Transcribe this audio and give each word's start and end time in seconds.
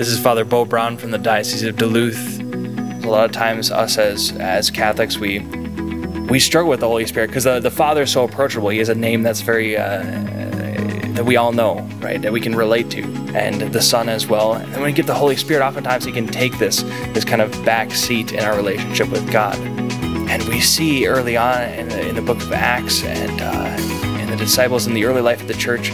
This 0.00 0.08
is 0.08 0.18
Father 0.18 0.46
Bo 0.46 0.64
Brown 0.64 0.96
from 0.96 1.10
the 1.10 1.18
Diocese 1.18 1.62
of 1.62 1.76
Duluth. 1.76 2.40
A 2.40 3.06
lot 3.06 3.26
of 3.26 3.32
times, 3.32 3.70
us 3.70 3.98
as 3.98 4.32
as 4.38 4.70
Catholics, 4.70 5.18
we 5.18 5.40
we 6.30 6.40
struggle 6.40 6.70
with 6.70 6.80
the 6.80 6.88
Holy 6.88 7.06
Spirit 7.06 7.26
because 7.26 7.44
the, 7.44 7.60
the 7.60 7.70
Father 7.70 8.04
is 8.04 8.10
so 8.10 8.24
approachable. 8.24 8.70
He 8.70 8.78
has 8.78 8.88
a 8.88 8.94
name 8.94 9.22
that's 9.22 9.42
very 9.42 9.76
uh, 9.76 10.02
that 11.12 11.26
we 11.26 11.36
all 11.36 11.52
know, 11.52 11.86
right? 11.98 12.22
That 12.22 12.32
we 12.32 12.40
can 12.40 12.54
relate 12.54 12.88
to, 12.92 13.02
and 13.34 13.60
the 13.60 13.82
Son 13.82 14.08
as 14.08 14.26
well. 14.26 14.54
And 14.54 14.72
when 14.72 14.84
we 14.84 14.92
get 14.92 15.06
the 15.06 15.12
Holy 15.12 15.36
Spirit, 15.36 15.62
oftentimes 15.62 16.06
He 16.06 16.12
can 16.12 16.26
take 16.26 16.58
this 16.58 16.80
this 17.12 17.26
kind 17.26 17.42
of 17.42 17.50
back 17.66 17.90
seat 17.90 18.32
in 18.32 18.40
our 18.40 18.56
relationship 18.56 19.10
with 19.10 19.30
God. 19.30 19.58
And 20.30 20.42
we 20.44 20.62
see 20.62 21.06
early 21.08 21.36
on 21.36 21.60
in 21.74 21.90
the, 21.90 22.08
in 22.08 22.14
the 22.14 22.22
book 22.22 22.38
of 22.38 22.50
Acts 22.54 23.04
and 23.04 23.38
uh, 23.42 24.18
in 24.18 24.30
the 24.30 24.36
disciples 24.36 24.86
in 24.86 24.94
the 24.94 25.04
early 25.04 25.20
life 25.20 25.42
of 25.42 25.48
the 25.48 25.52
church, 25.52 25.92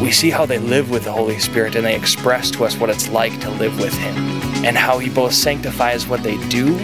we 0.00 0.10
see 0.10 0.30
how 0.30 0.46
they 0.46 0.58
live 0.58 0.90
with 0.90 1.04
the 1.04 1.12
Holy 1.12 1.38
Spirit 1.38 1.74
and 1.74 1.84
they 1.84 1.94
express 1.94 2.50
to 2.52 2.64
us 2.64 2.76
what 2.76 2.90
it's 2.90 3.08
like 3.08 3.38
to 3.40 3.50
live 3.50 3.78
with 3.78 3.96
Him 3.96 4.16
and 4.64 4.76
how 4.76 4.98
He 4.98 5.10
both 5.10 5.34
sanctifies 5.34 6.06
what 6.06 6.22
they 6.22 6.36
do 6.48 6.76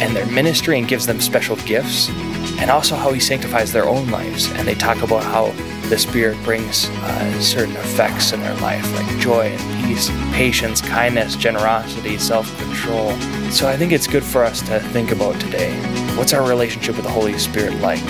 and 0.00 0.14
their 0.14 0.26
ministry 0.26 0.78
and 0.78 0.88
gives 0.88 1.06
them 1.06 1.20
special 1.20 1.56
gifts, 1.56 2.10
and 2.58 2.70
also 2.70 2.94
how 2.94 3.12
He 3.12 3.20
sanctifies 3.20 3.72
their 3.72 3.88
own 3.88 4.10
lives. 4.10 4.50
And 4.52 4.68
they 4.68 4.74
talk 4.74 5.02
about 5.02 5.22
how 5.22 5.52
the 5.88 5.96
Spirit 5.96 6.42
brings 6.44 6.88
uh, 6.88 7.40
certain 7.40 7.76
effects 7.76 8.32
in 8.32 8.40
their 8.40 8.56
life, 8.56 8.84
like 8.94 9.18
joy 9.18 9.46
and 9.46 9.86
peace, 9.86 10.10
patience, 10.32 10.80
kindness, 10.80 11.36
generosity, 11.36 12.18
self 12.18 12.54
control. 12.58 13.12
So 13.50 13.68
I 13.68 13.76
think 13.76 13.92
it's 13.92 14.06
good 14.06 14.24
for 14.24 14.44
us 14.44 14.60
to 14.62 14.80
think 14.80 15.12
about 15.12 15.40
today 15.40 15.74
what's 16.16 16.32
our 16.32 16.46
relationship 16.48 16.96
with 16.96 17.04
the 17.04 17.10
Holy 17.10 17.38
Spirit 17.38 17.74
like? 17.80 18.02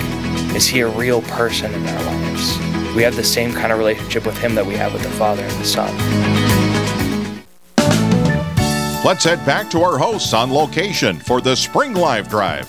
Is 0.55 0.65
He 0.65 0.81
a 0.81 0.87
real 0.87 1.21
person 1.23 1.73
in 1.73 1.85
our 1.85 2.03
lives? 2.03 2.66
We 2.97 3.03
have 3.03 3.15
the 3.15 3.23
same 3.23 3.53
kind 3.53 3.71
of 3.71 3.77
relationship 3.77 4.25
with 4.25 4.35
Him 4.39 4.55
that 4.55 4.65
we 4.65 4.73
have 4.73 4.91
with 4.91 5.03
the 5.03 5.09
Father 5.11 5.43
and 5.43 5.51
the 5.61 5.65
Son. 5.65 5.95
Let's 9.05 9.23
head 9.23 9.45
back 9.45 9.69
to 9.69 9.83
our 9.83 9.99
hosts 9.99 10.33
on 10.33 10.51
location 10.51 11.19
for 11.19 11.39
the 11.39 11.55
Spring 11.55 11.93
Live 11.93 12.27
Drive. 12.27 12.67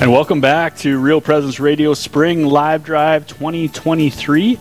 And 0.00 0.10
welcome 0.10 0.40
back 0.40 0.74
to 0.78 0.98
Real 0.98 1.20
Presence 1.20 1.60
Radio 1.60 1.92
Spring 1.92 2.46
Live 2.46 2.82
Drive 2.82 3.26
2023. 3.26 4.58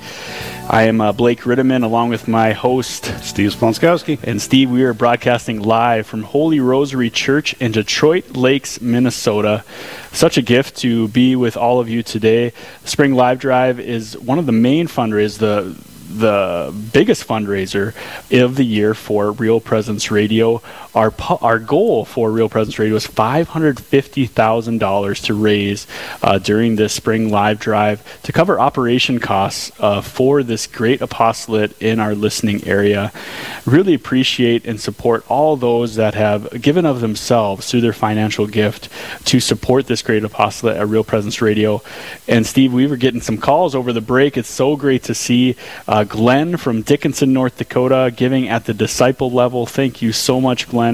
I 0.72 0.84
am 0.84 1.02
uh, 1.02 1.14
Blake 1.14 1.42
Ritteman 1.42 1.84
along 1.84 2.10
with 2.10 2.28
my 2.28 2.54
host, 2.54 3.06
Steve 3.24 3.56
Splonskowski. 3.56 4.22
And 4.22 4.40
Steve, 4.40 4.70
we 4.70 4.84
are 4.84 4.94
broadcasting 4.94 5.64
live 5.64 6.06
from 6.06 6.22
Holy 6.22 6.60
Rosary 6.60 7.10
Church 7.10 7.56
in 7.56 7.72
Detroit 7.72 8.36
Lakes, 8.36 8.80
Minnesota. 8.80 9.64
Such 10.12 10.38
a 10.38 10.44
gift 10.44 10.78
to 10.78 11.08
be 11.08 11.36
with 11.36 11.58
all 11.58 11.80
of 11.80 11.90
you 11.90 12.04
today. 12.04 12.54
Spring 12.86 13.16
Live 13.16 13.40
Drive 13.40 13.80
is 13.80 14.16
one 14.20 14.38
of 14.38 14.46
the 14.46 14.52
main 14.52 14.88
fundraisers, 14.88 15.40
the 15.40 15.76
the 16.10 16.74
biggest 16.92 17.28
fundraiser 17.28 17.94
of 18.32 18.56
the 18.56 18.64
year 18.64 18.94
for 18.94 19.32
Real 19.32 19.60
Presence 19.60 20.10
Radio. 20.10 20.62
Our 20.96 21.14
our 21.42 21.60
goal 21.60 22.04
for 22.04 22.32
Real 22.32 22.50
Presence 22.50 22.80
Radio 22.80 22.98
thousand 23.00 24.78
dollars 24.80 25.22
to 25.22 25.34
raise 25.34 25.86
uh, 26.24 26.40
during 26.40 26.76
this 26.76 26.94
spring 26.94 27.30
live 27.30 27.60
drive 27.60 28.22
to 28.24 28.32
cover 28.32 28.60
operation 28.60 29.20
costs 29.20 29.72
uh, 29.80 30.02
for 30.02 30.42
this 30.42 30.66
great 30.66 31.02
apostolate 31.02 31.80
in 31.82 32.00
our 32.00 32.16
listening 32.16 32.66
area. 32.66 33.12
Really 33.66 33.94
appreciate 33.94 34.66
and 34.66 34.82
support 34.82 35.24
all 35.30 35.56
those 35.56 35.96
that 35.96 36.16
have 36.16 36.62
given 36.62 36.86
of 36.86 37.02
themselves 37.02 37.70
through 37.70 37.82
their 37.82 37.94
financial 37.94 38.48
gift 38.48 38.90
to 39.26 39.40
support 39.40 39.86
this 39.86 40.02
great 40.02 40.24
apostolate 40.24 40.78
at 40.78 40.88
Real 40.88 41.04
Presence 41.04 41.42
Radio. 41.42 41.84
And 42.28 42.46
Steve, 42.48 42.74
we 42.74 42.88
were 42.88 42.98
getting 42.98 43.22
some 43.22 43.38
calls 43.38 43.76
over 43.76 43.94
the 43.94 44.02
break. 44.02 44.38
It's 44.38 44.50
so 44.50 44.76
great 44.76 45.04
to 45.04 45.14
see. 45.14 45.56
Uh, 45.88 46.04
Glenn 46.04 46.58
from 46.58 46.82
Dickinson, 46.82 47.32
North 47.32 47.58
Dakota, 47.58 48.12
giving 48.16 48.50
at 48.50 48.66
the 48.66 48.74
disciple 48.74 49.30
level. 49.30 49.66
Thank 49.68 50.02
you 50.02 50.12
so 50.12 50.42
much, 50.42 50.68
Glenn. 50.68 50.89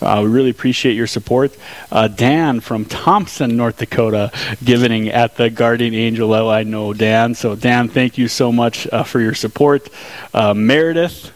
Uh, 0.00 0.20
we 0.24 0.30
really 0.30 0.50
appreciate 0.50 0.94
your 0.94 1.06
support. 1.06 1.56
Uh, 1.90 2.08
Dan 2.08 2.60
from 2.60 2.84
Thompson, 2.84 3.56
North 3.56 3.78
Dakota, 3.78 4.30
giving 4.62 5.08
at 5.08 5.36
the 5.36 5.50
guardian 5.50 5.94
angel 5.94 6.28
level. 6.28 6.50
I 6.50 6.62
know 6.62 6.92
Dan. 6.92 7.34
So, 7.34 7.54
Dan, 7.54 7.88
thank 7.88 8.18
you 8.18 8.28
so 8.28 8.50
much 8.52 8.86
uh, 8.92 9.04
for 9.04 9.20
your 9.20 9.34
support. 9.34 9.88
Uh, 10.32 10.54
Meredith, 10.54 11.32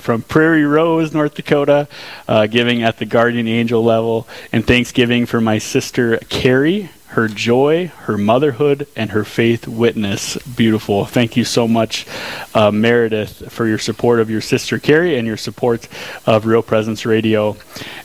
from 0.00 0.22
Prairie 0.22 0.64
Rose, 0.64 1.12
North 1.12 1.34
Dakota, 1.34 1.88
uh, 2.28 2.46
giving 2.46 2.84
at 2.84 2.98
the 2.98 3.04
guardian 3.04 3.48
angel 3.48 3.82
level, 3.82 4.28
and 4.52 4.64
thanksgiving 4.64 5.26
for 5.26 5.40
my 5.40 5.58
sister 5.58 6.18
Carrie 6.28 6.88
her 7.16 7.28
joy, 7.28 7.86
her 8.00 8.18
motherhood, 8.18 8.86
and 8.94 9.12
her 9.12 9.24
faith 9.24 9.66
witness. 9.66 10.36
Beautiful. 10.36 11.06
Thank 11.06 11.34
you 11.34 11.44
so 11.44 11.66
much, 11.66 12.06
uh, 12.54 12.70
Meredith, 12.70 13.50
for 13.50 13.66
your 13.66 13.78
support 13.78 14.20
of 14.20 14.28
your 14.28 14.42
sister 14.42 14.78
Carrie 14.78 15.16
and 15.16 15.26
your 15.26 15.38
support 15.38 15.88
of 16.26 16.44
Real 16.44 16.60
Presence 16.62 17.06
Radio. 17.06 17.56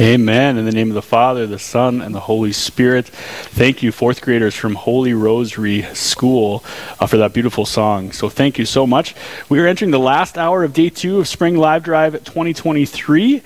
Amen. 0.00 0.58
In 0.58 0.64
the 0.64 0.70
name 0.70 0.90
of 0.90 0.94
the 0.94 1.02
Father, 1.02 1.44
the 1.44 1.58
Son, 1.58 2.00
and 2.00 2.14
the 2.14 2.20
Holy 2.20 2.52
Spirit. 2.52 3.08
Thank 3.08 3.82
you, 3.82 3.90
fourth 3.90 4.20
graders 4.20 4.54
from 4.54 4.76
Holy 4.76 5.12
Rosary 5.12 5.82
School, 5.92 6.62
uh, 7.00 7.08
for 7.08 7.16
that 7.16 7.32
beautiful 7.32 7.66
song. 7.66 8.12
So 8.12 8.28
thank 8.28 8.58
you 8.58 8.64
so 8.64 8.86
much. 8.86 9.16
We 9.48 9.58
are 9.58 9.66
entering 9.66 9.90
the 9.90 9.98
last 9.98 10.38
hour 10.38 10.62
of 10.62 10.72
day 10.72 10.88
two 10.88 11.18
of 11.18 11.26
Spring 11.26 11.56
Live 11.56 11.82
Drive 11.82 12.12
2023. 12.12 13.42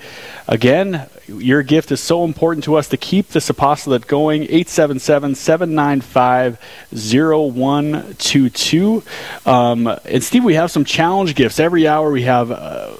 Again, 0.47 1.09
your 1.27 1.63
gift 1.63 1.91
is 1.91 2.01
so 2.01 2.23
important 2.23 2.65
to 2.65 2.75
us 2.75 2.87
to 2.89 2.97
keep 2.97 3.29
this 3.29 3.49
apostolate 3.49 4.05
going. 4.05 4.43
877 4.43 5.33
795 5.33 6.59
0122. 6.91 9.03
Um, 9.47 9.87
and 9.87 10.23
Steve, 10.23 10.43
we 10.43 10.53
have 10.53 10.69
some 10.69 10.85
challenge 10.85 11.33
gifts. 11.33 11.59
Every 11.59 11.87
hour 11.87 12.11
we 12.11 12.21
have. 12.23 12.51
Uh, 12.51 12.97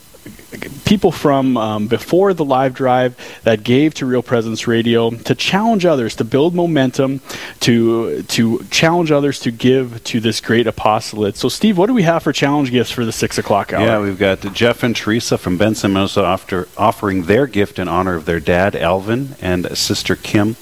people 0.85 1.11
from 1.11 1.57
um, 1.57 1.87
before 1.87 2.33
the 2.33 2.45
live 2.45 2.73
drive 2.73 3.15
that 3.43 3.63
gave 3.63 3.93
to 3.95 4.05
Real 4.05 4.23
Presence 4.23 4.67
Radio 4.67 5.11
to 5.11 5.35
challenge 5.35 5.85
others 5.85 6.15
to 6.17 6.23
build 6.23 6.53
momentum, 6.53 7.21
to 7.61 8.23
to 8.23 8.63
challenge 8.65 9.11
others 9.11 9.39
to 9.41 9.51
give 9.51 10.03
to 10.05 10.19
this 10.19 10.41
great 10.41 10.67
apostolate. 10.67 11.37
So, 11.37 11.49
Steve, 11.49 11.77
what 11.77 11.87
do 11.87 11.93
we 11.93 12.03
have 12.03 12.23
for 12.23 12.33
challenge 12.33 12.71
gifts 12.71 12.91
for 12.91 13.05
the 13.05 13.11
six 13.11 13.37
o'clock 13.37 13.73
hour? 13.73 13.85
Yeah, 13.85 13.99
we've 13.99 14.19
got 14.19 14.41
Jeff 14.53 14.83
and 14.83 14.95
Teresa 14.95 15.37
from 15.37 15.57
Benson, 15.57 15.93
Minnesota, 15.93 16.27
after 16.27 16.67
offering 16.77 17.23
their 17.23 17.47
gift 17.47 17.79
in 17.79 17.87
honor 17.87 18.15
of 18.15 18.25
their 18.25 18.39
dad, 18.39 18.75
Alvin, 18.75 19.35
and 19.41 19.77
sister 19.77 20.15
Kim 20.15 20.55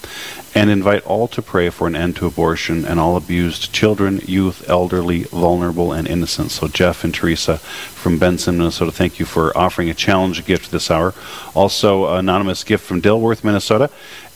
and 0.53 0.69
invite 0.69 1.05
all 1.05 1.27
to 1.29 1.41
pray 1.41 1.69
for 1.69 1.87
an 1.87 1.95
end 1.95 2.15
to 2.17 2.25
abortion 2.25 2.85
and 2.85 2.99
all 2.99 3.15
abused 3.15 3.71
children, 3.71 4.19
youth, 4.25 4.67
elderly, 4.69 5.23
vulnerable, 5.23 5.93
and 5.93 6.07
innocent. 6.07 6.51
So, 6.51 6.67
Jeff 6.67 7.03
and 7.03 7.13
Teresa 7.13 7.59
from 8.01 8.17
Benson, 8.17 8.57
Minnesota, 8.57 8.91
thank 8.91 9.19
you 9.19 9.25
for 9.25 9.55
offering 9.57 9.89
a 9.89 9.93
challenge 9.93 10.43
gift 10.45 10.71
this 10.71 10.91
hour. 10.91 11.13
Also, 11.53 12.13
anonymous 12.15 12.63
gift 12.63 12.83
from 12.83 13.01
Dilworth, 13.01 13.43
Minnesota. 13.43 13.89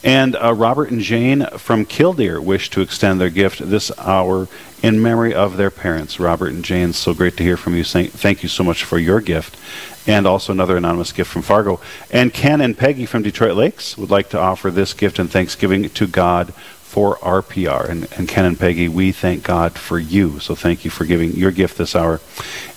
And 0.03 0.35
uh, 0.35 0.53
Robert 0.53 0.91
and 0.91 1.01
Jane 1.01 1.47
from 1.57 1.83
Killdeer 1.83 2.39
wish 2.39 2.69
to 2.69 2.81
extend 2.81 3.19
their 3.19 3.31
gift 3.31 3.67
this 3.67 3.91
hour 3.97 4.47
in 4.83 5.01
memory 5.01 5.33
of 5.33 5.57
their 5.57 5.71
parents, 5.71 6.19
Robert 6.19 6.49
and 6.49 6.63
Jane. 6.63 6.93
So 6.93 7.13
great 7.15 7.35
to 7.37 7.43
hear 7.43 7.57
from 7.57 7.75
you. 7.75 7.83
Thank 7.83 8.43
you 8.43 8.49
so 8.49 8.63
much 8.63 8.83
for 8.83 8.99
your 8.99 9.19
gift 9.19 9.57
and 10.07 10.27
also 10.27 10.51
another 10.51 10.77
anonymous 10.77 11.11
gift 11.11 11.31
from 11.31 11.41
Fargo. 11.41 11.79
And 12.11 12.33
Ken 12.33 12.61
and 12.61 12.77
Peggy 12.77 13.05
from 13.05 13.23
Detroit 13.23 13.55
Lakes 13.55 13.97
would 13.97 14.11
like 14.11 14.29
to 14.29 14.39
offer 14.39 14.71
this 14.71 14.93
gift 14.93 15.19
and 15.19 15.29
thanksgiving 15.29 15.89
to 15.89 16.07
God 16.07 16.53
for 16.53 17.17
RPR. 17.17 17.89
And, 17.89 18.07
and 18.17 18.27
Ken 18.27 18.45
and 18.45 18.59
Peggy, 18.59 18.87
we 18.87 19.11
thank 19.11 19.43
God 19.43 19.73
for 19.73 19.99
you. 19.99 20.39
So 20.39 20.55
thank 20.55 20.85
you 20.85 20.91
for 20.91 21.05
giving 21.05 21.33
your 21.33 21.51
gift 21.51 21.77
this 21.77 21.95
hour. 21.95 22.21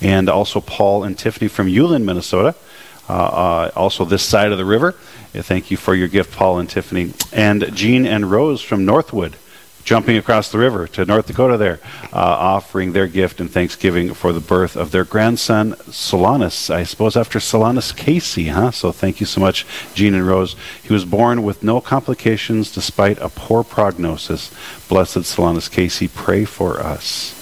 And 0.00 0.28
also 0.28 0.60
Paul 0.60 1.04
and 1.04 1.18
Tiffany 1.18 1.48
from 1.48 1.68
Ulen, 1.68 2.04
Minnesota. 2.04 2.54
Uh, 3.08 3.12
uh, 3.12 3.70
also 3.74 4.04
this 4.04 4.22
side 4.22 4.52
of 4.52 4.58
the 4.58 4.64
river. 4.64 4.92
Thank 5.32 5.70
you 5.70 5.76
for 5.76 5.94
your 5.94 6.08
gift, 6.08 6.36
Paul 6.36 6.58
and 6.58 6.68
Tiffany. 6.68 7.12
And 7.32 7.74
Jean 7.74 8.04
and 8.06 8.30
Rose 8.30 8.60
from 8.60 8.84
Northwood 8.84 9.36
jumping 9.88 10.18
across 10.18 10.52
the 10.52 10.58
river 10.58 10.86
to 10.86 11.02
North 11.06 11.26
Dakota 11.26 11.56
there, 11.56 11.80
uh, 12.12 12.18
offering 12.18 12.92
their 12.92 13.06
gift 13.06 13.40
and 13.40 13.50
thanksgiving 13.50 14.12
for 14.12 14.34
the 14.34 14.40
birth 14.40 14.76
of 14.76 14.90
their 14.90 15.02
grandson, 15.02 15.72
Solanus, 15.88 16.68
I 16.68 16.82
suppose 16.82 17.16
after 17.16 17.38
Solanus 17.38 17.96
Casey, 17.96 18.48
huh? 18.48 18.70
So 18.70 18.92
thank 18.92 19.18
you 19.18 19.24
so 19.24 19.40
much, 19.40 19.64
Jean 19.94 20.12
and 20.12 20.26
Rose. 20.26 20.56
He 20.82 20.92
was 20.92 21.06
born 21.06 21.42
with 21.42 21.62
no 21.62 21.80
complications 21.80 22.70
despite 22.70 23.16
a 23.20 23.30
poor 23.30 23.64
prognosis. 23.64 24.52
Blessed 24.90 25.24
Solanus 25.24 25.70
Casey, 25.70 26.06
pray 26.06 26.44
for 26.44 26.80
us. 26.80 27.34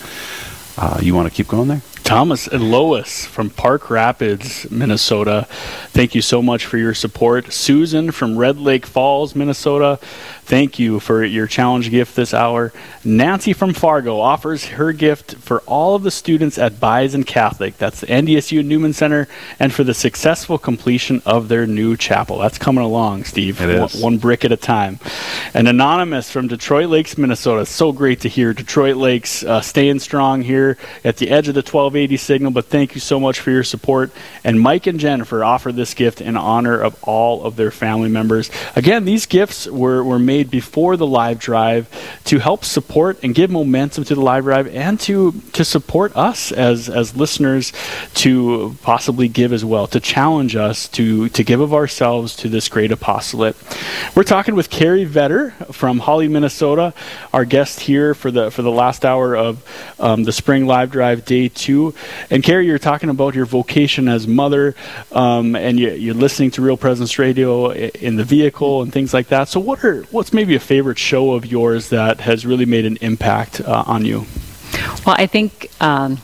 Uh, 0.78 1.00
you 1.02 1.16
want 1.16 1.28
to 1.28 1.34
keep 1.34 1.49
going 1.49 1.66
there? 1.66 1.82
Thomas 2.06 2.46
and 2.46 2.70
Lois 2.70 3.26
from 3.26 3.50
Park 3.50 3.90
Rapids, 3.90 4.70
Minnesota. 4.70 5.48
Thank 5.88 6.14
you 6.14 6.22
so 6.22 6.40
much 6.40 6.64
for 6.64 6.78
your 6.78 6.94
support. 6.94 7.52
Susan 7.52 8.12
from 8.12 8.38
Red 8.38 8.58
Lake 8.58 8.86
Falls, 8.86 9.34
Minnesota. 9.34 9.98
Thank 10.46 10.78
you 10.78 11.00
for 11.00 11.24
your 11.24 11.48
challenge 11.48 11.90
gift 11.90 12.14
this 12.14 12.32
hour. 12.32 12.72
Nancy 13.02 13.52
from 13.52 13.74
Fargo 13.74 14.20
offers 14.20 14.66
her 14.66 14.92
gift 14.92 15.34
for 15.38 15.58
all 15.62 15.96
of 15.96 16.04
the 16.04 16.12
students 16.12 16.56
at 16.56 16.78
Bison 16.78 17.24
Catholic. 17.24 17.76
That's 17.78 18.02
the 18.02 18.06
NDSU 18.06 18.64
Newman 18.64 18.92
Center, 18.92 19.26
and 19.58 19.74
for 19.74 19.82
the 19.82 19.92
successful 19.92 20.56
completion 20.56 21.20
of 21.26 21.48
their 21.48 21.66
new 21.66 21.96
chapel. 21.96 22.38
That's 22.38 22.58
coming 22.58 22.84
along, 22.84 23.24
Steve. 23.24 23.60
It 23.60 23.70
is. 23.70 23.94
One, 23.94 24.02
one 24.02 24.18
brick 24.18 24.44
at 24.44 24.52
a 24.52 24.56
time. 24.56 25.00
An 25.52 25.66
anonymous 25.66 26.30
from 26.30 26.46
Detroit 26.46 26.90
Lakes, 26.90 27.18
Minnesota. 27.18 27.66
So 27.66 27.90
great 27.90 28.20
to 28.20 28.28
hear 28.28 28.52
Detroit 28.52 28.96
Lakes 28.96 29.42
uh, 29.42 29.60
staying 29.60 29.98
strong 29.98 30.42
here 30.42 30.78
at 31.02 31.16
the 31.16 31.30
edge 31.30 31.48
of 31.48 31.56
the 31.56 31.62
1280 31.96 32.16
signal. 32.19 32.50
But 32.50 32.66
thank 32.66 32.94
you 32.94 33.00
so 33.00 33.19
much 33.19 33.40
for 33.40 33.50
your 33.50 33.64
support. 33.64 34.10
And 34.44 34.60
Mike 34.60 34.87
and 34.87 35.00
Jennifer 35.00 35.43
offer 35.43 35.72
this 35.72 35.94
gift 35.94 36.20
in 36.20 36.37
honor 36.37 36.78
of 36.78 37.02
all 37.02 37.44
of 37.44 37.56
their 37.56 37.70
family 37.70 38.10
members. 38.10 38.50
Again, 38.75 39.06
these 39.06 39.25
gifts 39.25 39.66
were, 39.66 40.04
were 40.04 40.19
made 40.19 40.50
before 40.50 40.98
the 40.98 41.06
live 41.06 41.38
drive 41.38 41.88
to 42.25 42.38
help 42.38 42.64
support 42.64 43.19
and 43.22 43.34
give 43.34 43.50
momentum 43.50 44.04
to 44.04 44.14
the 44.14 44.20
live 44.20 44.44
drive 44.44 44.69
and 44.75 45.00
to 45.00 45.32
to 45.52 45.64
support 45.64 46.14
us 46.16 46.52
as 46.52 46.88
as 46.88 47.16
listeners 47.16 47.72
to 48.14 48.76
possibly 48.82 49.28
give 49.28 49.52
as 49.52 49.64
well 49.64 49.87
to 49.87 50.00
challenge 50.00 50.54
us 50.54 50.88
to 50.88 51.28
to 51.31 51.42
give 51.42 51.60
of 51.60 51.72
ourselves 51.72 52.37
to 52.37 52.49
this 52.49 52.69
great 52.69 52.92
apostolate. 52.92 53.56
We're 54.14 54.25
talking 54.25 54.54
with 54.54 54.69
Carrie 54.69 55.06
Vetter 55.06 55.52
from 55.72 56.00
Holly, 56.00 56.28
Minnesota, 56.28 56.92
our 57.32 57.44
guest 57.44 57.81
here 57.81 58.14
for 58.14 58.31
the 58.31 58.50
for 58.50 58.62
the 58.62 58.70
last 58.70 59.04
hour 59.04 59.34
of 59.34 59.64
um, 59.99 60.25
the 60.25 60.32
spring 60.32 60.66
live 60.66 60.90
drive 60.90 61.25
day 61.25 61.49
And 62.30 62.42
Carrie, 62.42 62.66
you're 62.66 62.78
talking 62.78 63.08
about 63.08 63.34
your 63.34 63.46
vocation 63.46 64.08
as 64.08 64.26
mother, 64.26 64.75
um, 65.12 65.56
and 65.56 65.78
you, 65.78 65.90
you're 65.90 66.14
listening 66.14 66.50
to 66.52 66.62
Real 66.62 66.76
Presence 66.76 67.18
Radio 67.18 67.70
in 67.70 68.16
the 68.16 68.25
vehicle 68.25 68.82
and 68.82 68.92
things 68.92 69.12
like 69.12 69.28
that. 69.28 69.49
So 69.49 69.61
what 69.61 69.84
are 69.84 70.02
what's 70.11 70.32
maybe 70.32 70.54
a 70.54 70.61
favorite 70.61 70.99
show 70.99 71.32
of 71.32 71.46
yours 71.46 71.88
that 71.90 72.20
has 72.20 72.46
really 72.46 72.66
made 72.66 72.84
an 72.84 72.96
impact 73.00 73.61
uh, 73.61 73.84
on 73.87 74.04
you? 74.04 74.26
Well, 75.06 75.16
I 75.18 75.26
think 75.26 75.70
um, 75.80 76.18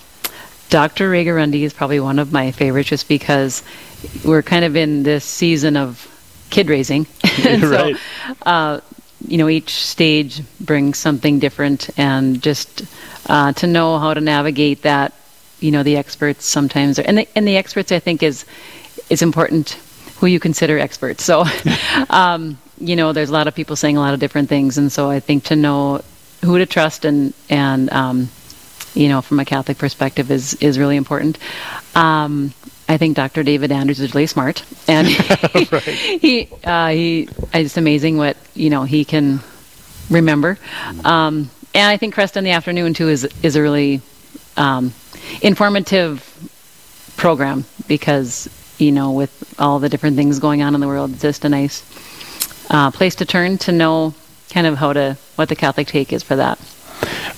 Dr. 0.69 1.11
Ray 1.11 1.27
is 1.27 1.73
probably 1.73 2.01
one 2.01 2.19
of 2.19 2.33
my 2.33 2.51
favorites 2.51 2.89
just 2.89 3.09
because 3.09 3.63
we're 4.25 4.43
kind 4.43 4.65
of 4.65 4.77
in 4.77 5.03
this 5.03 5.25
season 5.25 5.77
of 5.77 6.09
kid 6.51 6.69
raising. 6.69 7.07
right. 7.45 7.97
So, 7.97 8.35
uh, 8.43 8.81
you 9.27 9.39
know, 9.39 9.49
each 9.49 9.71
stage 9.75 10.43
brings 10.61 10.99
something 10.99 11.39
different, 11.39 11.91
and 11.99 12.43
just 12.43 12.85
uh, 13.27 13.53
to 13.53 13.67
know 13.67 13.99
how 13.99 14.15
to 14.15 14.21
navigate 14.21 14.83
that, 14.83 15.13
you 15.63 15.71
know, 15.71 15.83
the 15.83 15.97
experts 15.97 16.45
sometimes, 16.47 16.99
are, 16.99 17.03
and 17.03 17.19
the, 17.19 17.29
and 17.37 17.47
the 17.47 17.57
experts, 17.57 17.93
I 17.93 17.99
think, 17.99 18.23
is 18.23 18.45
is 19.09 19.23
important 19.23 19.79
who 20.19 20.27
you 20.27 20.39
consider 20.39 20.79
experts. 20.79 21.25
So, 21.25 21.45
um, 22.11 22.59
you 22.79 22.97
know, 22.97 23.13
there's 23.13 23.31
a 23.31 23.33
lot 23.33 23.49
of 23.49 23.55
people 23.55 23.77
saying 23.77 23.97
a 23.97 24.01
lot 24.01 24.15
of 24.15 24.21
different 24.21 24.49
things, 24.49 24.79
and 24.79 24.91
so 24.91 25.11
I 25.11 25.21
think 25.21 25.45
to 25.45 25.57
know 25.57 26.03
who 26.45 26.59
to 26.59 26.67
trust 26.67 27.05
and 27.05 27.35
and 27.49 27.91
um, 27.93 28.29
you 28.95 29.09
know, 29.09 29.23
from 29.23 29.41
a 29.41 29.45
Catholic 29.45 29.79
perspective, 29.79 30.31
is 30.31 30.55
is 30.55 30.79
really 30.79 30.97
important. 30.97 31.39
Um, 31.95 32.53
I 32.89 32.99
think 32.99 33.17
Dr. 33.17 33.43
David 33.43 33.73
Anders 33.73 34.01
is 34.01 34.15
really 34.15 34.27
smart, 34.27 34.65
and 34.89 35.07
he 35.53 36.19
he, 36.19 36.49
uh, 36.65 36.89
he 36.89 37.29
it's 37.55 37.77
amazing 37.77 38.17
what 38.17 38.37
you 38.55 38.71
know 38.71 38.85
he 38.85 39.05
can 39.05 39.41
remember. 40.11 40.59
Um, 41.05 41.51
and 41.75 41.91
I 41.91 41.97
think 41.97 42.15
Kresta 42.15 42.37
in 42.37 42.45
the 42.45 42.51
afternoon 42.51 42.95
too 42.95 43.09
is 43.09 43.25
is 43.43 43.57
a 43.57 43.63
really 43.63 44.03
um, 44.57 44.93
informative 45.41 46.29
program 47.17 47.65
because 47.87 48.49
you 48.79 48.93
know 48.93 49.13
with 49.13 49.55
all 49.59 49.79
the 49.79 49.89
different 49.89 50.17
things 50.17 50.39
going 50.39 50.63
on 50.63 50.75
in 50.75 50.81
the 50.81 50.89
world, 50.89 51.13
it's 51.13 51.23
just 51.23 51.45
a 51.45 51.49
nice 51.49 51.83
uh, 52.71 52.91
place 52.91 53.15
to 53.17 53.25
turn 53.25 53.59
to 53.59 53.73
know 53.73 54.15
kind 54.51 54.67
of 54.67 54.77
how 54.77 54.93
to 54.93 55.17
what 55.37 55.49
the 55.49 55.57
Catholic 55.57 55.87
take 55.87 56.13
is 56.13 56.23
for 56.23 56.37
that. 56.37 56.59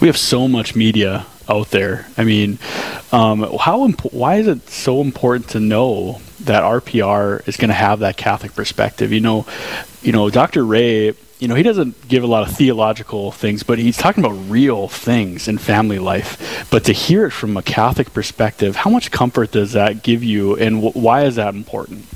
We 0.00 0.08
have 0.08 0.16
so 0.16 0.48
much 0.48 0.74
media 0.74 1.26
out 1.48 1.70
there. 1.70 2.06
I 2.16 2.24
mean, 2.24 2.58
um, 3.12 3.42
how 3.60 3.84
imp- 3.84 4.12
why 4.12 4.36
is 4.36 4.46
it 4.46 4.68
so 4.68 5.00
important 5.00 5.50
to 5.50 5.60
know 5.60 6.20
that 6.40 6.62
RPR 6.62 7.46
is 7.46 7.56
going 7.56 7.68
to 7.68 7.74
have 7.74 8.00
that 8.00 8.16
Catholic 8.16 8.54
perspective? 8.54 9.12
You 9.12 9.20
know, 9.20 9.46
you 10.02 10.12
know, 10.12 10.30
Dr. 10.30 10.64
Ray. 10.64 11.14
You 11.44 11.48
know, 11.48 11.56
he 11.56 11.62
doesn't 11.62 12.08
give 12.08 12.22
a 12.22 12.26
lot 12.26 12.48
of 12.48 12.56
theological 12.56 13.30
things, 13.30 13.62
but 13.62 13.78
he's 13.78 13.98
talking 13.98 14.24
about 14.24 14.32
real 14.48 14.88
things 14.88 15.46
in 15.46 15.58
family 15.58 15.98
life. 15.98 16.66
But 16.70 16.84
to 16.84 16.94
hear 16.94 17.26
it 17.26 17.32
from 17.32 17.58
a 17.58 17.62
Catholic 17.62 18.14
perspective, 18.14 18.76
how 18.76 18.88
much 18.88 19.10
comfort 19.10 19.50
does 19.50 19.72
that 19.72 20.02
give 20.02 20.24
you, 20.24 20.56
and 20.56 20.82
wh- 20.82 20.96
why 20.96 21.24
is 21.24 21.34
that 21.34 21.54
important? 21.54 22.06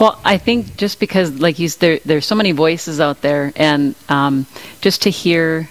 Well, 0.00 0.20
I 0.24 0.38
think 0.38 0.76
just 0.76 0.98
because, 0.98 1.38
like 1.38 1.60
you, 1.60 1.68
there, 1.68 2.00
there's 2.04 2.26
so 2.26 2.34
many 2.34 2.50
voices 2.50 2.98
out 2.98 3.20
there, 3.20 3.52
and 3.54 3.94
um, 4.08 4.46
just 4.80 5.02
to 5.02 5.10
hear 5.10 5.66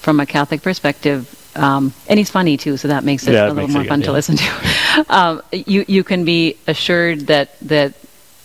from 0.00 0.18
a 0.18 0.26
Catholic 0.26 0.60
perspective, 0.62 1.32
um, 1.54 1.94
and 2.08 2.18
he's 2.18 2.30
funny 2.30 2.56
too, 2.56 2.76
so 2.76 2.88
that 2.88 3.04
makes 3.04 3.28
it 3.28 3.34
yeah, 3.34 3.46
a 3.46 3.52
little 3.52 3.68
more 3.68 3.84
fun 3.84 4.00
good, 4.00 4.06
to 4.06 4.10
yeah. 4.10 4.16
listen 4.16 4.36
to. 4.38 5.06
um, 5.08 5.42
you 5.52 5.84
you 5.86 6.02
can 6.02 6.24
be 6.24 6.56
assured 6.66 7.28
that 7.28 7.56
that 7.60 7.94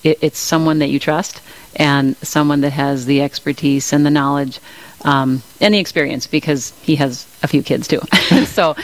it, 0.04 0.20
it's 0.22 0.38
someone 0.38 0.78
that 0.78 0.90
you 0.90 1.00
trust 1.00 1.42
and 1.76 2.16
someone 2.18 2.62
that 2.62 2.72
has 2.72 3.06
the 3.06 3.22
expertise 3.22 3.94
and 3.94 4.06
the 4.06 4.10
knowledge 4.10 4.60
um, 5.04 5.42
and 5.62 5.74
the 5.74 5.80
experience 5.80 6.28
because 6.28 6.72
he 6.82 6.96
has 6.96 7.28
a 7.44 7.48
few 7.48 7.64
kids 7.64 7.88
too. 7.88 8.02
so. 8.46 8.76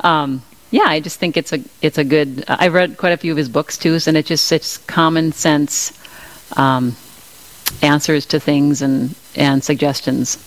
Um, 0.00 0.42
yeah, 0.72 0.86
I 0.86 0.98
just 0.98 1.20
think 1.20 1.36
it's 1.36 1.52
a 1.52 1.60
it's 1.80 1.96
a 1.96 2.04
good. 2.04 2.44
I've 2.48 2.74
read 2.74 2.96
quite 2.96 3.12
a 3.12 3.16
few 3.16 3.30
of 3.30 3.38
his 3.38 3.48
books 3.48 3.78
too, 3.78 3.98
and 4.06 4.16
it 4.16 4.26
just 4.26 4.50
it's 4.50 4.78
common 4.78 5.30
sense 5.32 5.92
um, 6.56 6.96
answers 7.82 8.26
to 8.26 8.40
things 8.40 8.82
and 8.82 9.14
and 9.36 9.62
suggestions. 9.62 10.38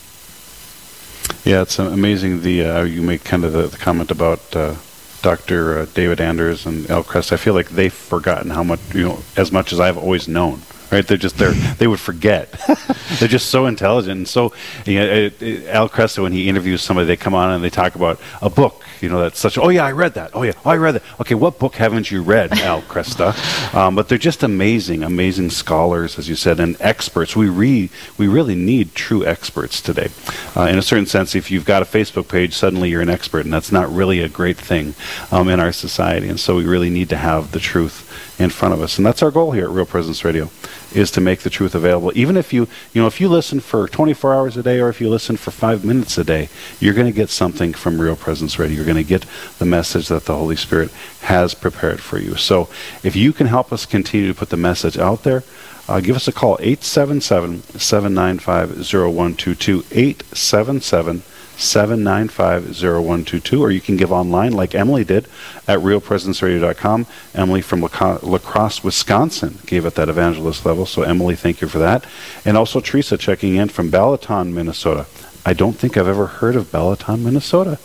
Yeah, 1.45 1.61
it's 1.61 1.79
amazing. 1.79 2.41
The 2.41 2.63
uh, 2.63 2.83
you 2.83 3.01
make 3.01 3.23
kind 3.23 3.45
of 3.45 3.53
the, 3.53 3.67
the 3.67 3.77
comment 3.77 4.11
about 4.11 4.55
uh, 4.55 4.75
Dr. 5.21 5.79
Uh, 5.79 5.85
David 5.93 6.19
Anders 6.19 6.65
and 6.65 6.89
Al 6.89 7.03
Kresta. 7.03 7.33
I 7.33 7.37
feel 7.37 7.53
like 7.53 7.69
they've 7.69 7.93
forgotten 7.93 8.51
how 8.51 8.63
much 8.63 8.79
you 8.93 9.03
know, 9.03 9.19
as 9.37 9.51
much 9.51 9.71
as 9.71 9.79
I've 9.79 9.97
always 9.97 10.27
known 10.27 10.61
right? 10.91 11.05
They're 11.05 11.17
just 11.17 11.37
they're 11.37 11.51
they 11.51 11.87
would 11.87 11.99
forget. 11.99 12.51
they're 13.19 13.27
just 13.27 13.49
so 13.49 13.65
intelligent 13.65 14.17
and 14.17 14.27
so. 14.27 14.53
You 14.85 14.99
know, 14.99 15.05
it, 15.05 15.41
it, 15.41 15.67
Al 15.67 15.89
Kresta, 15.89 16.21
when 16.21 16.31
he 16.31 16.49
interviews 16.49 16.81
somebody, 16.81 17.07
they 17.07 17.17
come 17.17 17.33
on 17.33 17.51
and 17.51 17.63
they 17.63 17.69
talk 17.69 17.95
about 17.95 18.19
a 18.41 18.49
book. 18.49 18.83
You 19.01 19.09
know, 19.09 19.19
that's 19.19 19.39
such. 19.39 19.57
Oh 19.57 19.69
yeah, 19.69 19.85
I 19.85 19.91
read 19.91 20.15
that. 20.15 20.31
Oh 20.33 20.43
yeah, 20.43 20.53
oh, 20.65 20.69
I 20.69 20.77
read 20.77 20.95
that. 20.95 21.03
Okay, 21.21 21.35
what 21.35 21.59
book 21.59 21.75
haven't 21.75 22.11
you 22.11 22.21
read, 22.21 22.51
Al 22.59 22.81
Kresta? 22.83 23.35
Um, 23.69 23.95
but 23.95 24.09
they're 24.09 24.17
just 24.17 24.41
amazing, 24.41 25.03
amazing 25.03 25.51
scholars, 25.51 26.17
as 26.17 26.27
you 26.27 26.35
said, 26.35 26.59
and 26.59 26.75
experts. 26.79 27.35
We 27.35 27.49
re 27.49 27.89
we 28.17 28.27
really 28.27 28.55
need 28.55 28.95
true 28.95 29.25
experts 29.25 29.79
today. 29.79 30.09
Uh, 30.55 30.63
in 30.63 30.77
a 30.77 30.81
certain 30.81 31.05
sense, 31.05 31.35
if 31.35 31.51
you've 31.51 31.65
got 31.65 31.83
a 31.83 31.85
Facebook 31.85 32.27
page, 32.27 32.55
suddenly 32.55 32.89
you're 32.89 33.01
an 33.01 33.09
expert, 33.09 33.45
and 33.45 33.53
that's 33.53 33.71
not 33.71 33.91
really 33.91 34.21
a 34.21 34.29
great 34.29 34.57
thing 34.57 34.95
um, 35.31 35.49
in 35.49 35.59
our 35.59 35.71
society. 35.71 36.27
And 36.29 36.39
so 36.39 36.55
we 36.55 36.65
really 36.65 36.89
need 36.89 37.09
to 37.09 37.17
have 37.17 37.51
the 37.51 37.59
truth 37.59 38.09
in 38.39 38.49
front 38.49 38.73
of 38.73 38.81
us. 38.81 38.97
And 38.97 39.05
that's 39.05 39.21
our 39.21 39.31
goal 39.31 39.51
here 39.51 39.65
at 39.65 39.71
Real 39.71 39.85
Presence 39.85 40.23
Radio 40.23 40.49
is 40.93 41.11
to 41.11 41.21
make 41.21 41.39
the 41.39 41.49
truth 41.49 41.75
available. 41.75 42.11
Even 42.15 42.37
if 42.37 42.53
you, 42.53 42.67
you 42.93 43.01
know, 43.01 43.07
if 43.07 43.21
you 43.21 43.29
listen 43.29 43.59
for 43.59 43.87
24 43.87 44.33
hours 44.33 44.57
a 44.57 44.63
day 44.63 44.79
or 44.79 44.89
if 44.89 44.99
you 44.99 45.09
listen 45.09 45.37
for 45.37 45.51
5 45.51 45.85
minutes 45.85 46.17
a 46.17 46.23
day, 46.23 46.49
you're 46.79 46.93
going 46.93 47.07
to 47.07 47.13
get 47.13 47.29
something 47.29 47.73
from 47.73 47.99
Real 47.99 48.15
Presence 48.15 48.57
Radio. 48.59 48.77
You're 48.77 48.85
going 48.85 48.97
to 48.97 49.03
get 49.03 49.25
the 49.57 49.65
message 49.65 50.07
that 50.07 50.25
the 50.25 50.35
Holy 50.35 50.55
Spirit 50.55 50.91
has 51.21 51.53
prepared 51.53 51.99
for 51.99 52.17
you. 52.17 52.35
So, 52.35 52.69
if 53.03 53.15
you 53.15 53.33
can 53.33 53.47
help 53.47 53.71
us 53.71 53.85
continue 53.85 54.27
to 54.27 54.33
put 54.33 54.49
the 54.49 54.57
message 54.57 54.97
out 54.97 55.23
there, 55.23 55.43
uh, 55.87 55.99
give 56.01 56.15
us 56.15 56.27
a 56.27 56.31
call 56.31 56.57
877 56.61 57.61
795 57.79 58.85
0122 58.85 59.85
877 59.91 61.23
795-0122, 61.59 63.59
or 63.59 63.69
you 63.69 63.81
can 63.81 63.97
give 63.97 64.13
online 64.13 64.53
like 64.53 64.73
Emily 64.73 65.03
did 65.03 65.25
at 65.67 65.79
realpresenceradio.com. 65.79 67.05
Emily 67.35 67.61
from 67.61 67.81
La, 67.81 68.19
La 68.23 68.71
Wisconsin 68.81 69.59
gave 69.65 69.85
at 69.85 69.95
that 69.95 70.07
evangelist 70.07 70.65
level, 70.65 70.85
so 70.85 71.01
Emily, 71.03 71.35
thank 71.35 71.59
you 71.59 71.67
for 71.67 71.79
that. 71.79 72.05
And 72.45 72.55
also 72.55 72.79
Teresa 72.79 73.17
checking 73.17 73.55
in 73.55 73.67
from 73.67 73.91
Balaton, 73.91 74.53
Minnesota. 74.53 75.05
I 75.45 75.51
don't 75.53 75.73
think 75.73 75.97
I've 75.97 76.07
ever 76.07 76.27
heard 76.27 76.55
of 76.55 76.71
Balaton, 76.71 77.23
Minnesota. 77.23 77.77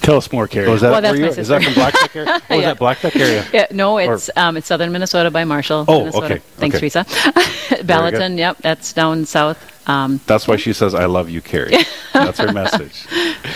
Tell 0.00 0.16
us 0.16 0.30
more, 0.32 0.46
Carrie. 0.46 0.68
Oh, 0.68 0.74
is 0.74 0.80
that, 0.82 0.90
well, 0.90 1.00
that's 1.02 1.18
my 1.18 1.28
is 1.28 1.48
that 1.48 1.62
from 1.62 1.74
Black 1.74 1.94
Duck 1.94 2.16
area? 2.16 2.40
Oh, 2.50 2.54
yeah. 2.54 2.58
is 2.58 2.64
that 2.64 2.78
Black 2.78 3.00
Duck 3.00 3.16
area? 3.16 3.46
Yeah, 3.52 3.66
no, 3.70 3.98
it's 3.98 4.28
um, 4.36 4.56
it's 4.56 4.66
southern 4.66 4.90
Minnesota 4.92 5.30
by 5.30 5.44
Marshall. 5.44 5.84
Oh, 5.88 5.98
Minnesota. 6.00 6.26
okay. 6.26 6.38
Thanks, 6.56 6.76
okay. 6.76 6.80
Teresa. 6.80 7.04
Balaton, 7.84 8.36
yep, 8.38 8.56
that's 8.58 8.92
down 8.92 9.24
south. 9.24 9.58
Um, 9.88 10.20
That's 10.26 10.48
why 10.48 10.56
she 10.56 10.72
says, 10.72 10.94
"I 10.94 11.04
love 11.04 11.28
you, 11.28 11.42
Carrie." 11.42 11.76
That's 12.14 12.38
her 12.38 12.50
message. 12.52 13.04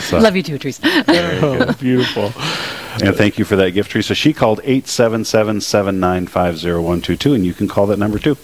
So. 0.00 0.18
Love 0.18 0.36
you 0.36 0.42
too, 0.42 0.58
Teresa. 0.58 0.82
oh, 1.08 1.72
beautiful. 1.80 2.32
And 3.02 3.16
thank 3.16 3.38
you 3.38 3.46
for 3.46 3.56
that 3.56 3.70
gift, 3.70 3.92
Teresa. 3.92 4.14
She 4.14 4.34
called 4.34 4.60
877-795-0122, 4.62 7.34
and 7.34 7.46
you 7.46 7.54
can 7.54 7.66
call 7.66 7.86
that 7.86 7.98
number 7.98 8.18
too. 8.18 8.36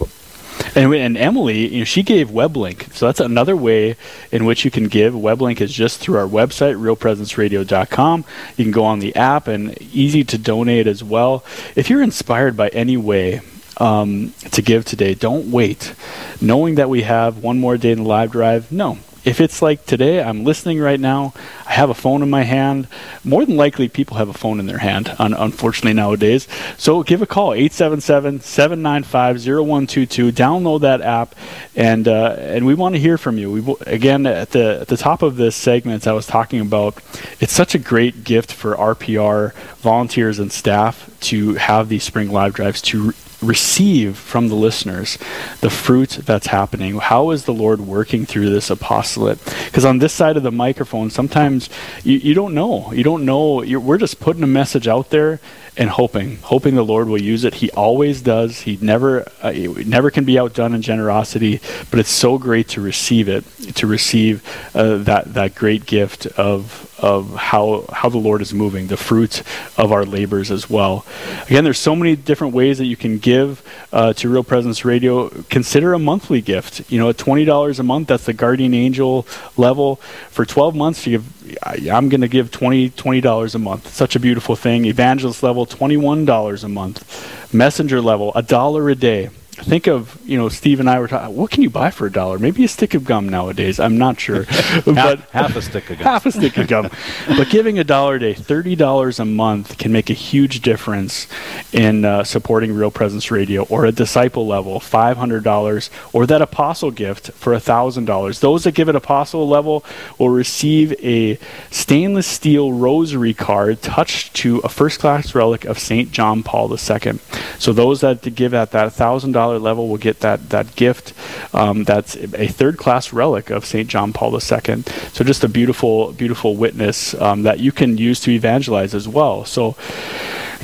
And, 0.75 0.93
and 0.95 1.17
Emily, 1.17 1.69
you 1.69 1.79
know, 1.81 1.85
she 1.85 2.03
gave 2.03 2.29
WebLink. 2.29 2.93
So 2.95 3.07
that's 3.07 3.21
another 3.21 3.57
way 3.57 3.97
in 4.33 4.45
which 4.45 4.65
you 4.65 4.71
can 4.71 4.89
give. 4.89 5.15
WebLink 5.15 5.61
is 5.61 5.73
just 5.73 6.01
through 6.01 6.19
our 6.19 6.27
website, 6.27 6.77
realpresenceradio.com. 6.77 8.25
You 8.57 8.65
can 8.65 8.73
go 8.73 8.85
on 8.85 8.99
the 8.99 9.15
app 9.15 9.47
and 9.47 9.81
easy 9.81 10.25
to 10.25 10.39
donate 10.39 10.87
as 10.87 11.05
well. 11.05 11.45
If 11.77 11.91
you're 11.91 12.03
inspired 12.03 12.57
by 12.57 12.69
any 12.69 12.97
way 12.97 13.41
um, 13.79 14.33
to 14.53 14.63
give 14.63 14.85
today. 14.85 15.15
Don't 15.15 15.51
wait. 15.51 15.95
Knowing 16.41 16.77
that 16.77 16.89
we 16.89 17.03
have 17.03 17.39
one 17.39 17.59
more 17.59 17.77
day 17.77 17.93
in 17.93 17.99
the 18.03 18.09
live 18.09 18.31
drive, 18.31 18.71
no. 18.71 18.99
If 19.25 19.41
it's 19.41 19.63
like 19.63 19.87
today, 19.87 20.23
I'm 20.23 20.45
listening 20.45 20.81
right 20.81 21.01
now, 21.01 21.33
I 21.67 21.73
have 21.73 21.89
a 21.89 21.95
phone 21.95 22.23
in 22.23 22.29
my 22.29 22.43
hand. 22.43 22.89
More 23.25 23.47
than 23.47 23.57
likely, 23.57 23.89
people 23.89 24.19
have 24.19 24.29
a 24.29 24.35
phone 24.35 24.61
in 24.61 24.67
their 24.67 24.79
hand, 24.79 25.15
un- 25.19 25.33
unfortunately, 25.33 25.95
nowadays. 25.95 26.47
So 26.77 27.03
give 27.03 27.23
a 27.23 27.27
call, 27.27 27.55
877 27.55 28.41
795 28.41 29.37
0122. 29.39 30.31
Download 30.31 30.83
that 30.83 31.01
app, 31.01 31.35
and 31.75 32.07
uh, 32.07 32.37
and 32.39 32.67
we 32.67 32.75
want 32.75 32.97
to 32.97 33.01
hear 33.01 33.17
from 33.17 33.39
you. 33.39 33.51
We 33.51 33.61
w- 33.61 33.79
again, 33.87 34.27
at 34.27 34.51
the, 34.51 34.81
at 34.83 34.89
the 34.89 34.97
top 34.99 35.23
of 35.23 35.37
this 35.37 35.57
segment, 35.57 36.07
I 36.07 36.13
was 36.13 36.27
talking 36.27 36.61
about 36.61 36.99
it's 37.41 37.53
such 37.53 37.75
a 37.75 37.79
great 37.79 38.25
gift 38.25 38.53
for 38.53 38.75
RPR 38.77 39.55
volunteers 39.77 40.39
and 40.39 40.53
staff 40.53 41.11
to 41.21 41.55
have 41.55 41.89
these 41.89 42.05
spring 42.05 42.31
live 42.31 42.53
drives 42.53 42.83
to 42.83 43.15
receive 43.45 44.17
from 44.17 44.49
the 44.49 44.55
listeners 44.55 45.19
the 45.61 45.71
fruit 45.71 46.11
that's 46.25 46.49
happening. 46.49 46.99
How 46.99 47.31
is 47.31 47.45
the 47.45 47.55
Lord 47.55 47.81
working 47.81 48.27
through 48.27 48.51
this 48.51 48.71
apostolate? 48.71 49.39
Because 49.67 49.85
on 49.85 49.99
this 49.99 50.13
side 50.13 50.37
of 50.37 50.43
the 50.43 50.51
microphone, 50.51 51.11
sometimes 51.11 51.69
you, 52.03 52.19
you 52.19 52.35
don't 52.35 52.55
know. 52.55 52.93
You 52.93 53.05
don't 53.05 53.25
know. 53.25 53.57
we're 53.79 53.99
just 53.99 54.21
putting 54.21 54.43
a 54.43 54.49
message 54.49 54.89
out 54.89 55.11
there 55.11 55.41
and 55.77 55.91
hoping, 55.91 56.37
hoping 56.37 56.75
the 56.75 56.85
Lord 56.85 57.09
will 57.09 57.21
use 57.21 57.45
it. 57.45 57.55
He 57.55 57.71
always 57.73 58.23
does. 58.23 58.61
He 58.61 58.79
never, 58.81 59.27
uh, 59.43 59.53
never 59.87 60.11
can 60.11 60.25
be 60.25 60.39
outdone 60.39 60.75
in 60.75 60.83
generosity. 60.83 61.61
But 61.91 61.99
it's 61.99 62.11
so 62.11 62.39
great 62.39 62.69
to 62.71 62.81
receive 62.81 63.29
it, 63.29 63.45
to 63.77 63.87
receive 63.87 64.43
uh, 64.75 64.99
that 64.99 65.35
that 65.35 65.55
great 65.55 65.87
gift 65.87 66.27
of 66.27 66.91
of 66.99 67.35
how 67.35 67.85
how 67.93 68.09
the 68.09 68.19
Lord 68.19 68.41
is 68.41 68.55
moving, 68.55 68.87
the 68.87 68.97
fruit 68.97 69.43
of 69.77 69.91
our 69.91 70.05
labors 70.05 70.51
as 70.51 70.71
well. 70.71 71.05
Again, 71.47 71.65
there's 71.65 71.79
so 71.79 71.97
many 71.97 72.15
different 72.15 72.55
ways 72.55 72.79
that 72.79 72.87
you 72.87 72.97
can 72.97 73.19
give 73.19 73.63
uh, 73.93 74.13
to 74.15 74.29
Real 74.29 74.45
Presence 74.45 74.85
Radio. 74.85 75.29
Consider 75.51 75.93
a 75.93 75.99
monthly 75.99 76.41
gift. 76.41 76.91
You 76.91 77.01
know, 77.01 77.09
at 77.09 77.19
twenty 77.19 77.45
dollars 77.45 77.81
a 77.81 77.83
month, 77.83 78.09
that's 78.09 78.25
the 78.25 78.33
Guardian 78.33 78.75
Angel 78.75 79.27
level. 79.57 79.97
For 80.31 80.45
twelve 80.45 80.75
months, 80.75 81.07
you 81.07 81.19
give. 81.19 81.45
I'm 81.67 82.09
going 82.09 82.21
to 82.21 82.29
give 82.29 82.51
20 82.51 83.21
dollars 83.21 83.55
a 83.55 83.59
month. 83.59 83.93
Such 83.93 84.17
a 84.17 84.21
beautiful 84.21 84.57
thing. 84.57 84.87
Evangelist 84.87 85.43
level, 85.43 85.64
one 85.97 86.25
dollars 86.25 86.65
a 86.65 86.69
month. 86.69 87.53
Messenger 87.53 88.01
level, 88.01 88.33
a 88.35 88.43
dollar 88.43 88.89
a 88.91 88.95
day 88.95 89.31
think 89.55 89.87
of 89.87 90.19
you 90.25 90.37
know 90.37 90.49
Steve 90.49 90.81
and 90.81 90.91
I 90.91 90.99
were 90.99 91.09
talking. 91.09 91.35
What 91.37 91.51
can 91.51 91.63
you 91.63 91.71
buy 91.71 91.91
for 91.91 92.07
a 92.07 92.13
dollar? 92.13 92.39
Maybe 92.39 92.65
a 92.65 92.69
stick 92.69 92.95
of 92.95 93.05
gum 93.05 93.29
nowadays. 93.29 93.79
I'm 93.79 93.97
not 93.97 94.19
sure, 94.19 94.45
but 94.85 95.21
half, 95.21 95.31
half, 95.31 95.57
a 95.57 95.63
stick 95.63 95.91
of 95.91 95.99
gum. 95.99 96.05
Half 96.05 96.27
a 96.27 96.33
stick 96.33 96.57
of 96.59 96.67
gum. 96.67 96.91
but 97.29 97.49
giving 97.51 97.79
a 97.79 97.85
dollar 97.85 98.17
a 98.17 98.21
day, 98.21 98.35
thirty 98.35 98.75
dollars 98.75 99.21
a 99.21 99.25
month, 99.25 99.79
can 99.79 99.93
make 99.93 100.11
a 100.11 100.15
huge 100.15 100.61
difference 100.61 101.29
in 101.73 102.05
uh, 102.05 102.25
supporting 102.25 102.75
Real 102.75 102.91
Presence 102.91 103.31
Radio 103.31 103.63
or 103.65 103.85
a 103.85 103.93
disciple 103.93 104.47
level, 104.47 104.81
five 104.81 105.17
hundred 105.17 105.45
dollars, 105.45 105.91
or 106.13 106.27
that 106.27 106.43
apostle 106.43 106.91
gift 106.91 107.31
for 107.33 107.59
thousand 107.59 108.07
dollars. 108.07 108.41
Those 108.41 108.65
that 108.65 108.73
give 108.73 108.89
it 108.89 108.97
apostle 108.97 109.49
level 109.49 109.85
will 110.19 110.31
receive 110.31 110.93
a 111.03 111.39
stainless 111.71 112.27
steel 112.27 112.73
rosary 112.73 113.35
card 113.35 113.83
touched 113.83 114.35
to 114.35 114.59
a 114.59 114.69
first 114.69 115.01
class 115.01 115.35
relic 115.35 115.65
of 115.65 115.79
Saint 115.79 116.11
John 116.11 116.43
Paul 116.43 116.71
II. 116.73 117.19
So 117.59 117.73
those 117.73 118.01
that 118.01 118.35
give 118.35 118.53
at 118.53 118.73
that 118.73 118.93
thousand 118.93 119.33
dollars 119.33 119.44
level 119.53 119.89
will 119.89 119.99
get 119.99 120.21
that 120.21 120.51
that 120.51 120.75
gift. 120.77 121.13
Um, 121.55 121.85
that's 121.85 122.17
a 122.17 122.49
third 122.49 122.79
class 122.79 123.13
relic 123.13 123.51
of 123.51 123.65
Saint 123.65 123.89
John 123.89 124.13
Paul 124.13 124.33
II. 124.35 124.83
So 125.13 125.25
just 125.25 125.45
a 125.45 125.49
beautiful 125.49 126.13
beautiful 126.13 126.57
witness 126.57 127.15
um, 127.15 127.43
that 127.43 127.61
you 127.61 127.73
can 127.73 127.97
use 127.99 128.21
to 128.21 128.31
evangelize 128.31 128.95
as 128.95 129.09
well. 129.09 129.45
So, 129.45 129.77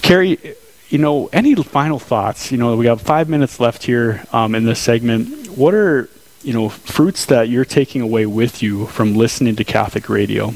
Carrie 0.02 0.56
you 0.90 0.98
know, 0.98 1.28
any 1.32 1.54
final 1.54 1.98
thoughts? 1.98 2.52
You 2.52 2.58
know, 2.58 2.76
we 2.76 2.86
have 2.86 3.00
five 3.00 3.28
minutes 3.28 3.60
left 3.60 3.84
here 3.84 4.24
um, 4.32 4.54
in 4.54 4.64
this 4.64 4.80
segment. 4.80 5.48
What 5.50 5.72
are, 5.72 6.10
you 6.42 6.52
know, 6.52 6.68
fruits 6.68 7.26
that 7.26 7.48
you're 7.48 7.64
taking 7.64 8.02
away 8.02 8.26
with 8.26 8.62
you 8.62 8.86
from 8.86 9.14
listening 9.14 9.56
to 9.56 9.64
Catholic 9.64 10.08
radio? 10.08 10.46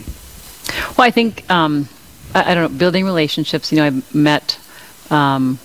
Well, 0.96 1.06
I 1.06 1.10
think, 1.10 1.48
um, 1.50 1.88
I, 2.34 2.50
I, 2.50 2.54
don't 2.54 2.72
know, 2.72 2.78
building 2.78 3.04
relationships. 3.04 3.70
You 3.70 3.78
know, 3.78 3.84
I've 3.84 4.14
met, 4.14 4.58
um, 5.10 5.58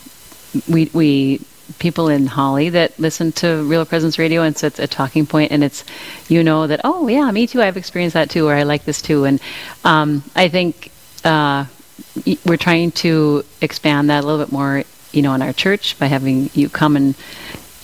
we, 0.68 0.89
we 0.94 1.42
people 1.80 2.10
in 2.10 2.28
Holly 2.28 2.70
that 2.70 3.00
listen 3.00 3.32
to 3.34 3.64
Real 3.64 3.86
Presence 3.86 4.20
Radio, 4.20 4.44
and 4.44 4.56
so 4.56 4.68
it's 4.68 4.80
a 4.80 4.88
talking 4.88 5.26
point, 5.26 5.52
and 5.52 5.64
it's 5.64 5.84
you 6.28 6.44
know 6.44 6.68
that 6.68 6.82
oh 6.84 7.08
yeah, 7.08 7.32
me 7.32 7.48
too, 7.48 7.62
I've 7.62 7.78
experienced 7.78 8.14
that 8.14 8.30
too, 8.30 8.48
or 8.48 8.54
I 8.54 8.64
like 8.64 8.86
this 8.86 9.02
too, 9.02 9.26
and 9.26 9.40
um, 9.84 10.24
I 10.36 10.50
think 10.50 10.92
uh, 11.24 11.66
we're 12.46 12.58
trying 12.58 12.92
to 12.92 13.44
expand 13.62 14.10
that 14.10 14.24
a 14.24 14.28
little 14.28 14.44
bit 14.44 14.52
more, 14.52 14.84
you 15.12 15.22
know, 15.22 15.34
in 15.34 15.42
our 15.42 15.54
church 15.54 15.98
by 15.98 16.06
having 16.06 16.50
you 16.54 16.70
come 16.70 16.96
and 16.96 17.16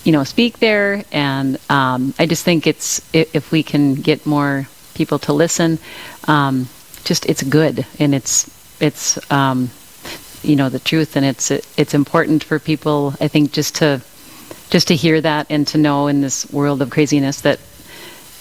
you 0.03 0.11
know 0.11 0.23
speak 0.23 0.59
there, 0.59 1.03
and 1.11 1.57
um, 1.69 2.13
I 2.19 2.25
just 2.25 2.43
think 2.43 2.67
it's 2.67 3.01
if 3.13 3.51
we 3.51 3.63
can 3.63 3.95
get 3.95 4.25
more 4.25 4.67
people 4.93 5.19
to 5.19 5.33
listen, 5.33 5.79
um, 6.27 6.67
just 7.03 7.25
it's 7.25 7.43
good, 7.43 7.85
and 7.99 8.13
it's 8.13 8.49
it's 8.79 9.31
um, 9.31 9.69
you 10.45 10.55
know 10.55 10.69
the 10.69 10.79
truth, 10.79 11.15
and 11.15 11.25
it's 11.25 11.51
it's 11.51 11.93
important 11.93 12.43
for 12.43 12.59
people. 12.59 13.13
I 13.19 13.27
think 13.27 13.51
just 13.51 13.75
to 13.75 14.01
just 14.69 14.87
to 14.89 14.95
hear 14.95 15.21
that 15.21 15.47
and 15.49 15.67
to 15.67 15.77
know 15.77 16.07
in 16.07 16.21
this 16.21 16.51
world 16.51 16.81
of 16.81 16.89
craziness 16.89 17.41
that 17.41 17.59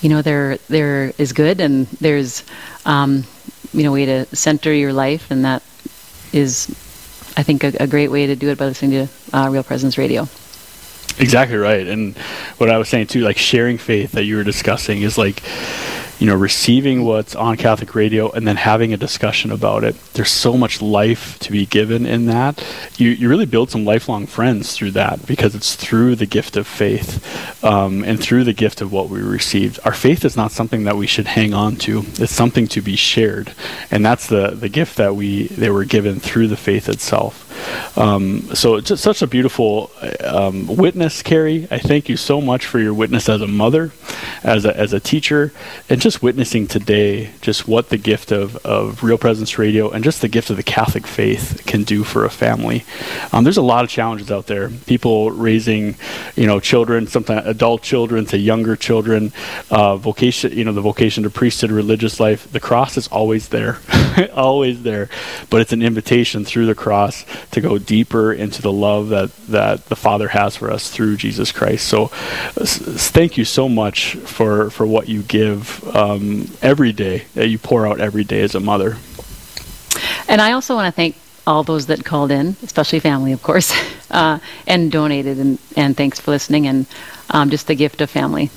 you 0.01 0.09
know 0.09 0.23
there 0.23 0.59
there 0.69 1.13
is 1.19 1.33
good 1.33 1.61
and 1.61 1.87
there's 2.01 2.45
um, 2.85 3.25
you 3.73 3.83
know 3.83 3.93
way 3.93 4.07
to 4.07 4.37
center 4.37 4.73
your 4.73 4.93
life, 4.93 5.31
and 5.31 5.45
that 5.45 5.63
is 6.33 6.69
I 7.37 7.43
think 7.43 7.65
a, 7.65 7.73
a 7.81 7.87
great 7.87 8.11
way 8.11 8.27
to 8.27 8.37
do 8.37 8.49
it 8.51 8.59
by 8.59 8.67
listening 8.67 9.07
to 9.07 9.37
uh, 9.37 9.49
Real 9.49 9.65
Presence 9.65 9.99
Radio. 9.99 10.29
Exactly 11.19 11.57
right. 11.57 11.87
And 11.87 12.17
what 12.59 12.71
I 12.71 12.79
was 12.79 12.89
saying 12.89 13.07
too, 13.07 13.21
like 13.21 13.39
sharing 13.39 13.79
faith 13.79 14.13
that 14.13 14.25
you 14.25 14.37
were 14.37 14.45
discussing 14.45 15.03
is 15.03 15.17
like, 15.17 15.43
you 16.25 16.31
know, 16.31 16.37
receiving 16.37 17.05
what's 17.05 17.37
on 17.37 17.55
Catholic 17.55 17.95
radio 17.95 18.31
and 18.31 18.49
then 18.49 18.57
having 18.57 18.95
a 18.95 18.97
discussion 18.97 19.53
about 19.53 19.85
it. 19.85 19.95
There's 20.15 20.31
so 20.31 20.57
much 20.57 20.81
life 20.81 21.39
to 21.41 21.53
be 21.53 21.67
given 21.67 22.07
in 22.07 22.25
that. 22.29 22.65
You, 22.97 23.11
you 23.11 23.29
really 23.29 23.45
build 23.45 23.71
some 23.71 23.85
lifelong 23.85 24.27
friends 24.27 24.75
through 24.75 24.93
that 24.93 25.27
because 25.27 25.55
it's 25.55 25.77
through 25.77 26.17
the 26.17 26.25
gift 26.25 26.57
of 26.57 26.67
faith 26.67 27.63
um, 27.63 28.03
and 28.05 28.19
through 28.19 28.45
the 28.45 28.55
gift 28.55 28.81
of 28.81 28.91
what 28.91 29.11
we 29.11 29.21
received. 29.21 29.79
Our 29.85 29.93
faith 29.93 30.25
is 30.25 30.35
not 30.35 30.51
something 30.51 30.85
that 30.85 30.97
we 30.97 31.07
should 31.07 31.27
hang 31.27 31.53
on 31.53 31.77
to. 31.85 32.05
It's 32.15 32.33
something 32.33 32.69
to 32.69 32.81
be 32.81 32.97
shared, 32.97 33.53
and 33.91 34.03
that's 34.03 34.27
the 34.27 34.53
the 34.53 34.71
gift 34.71 34.97
that 34.97 35.15
we 35.15 35.49
they 35.49 35.69
were 35.69 35.85
given 35.85 36.21
through 36.21 36.49
the 36.49 36.57
faith 36.57 36.89
itself. 36.89 37.44
Um, 37.97 38.55
so 38.55 38.77
it's 38.77 39.01
such 39.01 39.23
a 39.23 39.27
beautiful 39.27 39.91
um, 40.23 40.67
witness, 40.67 41.23
Carrie. 41.23 41.69
I 41.71 41.79
thank 41.79 42.09
you 42.09 42.17
so 42.17 42.41
much 42.41 42.67
for 42.67 42.79
your 42.79 42.95
witness 42.95 43.29
as 43.29 43.41
a 43.41 43.47
mother, 43.47 43.93
as 44.43 44.65
a, 44.65 44.77
as 44.77 44.93
a 44.93 45.01
teacher, 45.01 45.53
and 45.89 46.01
just 46.01 46.23
witnessing 46.23 46.67
today 46.67 47.31
just 47.41 47.69
what 47.69 47.89
the 47.89 47.97
gift 47.97 48.33
of, 48.33 48.57
of 48.65 49.03
Real 49.03 49.19
Presence 49.19 49.59
Radio 49.59 49.91
and 49.91 50.03
just 50.03 50.21
the 50.21 50.29
gift 50.29 50.51
of 50.51 50.57
the 50.57 50.63
Catholic 50.63 51.07
faith 51.07 51.63
can 51.67 51.85
do 51.85 52.05
for 52.05 52.25
a 52.25 52.31
family. 52.31 52.85
Um, 53.33 53.45
there's 53.45 53.57
a 53.57 53.63
lot 53.63 53.85
of 53.85 53.91
challenges 53.91 54.31
out 54.31 54.47
there. 54.47 54.71
People 54.71 55.31
raising, 55.31 55.97
you 56.37 56.47
know, 56.47 56.61
children, 56.61 57.07
sometimes 57.07 57.47
adult 57.47 57.83
children 57.83 58.27
to 58.27 58.39
younger 58.39 58.77
children, 58.77 59.33
uh, 59.71 59.97
vocation, 59.97 60.53
you 60.53 60.65
know, 60.65 60.73
the 60.73 60.81
vocation 60.81 61.23
to 61.25 61.31
priesthood, 61.31 61.71
religious 61.71 62.19
life. 62.21 62.51
The 62.51 62.61
cross 62.61 62.97
is 62.97 63.09
always 63.09 63.49
there, 63.49 63.79
always 64.35 64.83
there, 64.83 65.09
but 65.51 65.61
it's 65.61 65.73
an 65.73 65.83
invitation 65.83 66.45
through 66.45 66.67
the 66.67 66.75
cross 66.75 67.25
to 67.53 67.61
go 67.61 67.79
deeper 67.79 68.33
into 68.33 68.63
the 68.63 68.73
love 68.73 69.09
that, 69.11 69.35
that 69.49 69.87
the 69.87 69.97
Father 69.97 70.29
has 70.29 70.57
for 70.57 70.71
us 70.71 70.91
through 70.91 71.17
Jesus 71.17 71.53
Christ. 71.53 71.87
So, 71.87 72.11
s- 72.61 72.79
thank 73.11 73.37
you 73.37 73.45
so 73.45 73.69
much 73.69 74.15
for, 74.15 74.71
for 74.71 74.87
what 74.87 75.09
you 75.09 75.23
give 75.23 75.85
um, 75.95 76.49
every 76.63 76.93
day, 76.93 77.25
that 77.35 77.49
you 77.49 77.59
pour 77.59 77.87
out 77.87 78.01
every 78.01 78.25
day 78.25 78.41
as 78.43 78.55
a 78.55 78.61
mother. 78.61 78.97
And 80.29 80.41
I 80.41 80.53
also 80.53 80.75
want 80.75 80.87
to 80.87 80.93
thank 80.93 81.17
all 81.47 81.63
those 81.63 81.87
that 81.87 82.05
called 82.05 82.31
in, 82.31 82.57
especially 82.63 83.01
family, 83.01 83.33
of 83.33 83.43
course, 83.43 83.73
uh, 84.11 84.39
and 84.67 84.91
donated. 84.91 85.39
And, 85.39 85.59
and 85.77 85.97
thanks 85.97 86.21
for 86.21 86.31
listening 86.31 86.67
and 86.67 86.87
um, 87.31 87.51
just 87.51 87.67
the 87.67 87.75
gift 87.75 88.01
of 88.01 88.11
family. 88.11 88.51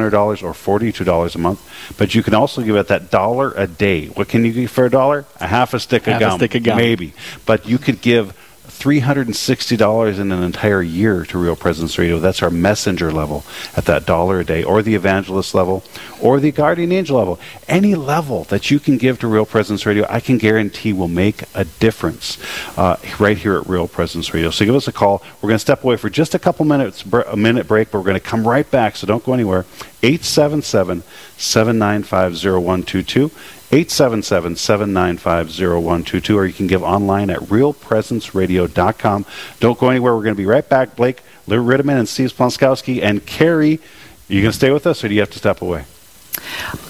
or 0.42 0.78
$42 0.80 1.34
a 1.34 1.38
month. 1.38 1.94
But 1.98 2.14
you 2.14 2.22
can 2.22 2.32
also 2.32 2.62
give 2.62 2.76
it 2.76 2.88
that 2.88 3.10
dollar 3.10 3.52
a 3.58 3.66
day. 3.66 4.06
What 4.06 4.28
can 4.28 4.46
you 4.46 4.54
give 4.54 4.70
for 4.70 4.86
a 4.86 4.90
dollar? 4.90 5.26
A 5.38 5.48
half 5.48 5.74
a 5.74 5.80
stick 5.80 6.06
of 6.06 6.14
Half 6.14 6.32
a 6.32 6.36
stick 6.36 6.54
of 6.54 6.62
gum. 6.62 6.78
Maybe. 6.78 7.12
But 7.44 7.68
you 7.68 7.76
could 7.76 8.00
give 8.00 8.34
$360 8.82 10.18
in 10.18 10.32
an 10.32 10.42
entire 10.42 10.82
year 10.82 11.24
to 11.26 11.38
Real 11.38 11.54
Presence 11.54 11.98
Radio. 11.98 12.18
That's 12.18 12.42
our 12.42 12.50
messenger 12.50 13.12
level 13.12 13.44
at 13.76 13.84
that 13.84 14.06
dollar 14.06 14.40
a 14.40 14.44
day, 14.44 14.64
or 14.64 14.82
the 14.82 14.96
evangelist 14.96 15.54
level, 15.54 15.84
or 16.20 16.40
the 16.40 16.50
guardian 16.50 16.90
angel 16.90 17.16
level. 17.16 17.38
Any 17.68 17.94
level 17.94 18.42
that 18.44 18.72
you 18.72 18.80
can 18.80 18.98
give 18.98 19.20
to 19.20 19.28
Real 19.28 19.46
Presence 19.46 19.86
Radio, 19.86 20.04
I 20.08 20.18
can 20.18 20.36
guarantee 20.36 20.92
will 20.92 21.06
make 21.06 21.44
a 21.54 21.64
difference 21.64 22.38
uh, 22.76 22.96
right 23.20 23.38
here 23.38 23.56
at 23.56 23.68
Real 23.68 23.86
Presence 23.86 24.34
Radio. 24.34 24.50
So 24.50 24.64
give 24.64 24.74
us 24.74 24.88
a 24.88 24.92
call. 24.92 25.22
We're 25.40 25.50
going 25.50 25.56
to 25.56 25.60
step 25.60 25.84
away 25.84 25.96
for 25.96 26.10
just 26.10 26.34
a 26.34 26.40
couple 26.40 26.64
minutes, 26.64 27.04
a 27.04 27.36
minute 27.36 27.68
break, 27.68 27.92
but 27.92 27.98
we're 27.98 28.04
going 28.04 28.14
to 28.14 28.20
come 28.20 28.46
right 28.46 28.68
back, 28.68 28.96
so 28.96 29.06
don't 29.06 29.24
go 29.24 29.32
anywhere. 29.32 29.64
877 30.02 31.04
795 31.36 32.32
0122. 32.34 33.30
877-795-0122 33.72 36.36
or 36.36 36.44
you 36.44 36.52
can 36.52 36.66
give 36.66 36.82
online 36.82 37.30
at 37.30 37.38
realpresenceradio.com. 37.40 39.24
Don't 39.60 39.78
go 39.78 39.88
anywhere. 39.88 40.14
We're 40.14 40.22
going 40.22 40.34
to 40.34 40.38
be 40.38 40.44
right 40.44 40.68
back. 40.68 40.94
Blake 40.94 41.22
Lou 41.46 41.64
Ritteman 41.64 41.98
and 41.98 42.06
Steve 42.06 42.34
Splonskowski 42.34 43.02
and 43.02 43.24
Carrie, 43.24 43.80
you 44.28 44.42
going 44.42 44.52
to 44.52 44.56
stay 44.56 44.70
with 44.70 44.86
us 44.86 45.02
or 45.02 45.08
do 45.08 45.14
you 45.14 45.20
have 45.20 45.30
to 45.30 45.38
step 45.38 45.62
away? 45.62 45.86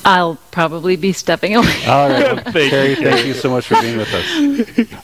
I'll 0.04 0.36
probably 0.50 0.96
be 0.96 1.12
stepping 1.12 1.54
away. 1.54 1.84
All 1.86 2.08
right. 2.08 2.42
Thank 2.52 2.70
Carrie, 2.70 2.90
you, 2.90 2.96
thank 2.96 3.24
you 3.26 3.34
so 3.34 3.50
much 3.50 3.66
for 3.66 3.80
being 3.80 3.96
with 3.96 4.12
us. 4.14 4.24
All 4.36 4.42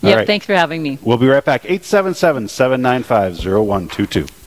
yep, 0.09 0.19
right. 0.19 0.27
thanks 0.27 0.47
for 0.47 0.55
having 0.55 0.83
me. 0.83 0.99
We'll 1.03 1.17
be 1.17 1.29
right 1.29 1.45
back. 1.45 1.63
877-795-0122. 1.63 4.38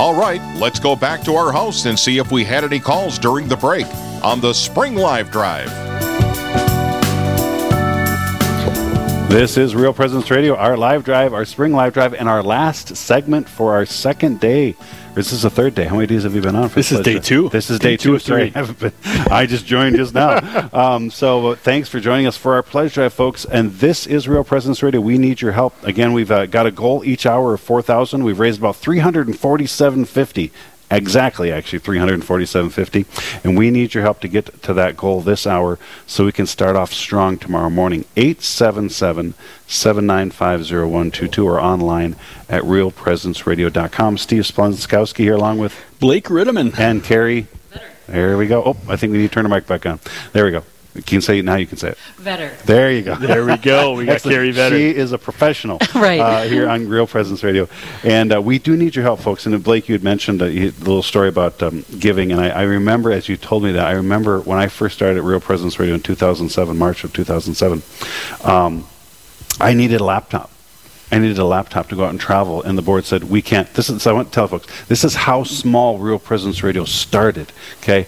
All 0.00 0.14
right, 0.14 0.40
let's 0.56 0.80
go 0.80 0.96
back 0.96 1.22
to 1.24 1.34
our 1.34 1.52
host 1.52 1.84
and 1.84 1.98
see 1.98 2.16
if 2.16 2.32
we 2.32 2.42
had 2.42 2.64
any 2.64 2.80
calls 2.80 3.18
during 3.18 3.48
the 3.48 3.56
break 3.56 3.86
on 4.24 4.40
the 4.40 4.54
Spring 4.54 4.94
Live 4.94 5.30
Drive. 5.30 5.68
This 9.28 9.58
is 9.58 9.74
Real 9.74 9.92
Presence 9.92 10.30
Radio, 10.30 10.56
our 10.56 10.78
live 10.78 11.04
drive, 11.04 11.34
our 11.34 11.44
spring 11.44 11.74
live 11.74 11.92
drive, 11.92 12.14
and 12.14 12.30
our 12.30 12.42
last 12.42 12.96
segment 12.96 13.46
for 13.46 13.74
our 13.74 13.84
second 13.84 14.40
day. 14.40 14.74
This 15.14 15.32
is 15.32 15.42
the 15.42 15.50
third 15.50 15.74
day. 15.74 15.84
How 15.84 15.96
many 15.96 16.06
days 16.06 16.22
have 16.22 16.34
you 16.34 16.40
been 16.40 16.54
on? 16.54 16.68
For 16.68 16.76
This 16.76 16.92
is 16.92 17.00
day 17.00 17.18
two. 17.18 17.48
This 17.50 17.68
is 17.68 17.78
Day 17.80 17.90
day, 17.90 17.96
two 17.96 18.10
two. 18.10 18.14
of 18.14 18.22
three. 18.22 18.52
I, 19.04 19.40
I 19.40 19.46
just 19.46 19.66
joined 19.66 19.96
just 19.96 20.14
now. 20.14 20.68
Um, 20.80 21.10
so 21.10 21.48
uh, 21.48 21.54
thanks 21.56 21.88
for 21.88 21.98
joining 22.00 22.26
us 22.26 22.36
for 22.36 22.54
our 22.54 22.62
pledge 22.62 22.94
drive, 22.94 23.12
folks. 23.12 23.44
And 23.44 23.72
this 23.72 24.06
is 24.06 24.28
Real 24.28 24.44
Presence 24.44 24.82
Radio. 24.82 25.00
We 25.00 25.18
need 25.18 25.40
your 25.40 25.52
help. 25.52 25.74
Again, 25.84 26.12
we've 26.12 26.30
uh, 26.30 26.46
got 26.46 26.64
a 26.66 26.70
goal 26.70 27.04
each 27.04 27.26
hour 27.26 27.54
of 27.54 27.60
four 27.60 27.82
thousand. 27.82 28.22
We've 28.24 28.38
raised 28.38 28.60
about 28.60 28.76
three 28.76 29.00
hundred 29.00 29.26
and 29.26 29.38
forty-seven 29.38 30.04
fifty. 30.04 30.52
Exactly, 30.90 31.52
actually, 31.52 31.78
347.50. 31.80 33.44
And 33.44 33.56
we 33.56 33.70
need 33.70 33.94
your 33.94 34.02
help 34.02 34.20
to 34.20 34.28
get 34.28 34.62
to 34.62 34.74
that 34.74 34.96
goal 34.96 35.20
this 35.20 35.46
hour 35.46 35.78
so 36.06 36.24
we 36.24 36.32
can 36.32 36.46
start 36.46 36.74
off 36.74 36.92
strong 36.92 37.38
tomorrow 37.38 37.70
morning. 37.70 38.04
877 38.16 39.34
795 39.68 40.60
0122 40.62 41.46
or 41.46 41.60
online 41.60 42.16
at 42.48 42.62
realpresenceradio.com. 42.62 44.18
Steve 44.18 44.42
Splonskowski 44.42 45.18
here 45.18 45.34
along 45.34 45.58
with 45.58 45.74
Blake 46.00 46.24
Ritteman. 46.24 46.76
and 46.78 47.04
Carrie. 47.04 47.46
There 48.08 48.36
we 48.36 48.48
go. 48.48 48.64
Oh, 48.64 48.76
I 48.88 48.96
think 48.96 49.12
we 49.12 49.18
need 49.18 49.28
to 49.28 49.34
turn 49.34 49.44
the 49.44 49.48
mic 49.48 49.68
back 49.68 49.86
on. 49.86 50.00
There 50.32 50.44
we 50.44 50.50
go. 50.50 50.64
You 50.94 51.02
can 51.02 51.20
say 51.20 51.38
it 51.38 51.44
now. 51.44 51.54
You 51.54 51.66
can 51.66 51.78
say 51.78 51.90
it. 51.90 51.98
Better. 52.18 52.50
There 52.64 52.90
you 52.90 53.02
go. 53.02 53.14
There 53.14 53.44
we 53.44 53.56
go. 53.56 53.92
We 53.94 54.06
got 54.06 54.14
Excellent. 54.16 54.34
Carrie 54.34 54.52
Vetter. 54.52 54.70
She 54.70 54.90
is 54.90 55.12
a 55.12 55.18
professional 55.18 55.78
Right. 55.94 56.18
uh, 56.18 56.42
here 56.42 56.68
on 56.68 56.88
Real 56.88 57.06
Presence 57.06 57.44
Radio. 57.44 57.68
And 58.02 58.34
uh, 58.34 58.42
we 58.42 58.58
do 58.58 58.76
need 58.76 58.96
your 58.96 59.04
help, 59.04 59.20
folks. 59.20 59.46
And 59.46 59.54
uh, 59.54 59.58
Blake, 59.58 59.88
you 59.88 59.94
had 59.94 60.02
mentioned 60.02 60.42
a, 60.42 60.46
a 60.46 60.70
little 60.70 61.02
story 61.04 61.28
about 61.28 61.62
um, 61.62 61.84
giving. 62.00 62.32
And 62.32 62.40
I, 62.40 62.48
I 62.48 62.62
remember, 62.62 63.12
as 63.12 63.28
you 63.28 63.36
told 63.36 63.62
me 63.62 63.70
that, 63.72 63.86
I 63.86 63.92
remember 63.92 64.40
when 64.40 64.58
I 64.58 64.66
first 64.66 64.96
started 64.96 65.18
at 65.18 65.22
Real 65.24 65.38
Presence 65.40 65.78
Radio 65.78 65.94
in 65.94 66.00
2007, 66.02 66.76
March 66.76 67.04
of 67.04 67.12
2007, 67.12 67.82
um, 68.42 68.84
I 69.60 69.74
needed 69.74 70.00
a 70.00 70.04
laptop. 70.04 70.50
I 71.12 71.18
needed 71.18 71.38
a 71.38 71.44
laptop 71.44 71.88
to 71.90 71.96
go 71.96 72.04
out 72.04 72.10
and 72.10 72.20
travel, 72.20 72.62
and 72.62 72.78
the 72.78 72.82
board 72.82 73.04
said 73.04 73.24
we 73.24 73.42
can't. 73.42 73.72
This 73.74 73.90
is 73.90 74.02
so 74.02 74.10
I 74.10 74.14
want 74.14 74.28
to 74.28 74.32
tell 74.34 74.46
folks. 74.46 74.66
This 74.86 75.02
is 75.02 75.14
how 75.14 75.42
small 75.42 75.98
Real 75.98 76.20
Presence 76.20 76.62
Radio 76.62 76.84
started. 76.84 77.52
Okay, 77.82 78.06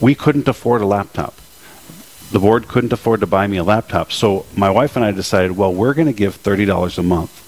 we 0.00 0.14
couldn't 0.14 0.46
afford 0.46 0.80
a 0.80 0.86
laptop 0.86 1.34
the 2.30 2.38
board 2.38 2.68
couldn't 2.68 2.92
afford 2.92 3.20
to 3.20 3.26
buy 3.26 3.46
me 3.46 3.56
a 3.56 3.64
laptop. 3.64 4.12
So 4.12 4.46
my 4.56 4.70
wife 4.70 4.96
and 4.96 5.04
I 5.04 5.12
decided, 5.12 5.56
well, 5.56 5.72
we're 5.72 5.94
going 5.94 6.06
to 6.06 6.12
give 6.12 6.42
$30 6.42 6.98
a 6.98 7.02
month 7.02 7.42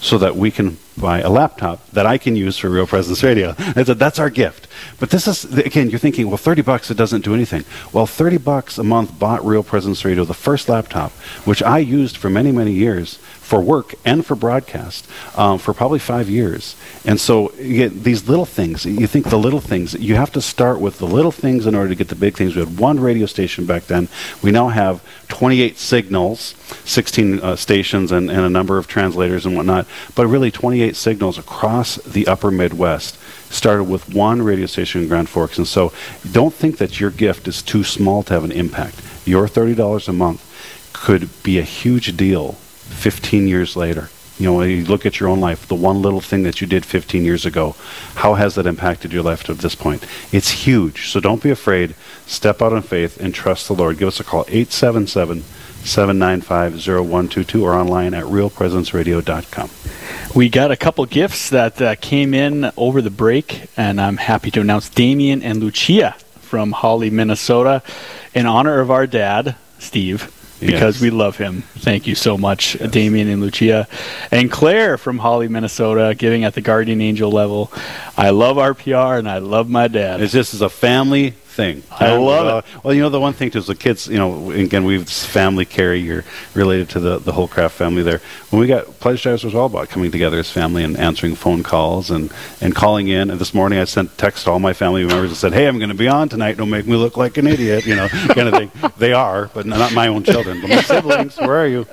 so 0.00 0.16
that 0.18 0.34
we 0.34 0.50
can 0.50 0.78
buy 0.96 1.20
a 1.20 1.28
laptop 1.28 1.86
that 1.90 2.06
I 2.06 2.16
can 2.18 2.34
use 2.34 2.56
for 2.56 2.70
Real 2.70 2.86
Presence 2.86 3.22
Radio. 3.22 3.54
I 3.58 3.84
said, 3.84 3.98
that's 3.98 4.18
our 4.18 4.30
gift. 4.30 4.66
But 4.98 5.10
this 5.10 5.28
is, 5.28 5.44
again, 5.58 5.90
you're 5.90 5.98
thinking, 5.98 6.28
well, 6.28 6.36
30 6.36 6.62
bucks, 6.62 6.90
it 6.90 6.96
doesn't 6.96 7.24
do 7.24 7.34
anything. 7.34 7.64
Well, 7.92 8.06
30 8.06 8.38
bucks 8.38 8.78
a 8.78 8.84
month 8.84 9.18
bought 9.18 9.44
Real 9.44 9.62
Presence 9.62 10.04
Radio, 10.04 10.24
the 10.24 10.34
first 10.34 10.68
laptop, 10.68 11.12
which 11.44 11.62
I 11.62 11.78
used 11.78 12.16
for 12.16 12.30
many, 12.30 12.50
many 12.50 12.72
years 12.72 13.18
for 13.50 13.60
work 13.60 13.96
and 14.04 14.24
for 14.24 14.36
broadcast 14.36 15.08
um, 15.36 15.58
for 15.58 15.74
probably 15.74 15.98
five 15.98 16.30
years. 16.30 16.76
And 17.04 17.18
so 17.18 17.48
these 17.58 18.28
little 18.28 18.44
things. 18.44 18.86
You 18.86 19.08
think 19.08 19.28
the 19.28 19.40
little 19.40 19.60
things. 19.60 19.92
You 19.94 20.14
have 20.14 20.30
to 20.34 20.40
start 20.40 20.78
with 20.78 20.98
the 20.98 21.06
little 21.08 21.32
things 21.32 21.66
in 21.66 21.74
order 21.74 21.88
to 21.88 21.96
get 21.96 22.06
the 22.06 22.14
big 22.14 22.36
things. 22.36 22.54
We 22.54 22.64
had 22.64 22.78
one 22.78 23.00
radio 23.00 23.26
station 23.26 23.66
back 23.66 23.86
then. 23.86 24.06
We 24.40 24.52
now 24.52 24.68
have 24.68 25.02
28 25.26 25.76
signals, 25.78 26.54
16 26.84 27.40
uh, 27.40 27.56
stations, 27.56 28.12
and, 28.12 28.30
and 28.30 28.42
a 28.42 28.48
number 28.48 28.78
of 28.78 28.86
translators 28.86 29.44
and 29.44 29.56
whatnot. 29.56 29.84
But 30.14 30.28
really, 30.28 30.52
28 30.52 30.94
signals 30.94 31.36
across 31.36 31.96
the 31.96 32.28
upper 32.28 32.52
Midwest 32.52 33.18
started 33.52 33.82
with 33.82 34.14
one 34.14 34.42
radio 34.42 34.66
station 34.66 35.02
in 35.02 35.08
Grand 35.08 35.28
Forks. 35.28 35.58
And 35.58 35.66
so 35.66 35.92
don't 36.30 36.54
think 36.54 36.78
that 36.78 37.00
your 37.00 37.10
gift 37.10 37.48
is 37.48 37.62
too 37.62 37.82
small 37.82 38.22
to 38.22 38.32
have 38.32 38.44
an 38.44 38.52
impact. 38.52 39.02
Your 39.26 39.48
$30 39.48 40.06
a 40.06 40.12
month 40.12 40.46
could 40.92 41.28
be 41.42 41.58
a 41.58 41.64
huge 41.64 42.16
deal 42.16 42.56
15 43.00 43.48
years 43.48 43.76
later. 43.76 44.10
You 44.38 44.46
know, 44.46 44.62
you 44.62 44.84
look 44.84 45.04
at 45.04 45.20
your 45.20 45.28
own 45.28 45.40
life, 45.40 45.66
the 45.66 45.74
one 45.74 46.02
little 46.02 46.20
thing 46.20 46.44
that 46.44 46.60
you 46.60 46.66
did 46.66 46.84
15 46.86 47.24
years 47.24 47.44
ago, 47.44 47.76
how 48.16 48.34
has 48.34 48.54
that 48.54 48.66
impacted 48.66 49.12
your 49.12 49.22
life 49.22 49.42
to 49.44 49.54
this 49.54 49.74
point? 49.74 50.06
It's 50.32 50.50
huge. 50.50 51.08
So 51.08 51.20
don't 51.20 51.42
be 51.42 51.50
afraid. 51.50 51.94
Step 52.26 52.62
out 52.62 52.72
in 52.72 52.82
faith 52.82 53.18
and 53.20 53.34
trust 53.34 53.68
the 53.68 53.74
Lord. 53.74 53.98
Give 53.98 54.08
us 54.08 54.20
a 54.20 54.24
call, 54.24 54.44
877 54.48 55.42
795 55.84 56.72
0122, 56.74 57.64
or 57.64 57.74
online 57.74 58.14
at 58.14 58.24
realpresenceradio.com. 58.24 59.70
We 60.34 60.48
got 60.48 60.70
a 60.70 60.76
couple 60.76 61.04
gifts 61.06 61.50
that 61.50 61.80
uh, 61.80 61.94
came 61.96 62.34
in 62.34 62.70
over 62.76 63.02
the 63.02 63.10
break, 63.10 63.68
and 63.76 64.00
I'm 64.00 64.18
happy 64.18 64.50
to 64.52 64.60
announce 64.60 64.88
Damien 64.90 65.42
and 65.42 65.58
Lucia 65.60 66.16
from 66.40 66.72
Holly, 66.72 67.10
Minnesota, 67.10 67.82
in 68.34 68.46
honor 68.46 68.80
of 68.80 68.90
our 68.90 69.06
dad, 69.06 69.56
Steve 69.78 70.34
because 70.60 70.96
yes. 70.96 71.00
we 71.00 71.10
love 71.10 71.36
him. 71.36 71.62
Thank 71.78 72.06
you 72.06 72.14
so 72.14 72.36
much, 72.36 72.76
yes. 72.76 72.90
Damien 72.90 73.28
and 73.28 73.40
Lucia. 73.40 73.88
And 74.30 74.50
Claire 74.50 74.98
from 74.98 75.18
Holly, 75.18 75.48
Minnesota, 75.48 76.14
giving 76.16 76.44
at 76.44 76.54
the 76.54 76.60
Guardian 76.60 77.00
Angel 77.00 77.30
level. 77.30 77.72
I 78.16 78.30
love 78.30 78.56
RPR 78.56 79.18
and 79.18 79.28
I 79.28 79.38
love 79.38 79.68
my 79.68 79.88
dad. 79.88 80.20
It's 80.20 80.32
just 80.32 80.54
as 80.54 80.60
a 80.60 80.68
family 80.68 81.30
thing. 81.60 81.82
I 81.90 82.16
love 82.16 82.46
uh, 82.46 82.58
it. 82.58 82.84
Well, 82.84 82.94
you 82.94 83.02
know, 83.02 83.10
the 83.10 83.20
one 83.20 83.34
thing 83.34 83.50
too 83.50 83.58
is 83.58 83.66
the 83.66 83.74
kids, 83.74 84.08
you 84.08 84.16
know, 84.16 84.50
again, 84.50 84.84
we've 84.84 85.08
family 85.08 85.64
carry, 85.64 86.00
you're 86.00 86.24
related 86.54 86.88
to 86.90 87.00
the, 87.00 87.18
the 87.18 87.32
whole 87.32 87.48
craft 87.48 87.74
family 87.74 88.02
there. 88.02 88.20
When 88.50 88.60
we 88.60 88.66
got 88.66 88.98
Pledge 89.00 89.26
was 89.26 89.54
all 89.54 89.66
about 89.66 89.88
coming 89.88 90.10
together 90.10 90.38
as 90.38 90.50
family 90.50 90.84
and 90.84 90.96
answering 90.96 91.34
phone 91.34 91.62
calls 91.62 92.10
and, 92.10 92.32
and 92.60 92.74
calling 92.74 93.08
in. 93.08 93.30
And 93.30 93.38
this 93.38 93.52
morning 93.52 93.78
I 93.78 93.84
sent 93.84 94.16
text 94.16 94.44
to 94.44 94.52
all 94.52 94.58
my 94.58 94.72
family 94.72 95.04
members 95.04 95.30
and 95.30 95.36
said, 95.36 95.52
hey, 95.52 95.68
I'm 95.68 95.78
going 95.78 95.90
to 95.90 95.94
be 95.94 96.08
on 96.08 96.28
tonight. 96.28 96.56
Don't 96.56 96.70
make 96.70 96.86
me 96.86 96.96
look 96.96 97.16
like 97.16 97.36
an 97.36 97.46
idiot, 97.46 97.86
you 97.86 97.94
know, 97.94 98.08
kind 98.34 98.48
of 98.48 98.54
thing. 98.54 98.70
They 98.96 99.12
are, 99.12 99.50
but 99.52 99.66
not 99.66 99.92
my 99.92 100.08
own 100.08 100.24
children, 100.24 100.60
but 100.60 100.70
my 100.70 100.82
siblings. 100.92 101.36
Where 101.38 101.56
are 101.56 101.66
you? 101.66 101.86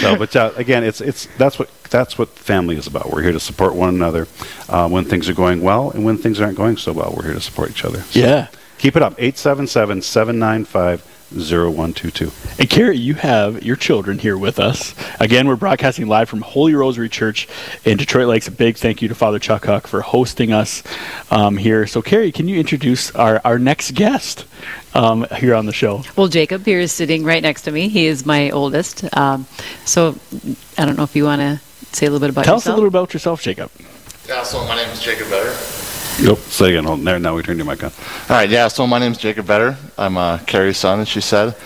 So, 0.00 0.16
but 0.16 0.34
uh, 0.34 0.52
again, 0.56 0.82
it's, 0.82 1.00
it's, 1.00 1.26
that's 1.36 1.58
what, 1.58 1.70
that's 1.90 2.16
what 2.16 2.30
family 2.30 2.76
is 2.76 2.86
about. 2.86 3.10
We're 3.10 3.22
here 3.22 3.32
to 3.32 3.40
support 3.40 3.74
one 3.74 3.90
another 3.90 4.26
uh, 4.68 4.88
when 4.88 5.04
things 5.04 5.28
are 5.28 5.34
going 5.34 5.60
well 5.60 5.90
and 5.90 6.04
when 6.04 6.16
things 6.16 6.40
aren't 6.40 6.56
going 6.56 6.78
so 6.78 6.92
well. 6.92 7.12
We're 7.16 7.24
here 7.24 7.34
to 7.34 7.40
support 7.40 7.70
each 7.70 7.84
other. 7.84 8.00
So. 8.00 8.20
Yeah. 8.20 8.48
Keep 8.84 8.96
it 8.96 9.02
up. 9.02 9.14
877 9.16 10.02
795 10.02 11.00
0122. 11.32 12.30
And 12.58 12.68
Carrie, 12.68 12.98
you 12.98 13.14
have 13.14 13.62
your 13.62 13.76
children 13.76 14.18
here 14.18 14.36
with 14.36 14.60
us. 14.60 14.94
Again, 15.20 15.48
we're 15.48 15.56
broadcasting 15.56 16.06
live 16.06 16.28
from 16.28 16.42
Holy 16.42 16.74
Rosary 16.74 17.08
Church 17.08 17.48
in 17.86 17.96
Detroit 17.96 18.26
Lakes. 18.26 18.46
A 18.46 18.50
big 18.50 18.76
thank 18.76 19.00
you 19.00 19.08
to 19.08 19.14
Father 19.14 19.38
Chuck 19.38 19.64
Huck 19.64 19.86
for 19.86 20.02
hosting 20.02 20.52
us 20.52 20.82
um, 21.30 21.56
here. 21.56 21.86
So, 21.86 22.02
Carrie, 22.02 22.30
can 22.30 22.46
you 22.46 22.60
introduce 22.60 23.10
our, 23.12 23.40
our 23.42 23.58
next 23.58 23.94
guest 23.94 24.44
um, 24.92 25.26
here 25.34 25.54
on 25.54 25.64
the 25.64 25.72
show? 25.72 26.02
Well, 26.14 26.28
Jacob 26.28 26.66
here 26.66 26.80
is 26.80 26.92
sitting 26.92 27.24
right 27.24 27.42
next 27.42 27.62
to 27.62 27.72
me. 27.72 27.88
He 27.88 28.04
is 28.04 28.26
my 28.26 28.50
oldest. 28.50 29.16
Um, 29.16 29.46
so, 29.86 30.14
I 30.76 30.84
don't 30.84 30.98
know 30.98 31.04
if 31.04 31.16
you 31.16 31.24
want 31.24 31.40
to 31.40 31.58
say 31.96 32.04
a 32.04 32.10
little 32.10 32.20
bit 32.20 32.28
about 32.28 32.44
Tell 32.44 32.56
yourself. 32.56 32.66
us 32.66 32.74
a 32.74 32.76
little 32.76 32.88
about 32.88 33.14
yourself, 33.14 33.40
Jacob. 33.40 33.70
Yeah, 34.28 34.42
so 34.42 34.62
my 34.66 34.76
name 34.76 34.90
is 34.90 35.00
Jacob 35.00 35.28
Vetter. 35.28 35.93
Yep. 36.20 36.38
Say 36.38 36.70
again. 36.70 36.84
Hold 36.84 37.04
there. 37.04 37.18
Now 37.18 37.34
we 37.34 37.42
turn 37.42 37.56
your 37.56 37.66
mic 37.66 37.82
on. 37.82 37.90
All 37.90 38.36
right. 38.36 38.48
Yeah. 38.48 38.68
So 38.68 38.86
my 38.86 39.00
name 39.00 39.10
is 39.10 39.18
Jacob 39.18 39.46
Vetter. 39.46 39.76
I'm 39.98 40.16
uh, 40.16 40.38
Carrie's 40.46 40.76
son, 40.76 41.00
as 41.00 41.08
she 41.08 41.20
said. 41.20 41.56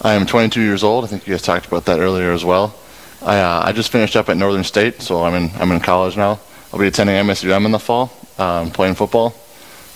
I 0.00 0.14
am 0.14 0.24
22 0.24 0.62
years 0.62 0.82
old. 0.82 1.04
I 1.04 1.08
think 1.08 1.26
you 1.26 1.34
guys 1.34 1.42
talked 1.42 1.66
about 1.66 1.84
that 1.84 2.00
earlier 2.00 2.32
as 2.32 2.42
well. 2.42 2.74
I 3.22 3.38
uh, 3.40 3.62
I 3.66 3.72
just 3.72 3.92
finished 3.92 4.16
up 4.16 4.30
at 4.30 4.38
Northern 4.38 4.64
State, 4.64 5.02
so 5.02 5.24
I'm 5.24 5.34
in 5.34 5.50
I'm 5.60 5.70
in 5.72 5.80
college 5.80 6.16
now. 6.16 6.40
I'll 6.72 6.80
be 6.80 6.86
attending 6.86 7.16
MSUM 7.16 7.66
in 7.66 7.72
the 7.72 7.78
fall, 7.78 8.10
um, 8.38 8.70
playing 8.70 8.94
football. 8.94 9.34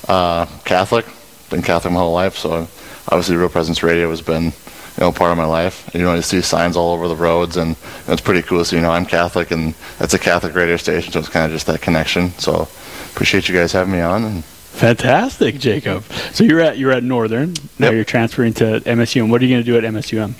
Uh, 0.06 0.44
Catholic, 0.64 1.06
been 1.48 1.62
Catholic 1.62 1.94
my 1.94 2.00
whole 2.00 2.12
life, 2.12 2.36
so 2.36 2.68
obviously 3.08 3.36
Real 3.36 3.48
Presence 3.48 3.82
Radio 3.82 4.10
has 4.10 4.20
been 4.20 4.44
you 4.44 4.52
know 5.00 5.12
part 5.12 5.30
of 5.30 5.38
my 5.38 5.46
life. 5.46 5.88
You 5.94 6.02
know, 6.02 6.14
you 6.14 6.22
see 6.22 6.42
signs 6.42 6.76
all 6.76 6.92
over 6.92 7.08
the 7.08 7.16
roads, 7.16 7.56
and 7.56 7.76
it's 8.08 8.20
pretty 8.20 8.42
cool. 8.42 8.62
So 8.64 8.76
you 8.76 8.82
know, 8.82 8.90
I'm 8.90 9.06
Catholic, 9.06 9.52
and 9.52 9.74
that's 9.98 10.12
a 10.12 10.18
Catholic 10.18 10.54
radio 10.54 10.76
station, 10.76 11.12
so 11.12 11.20
it's 11.20 11.28
kind 11.28 11.46
of 11.46 11.52
just 11.52 11.66
that 11.68 11.80
connection. 11.80 12.30
So 12.38 12.68
appreciate 13.12 13.48
you 13.48 13.54
guys 13.54 13.72
having 13.72 13.92
me 13.92 14.00
on. 14.00 14.24
And 14.24 14.44
Fantastic, 14.44 15.58
Jacob. 15.58 16.04
So 16.32 16.44
you're 16.44 16.60
at 16.60 16.78
you're 16.78 16.92
at 16.92 17.04
Northern. 17.04 17.54
Now 17.78 17.86
yep. 17.86 17.94
you're 17.94 18.04
transferring 18.04 18.54
to 18.54 18.80
MSU. 18.80 19.22
And 19.22 19.30
what 19.30 19.40
are 19.40 19.44
you 19.44 19.54
going 19.54 19.64
to 19.64 19.70
do 19.70 19.76
at 19.76 19.84
MSUM? 19.84 20.34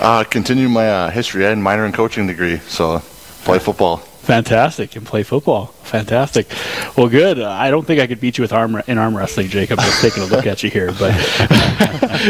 Uh, 0.00 0.24
continue 0.24 0.68
my 0.68 0.88
uh, 0.88 1.10
history 1.10 1.44
and 1.44 1.62
minor 1.62 1.84
in 1.84 1.92
coaching 1.92 2.26
degree. 2.26 2.58
So 2.68 3.00
play 3.44 3.58
football. 3.58 4.02
Fantastic, 4.24 4.96
and 4.96 5.06
play 5.06 5.22
football. 5.22 5.66
Fantastic. 5.82 6.46
Well, 6.96 7.08
good. 7.08 7.38
Uh, 7.38 7.50
I 7.50 7.70
don't 7.70 7.86
think 7.86 8.00
I 8.00 8.06
could 8.06 8.20
beat 8.20 8.38
you 8.38 8.42
with 8.42 8.54
arm 8.54 8.82
in 8.86 8.96
arm 8.96 9.14
wrestling, 9.14 9.48
Jacob. 9.48 9.78
Just 9.80 10.00
taking 10.00 10.22
a 10.22 10.26
look 10.26 10.46
at 10.46 10.62
you 10.62 10.70
here, 10.70 10.92
but 10.98 11.12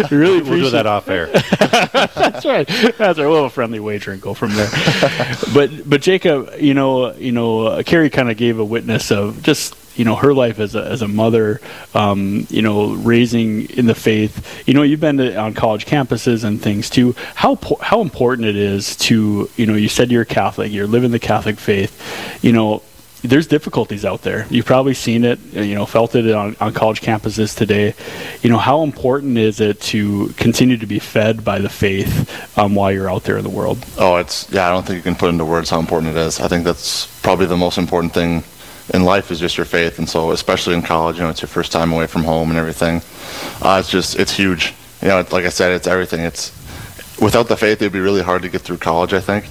really 0.10 0.42
we'll 0.42 0.64
do 0.64 0.70
that 0.70 0.86
off 0.86 1.08
air. 1.08 1.26
That's 2.14 2.44
right. 2.44 2.66
That's 2.66 3.00
right. 3.00 3.18
We'll 3.18 3.36
have 3.36 3.44
a 3.44 3.50
friendly 3.50 3.78
wager 3.78 4.10
and 4.10 4.20
go 4.20 4.34
from 4.34 4.54
there. 4.54 4.68
but 5.54 5.88
but 5.88 6.02
Jacob, 6.02 6.50
you 6.58 6.74
know, 6.74 7.12
you 7.14 7.30
know, 7.30 7.66
uh, 7.68 7.82
Carrie 7.84 8.10
kind 8.10 8.28
of 8.28 8.36
gave 8.36 8.58
a 8.58 8.64
witness 8.64 9.12
of 9.12 9.42
just 9.44 9.76
you 9.96 10.04
know 10.04 10.16
her 10.16 10.34
life 10.34 10.58
as 10.58 10.74
a 10.74 10.84
as 10.84 11.02
a 11.02 11.08
mother, 11.08 11.60
um, 11.94 12.46
you 12.50 12.62
know, 12.62 12.94
raising 12.94 13.68
in 13.70 13.86
the 13.86 13.94
faith. 13.94 14.62
You 14.66 14.74
know, 14.74 14.82
you've 14.82 15.00
been 15.00 15.18
to, 15.18 15.36
on 15.36 15.54
college 15.54 15.86
campuses 15.86 16.44
and 16.44 16.60
things 16.60 16.90
too. 16.90 17.14
How 17.34 17.58
how 17.80 18.00
important 18.00 18.48
it 18.48 18.56
is 18.56 18.96
to 18.96 19.50
you 19.56 19.66
know 19.66 19.74
you 19.74 19.88
said 19.88 20.10
you're 20.10 20.24
Catholic, 20.24 20.72
you're 20.72 20.86
living 20.86 21.10
the 21.10 21.18
Catholic 21.18 21.58
faith. 21.58 21.92
You 22.42 22.52
know, 22.52 22.82
there's 23.24 23.46
difficulties 23.46 24.04
out 24.04 24.22
there. 24.22 24.46
You've 24.50 24.66
probably 24.66 24.94
seen 24.94 25.24
it, 25.24 25.40
you 25.52 25.74
know, 25.74 25.86
felt 25.86 26.14
it 26.14 26.30
on, 26.30 26.56
on 26.60 26.74
college 26.74 27.00
campuses 27.00 27.56
today. 27.56 27.94
You 28.42 28.50
know, 28.50 28.58
how 28.58 28.82
important 28.82 29.38
is 29.38 29.60
it 29.60 29.80
to 29.82 30.28
continue 30.36 30.76
to 30.76 30.86
be 30.86 30.98
fed 30.98 31.42
by 31.42 31.58
the 31.58 31.70
faith 31.70 32.58
um, 32.58 32.74
while 32.74 32.92
you're 32.92 33.10
out 33.10 33.24
there 33.24 33.38
in 33.38 33.42
the 33.42 33.50
world? 33.50 33.84
Oh, 33.98 34.16
it's 34.16 34.50
yeah. 34.52 34.68
I 34.68 34.70
don't 34.70 34.86
think 34.86 34.96
you 34.96 35.02
can 35.02 35.14
put 35.14 35.30
into 35.30 35.44
words 35.44 35.70
how 35.70 35.80
important 35.80 36.16
it 36.16 36.20
is. 36.20 36.38
I 36.38 36.48
think 36.48 36.64
that's 36.64 37.06
probably 37.22 37.46
the 37.46 37.56
most 37.56 37.78
important 37.78 38.12
thing 38.12 38.44
in 38.92 39.04
life 39.04 39.30
is 39.30 39.40
just 39.40 39.56
your 39.56 39.64
faith, 39.64 39.98
and 39.98 40.08
so 40.08 40.32
especially 40.32 40.74
in 40.74 40.82
college, 40.82 41.16
you 41.16 41.22
know, 41.22 41.30
it's 41.30 41.40
your 41.40 41.48
first 41.48 41.72
time 41.72 41.92
away 41.92 42.06
from 42.06 42.24
home 42.24 42.50
and 42.50 42.58
everything. 42.58 43.00
Uh, 43.62 43.78
it's 43.80 43.90
just 43.90 44.18
it's 44.18 44.32
huge. 44.32 44.74
You 45.00 45.08
know, 45.08 45.24
like 45.30 45.44
I 45.44 45.48
said, 45.48 45.72
it's 45.72 45.86
everything. 45.86 46.20
It's 46.20 46.52
without 47.20 47.48
the 47.48 47.56
faith, 47.56 47.80
it'd 47.80 47.92
be 47.92 48.00
really 48.00 48.22
hard 48.22 48.42
to 48.42 48.48
get 48.48 48.60
through 48.60 48.78
college. 48.78 49.12
I 49.12 49.20
think. 49.20 49.46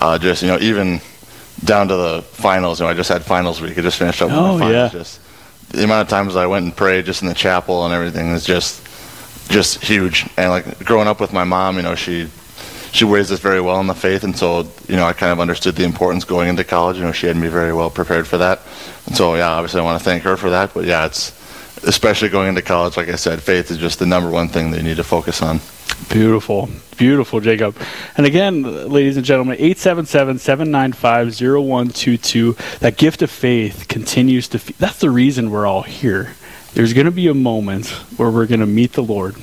Uh, 0.00 0.18
just 0.18 0.42
you 0.42 0.48
know, 0.48 0.58
even 0.60 1.00
down 1.64 1.88
to 1.88 1.96
the 1.96 2.22
finals. 2.22 2.80
You 2.80 2.86
know, 2.86 2.90
I 2.90 2.94
just 2.94 3.08
had 3.08 3.24
finals 3.24 3.60
week. 3.60 3.78
I 3.78 3.82
just 3.82 3.98
finished 3.98 4.22
up. 4.22 4.30
Oh 4.30 4.58
finals. 4.58 4.72
yeah. 4.72 4.88
Just 4.88 5.20
the 5.70 5.84
amount 5.84 6.02
of 6.02 6.08
times 6.08 6.36
I 6.36 6.46
went 6.46 6.64
and 6.64 6.76
prayed 6.76 7.06
just 7.06 7.22
in 7.22 7.28
the 7.28 7.34
chapel 7.34 7.84
and 7.84 7.94
everything 7.94 8.28
is 8.28 8.44
just 8.44 8.86
just 9.48 9.82
huge. 9.82 10.28
And 10.36 10.50
like 10.50 10.78
growing 10.84 11.08
up 11.08 11.20
with 11.20 11.32
my 11.32 11.44
mom, 11.44 11.76
you 11.76 11.82
know, 11.82 11.94
she 11.94 12.28
she 12.92 13.04
raised 13.04 13.32
us 13.32 13.40
very 13.40 13.60
well 13.60 13.80
in 13.80 13.86
the 13.86 13.94
faith, 13.94 14.24
and 14.24 14.36
so 14.36 14.68
you 14.88 14.96
know 14.96 15.06
I 15.06 15.12
kind 15.12 15.32
of 15.32 15.40
understood 15.40 15.76
the 15.76 15.84
importance 15.84 16.24
going 16.24 16.48
into 16.48 16.64
college. 16.64 16.96
You 16.96 17.04
know, 17.04 17.12
she 17.12 17.26
had 17.26 17.36
me 17.36 17.48
very 17.48 17.72
well 17.72 17.90
prepared 17.90 18.26
for 18.26 18.38
that, 18.38 18.60
and 19.06 19.16
so 19.16 19.34
yeah, 19.34 19.50
obviously 19.50 19.80
I 19.80 19.84
want 19.84 19.98
to 19.98 20.04
thank 20.04 20.22
her 20.24 20.36
for 20.36 20.50
that. 20.50 20.74
But 20.74 20.84
yeah, 20.84 21.06
it's 21.06 21.32
especially 21.84 22.28
going 22.28 22.48
into 22.48 22.62
college, 22.62 22.96
like 22.96 23.08
I 23.08 23.16
said, 23.16 23.42
faith 23.42 23.70
is 23.70 23.78
just 23.78 23.98
the 23.98 24.06
number 24.06 24.30
one 24.30 24.48
thing 24.48 24.70
that 24.70 24.78
you 24.78 24.82
need 24.82 24.96
to 24.96 25.04
focus 25.04 25.42
on. 25.42 25.60
Beautiful. 26.10 26.68
Beautiful, 26.96 27.40
Jacob. 27.40 27.76
And 28.16 28.26
again, 28.26 28.62
ladies 28.62 29.16
and 29.16 29.24
gentlemen, 29.24 29.56
877 29.58 30.38
795 30.38 31.28
0122. 31.40 32.56
That 32.80 32.96
gift 32.96 33.22
of 33.22 33.30
faith 33.30 33.86
continues 33.88 34.48
to. 34.48 34.58
That's 34.78 34.98
the 34.98 35.10
reason 35.10 35.50
we're 35.50 35.66
all 35.66 35.82
here. 35.82 36.34
There's 36.74 36.92
going 36.92 37.06
to 37.06 37.10
be 37.10 37.28
a 37.28 37.34
moment 37.34 37.88
where 38.18 38.30
we're 38.30 38.46
going 38.46 38.60
to 38.60 38.66
meet 38.66 38.92
the 38.92 39.02
Lord. 39.02 39.36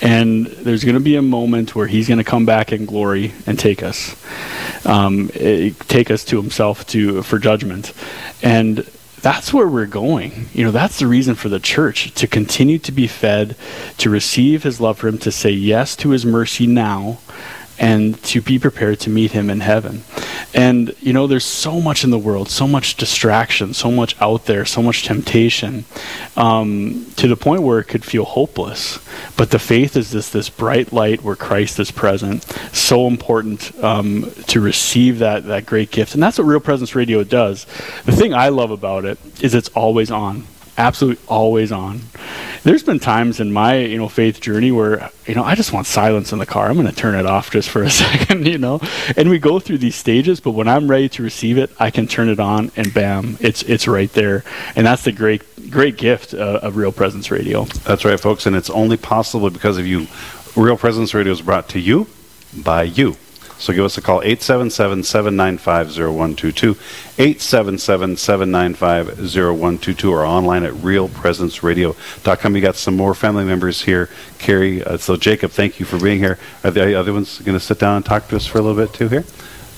And 0.00 0.46
there's 0.46 0.84
going 0.84 0.94
to 0.94 1.00
be 1.00 1.16
a 1.16 1.22
moment 1.22 1.74
where 1.74 1.86
he's 1.86 2.08
going 2.08 2.18
to 2.18 2.24
come 2.24 2.44
back 2.44 2.72
in 2.72 2.84
glory 2.84 3.32
and 3.46 3.58
take 3.58 3.82
us, 3.82 4.16
um, 4.86 5.30
eh, 5.34 5.70
take 5.88 6.10
us 6.10 6.24
to 6.26 6.36
himself 6.36 6.86
to 6.88 7.22
for 7.22 7.38
judgment, 7.38 7.92
and 8.42 8.86
that's 9.24 9.54
where 9.54 9.66
we're 9.66 9.86
going. 9.86 10.48
You 10.52 10.64
know, 10.64 10.70
that's 10.70 10.98
the 10.98 11.06
reason 11.06 11.34
for 11.34 11.48
the 11.48 11.58
church 11.58 12.12
to 12.16 12.26
continue 12.26 12.78
to 12.80 12.92
be 12.92 13.06
fed, 13.06 13.56
to 13.98 14.10
receive 14.10 14.64
his 14.64 14.80
love 14.80 14.98
for 14.98 15.08
him, 15.08 15.16
to 15.18 15.32
say 15.32 15.50
yes 15.50 15.96
to 15.96 16.10
his 16.10 16.26
mercy 16.26 16.66
now, 16.66 17.18
and 17.78 18.22
to 18.24 18.40
be 18.40 18.58
prepared 18.58 19.00
to 19.00 19.10
meet 19.10 19.32
him 19.32 19.50
in 19.50 19.60
heaven. 19.60 20.02
And, 20.54 20.94
you 21.00 21.12
know, 21.12 21.26
there's 21.26 21.44
so 21.44 21.80
much 21.80 22.04
in 22.04 22.10
the 22.10 22.18
world, 22.18 22.48
so 22.48 22.68
much 22.68 22.96
distraction, 22.96 23.74
so 23.74 23.90
much 23.90 24.14
out 24.20 24.46
there, 24.46 24.64
so 24.64 24.82
much 24.82 25.04
temptation, 25.04 25.84
um, 26.36 27.06
to 27.16 27.26
the 27.26 27.36
point 27.36 27.62
where 27.62 27.80
it 27.80 27.84
could 27.84 28.04
feel 28.04 28.24
hopeless. 28.24 29.00
But 29.36 29.50
the 29.50 29.58
faith 29.58 29.96
is 29.96 30.12
this, 30.12 30.30
this 30.30 30.48
bright 30.48 30.92
light 30.92 31.22
where 31.22 31.34
Christ 31.34 31.80
is 31.80 31.90
present. 31.90 32.44
So 32.72 33.08
important 33.08 33.76
um, 33.82 34.30
to 34.46 34.60
receive 34.60 35.18
that, 35.18 35.44
that 35.46 35.66
great 35.66 35.90
gift. 35.90 36.14
And 36.14 36.22
that's 36.22 36.38
what 36.38 36.46
Real 36.46 36.60
Presence 36.60 36.94
Radio 36.94 37.24
does. 37.24 37.64
The 38.04 38.12
thing 38.12 38.32
I 38.32 38.50
love 38.50 38.70
about 38.70 39.04
it 39.04 39.18
is 39.42 39.54
it's 39.54 39.70
always 39.70 40.10
on 40.10 40.46
absolutely 40.76 41.22
always 41.28 41.72
on. 41.72 42.00
There's 42.62 42.82
been 42.82 42.98
times 42.98 43.40
in 43.40 43.52
my, 43.52 43.76
you 43.76 43.98
know, 43.98 44.08
faith 44.08 44.40
journey 44.40 44.72
where, 44.72 45.10
you 45.26 45.34
know, 45.34 45.44
I 45.44 45.54
just 45.54 45.72
want 45.72 45.86
silence 45.86 46.32
in 46.32 46.38
the 46.38 46.46
car. 46.46 46.66
I'm 46.66 46.74
going 46.74 46.86
to 46.86 46.94
turn 46.94 47.14
it 47.14 47.26
off 47.26 47.50
just 47.50 47.68
for 47.68 47.82
a 47.82 47.90
second, 48.04 48.46
you 48.46 48.58
know. 48.58 48.80
And 49.16 49.28
we 49.28 49.38
go 49.38 49.58
through 49.58 49.78
these 49.78 49.96
stages, 49.96 50.40
but 50.40 50.52
when 50.52 50.66
I'm 50.66 50.88
ready 50.88 51.08
to 51.10 51.22
receive 51.22 51.58
it, 51.58 51.70
I 51.78 51.90
can 51.90 52.06
turn 52.06 52.28
it 52.28 52.40
on 52.40 52.72
and 52.76 52.92
bam, 52.92 53.36
it's 53.40 53.62
it's 53.62 53.86
right 53.86 54.12
there. 54.12 54.44
And 54.76 54.86
that's 54.86 55.04
the 55.04 55.12
great 55.12 55.42
great 55.70 55.96
gift 55.96 56.34
uh, 56.34 56.60
of 56.62 56.76
Real 56.76 56.92
Presence 56.92 57.30
Radio. 57.30 57.64
That's 57.64 58.04
right, 58.04 58.18
folks, 58.18 58.46
and 58.46 58.56
it's 58.56 58.70
only 58.70 58.96
possible 58.96 59.50
because 59.50 59.78
of 59.78 59.86
you. 59.86 60.06
Real 60.56 60.76
Presence 60.76 61.12
Radio 61.14 61.32
is 61.32 61.42
brought 61.42 61.68
to 61.70 61.80
you 61.80 62.06
by 62.62 62.84
you. 62.84 63.16
So 63.64 63.72
give 63.72 63.84
us 63.86 63.96
a 63.96 64.02
call, 64.02 64.20
877-795-0122, 64.20 66.76
877-795-0122, 67.16 70.10
or 70.10 70.26
online 70.26 70.64
at 70.64 70.74
realpresenceradio.com. 70.74 72.56
You 72.56 72.60
got 72.60 72.76
some 72.76 72.94
more 72.94 73.14
family 73.14 73.46
members 73.46 73.80
here. 73.80 74.10
Carrie, 74.38 74.84
uh, 74.84 74.98
so 74.98 75.16
Jacob, 75.16 75.50
thank 75.50 75.80
you 75.80 75.86
for 75.86 75.98
being 75.98 76.18
here. 76.18 76.38
Are 76.62 76.72
the 76.72 76.94
other 76.94 77.14
ones 77.14 77.38
going 77.38 77.58
to 77.58 77.64
sit 77.64 77.78
down 77.78 77.96
and 77.96 78.04
talk 78.04 78.28
to 78.28 78.36
us 78.36 78.46
for 78.46 78.58
a 78.58 78.60
little 78.60 78.76
bit 78.76 78.92
too 78.92 79.08
here? 79.08 79.24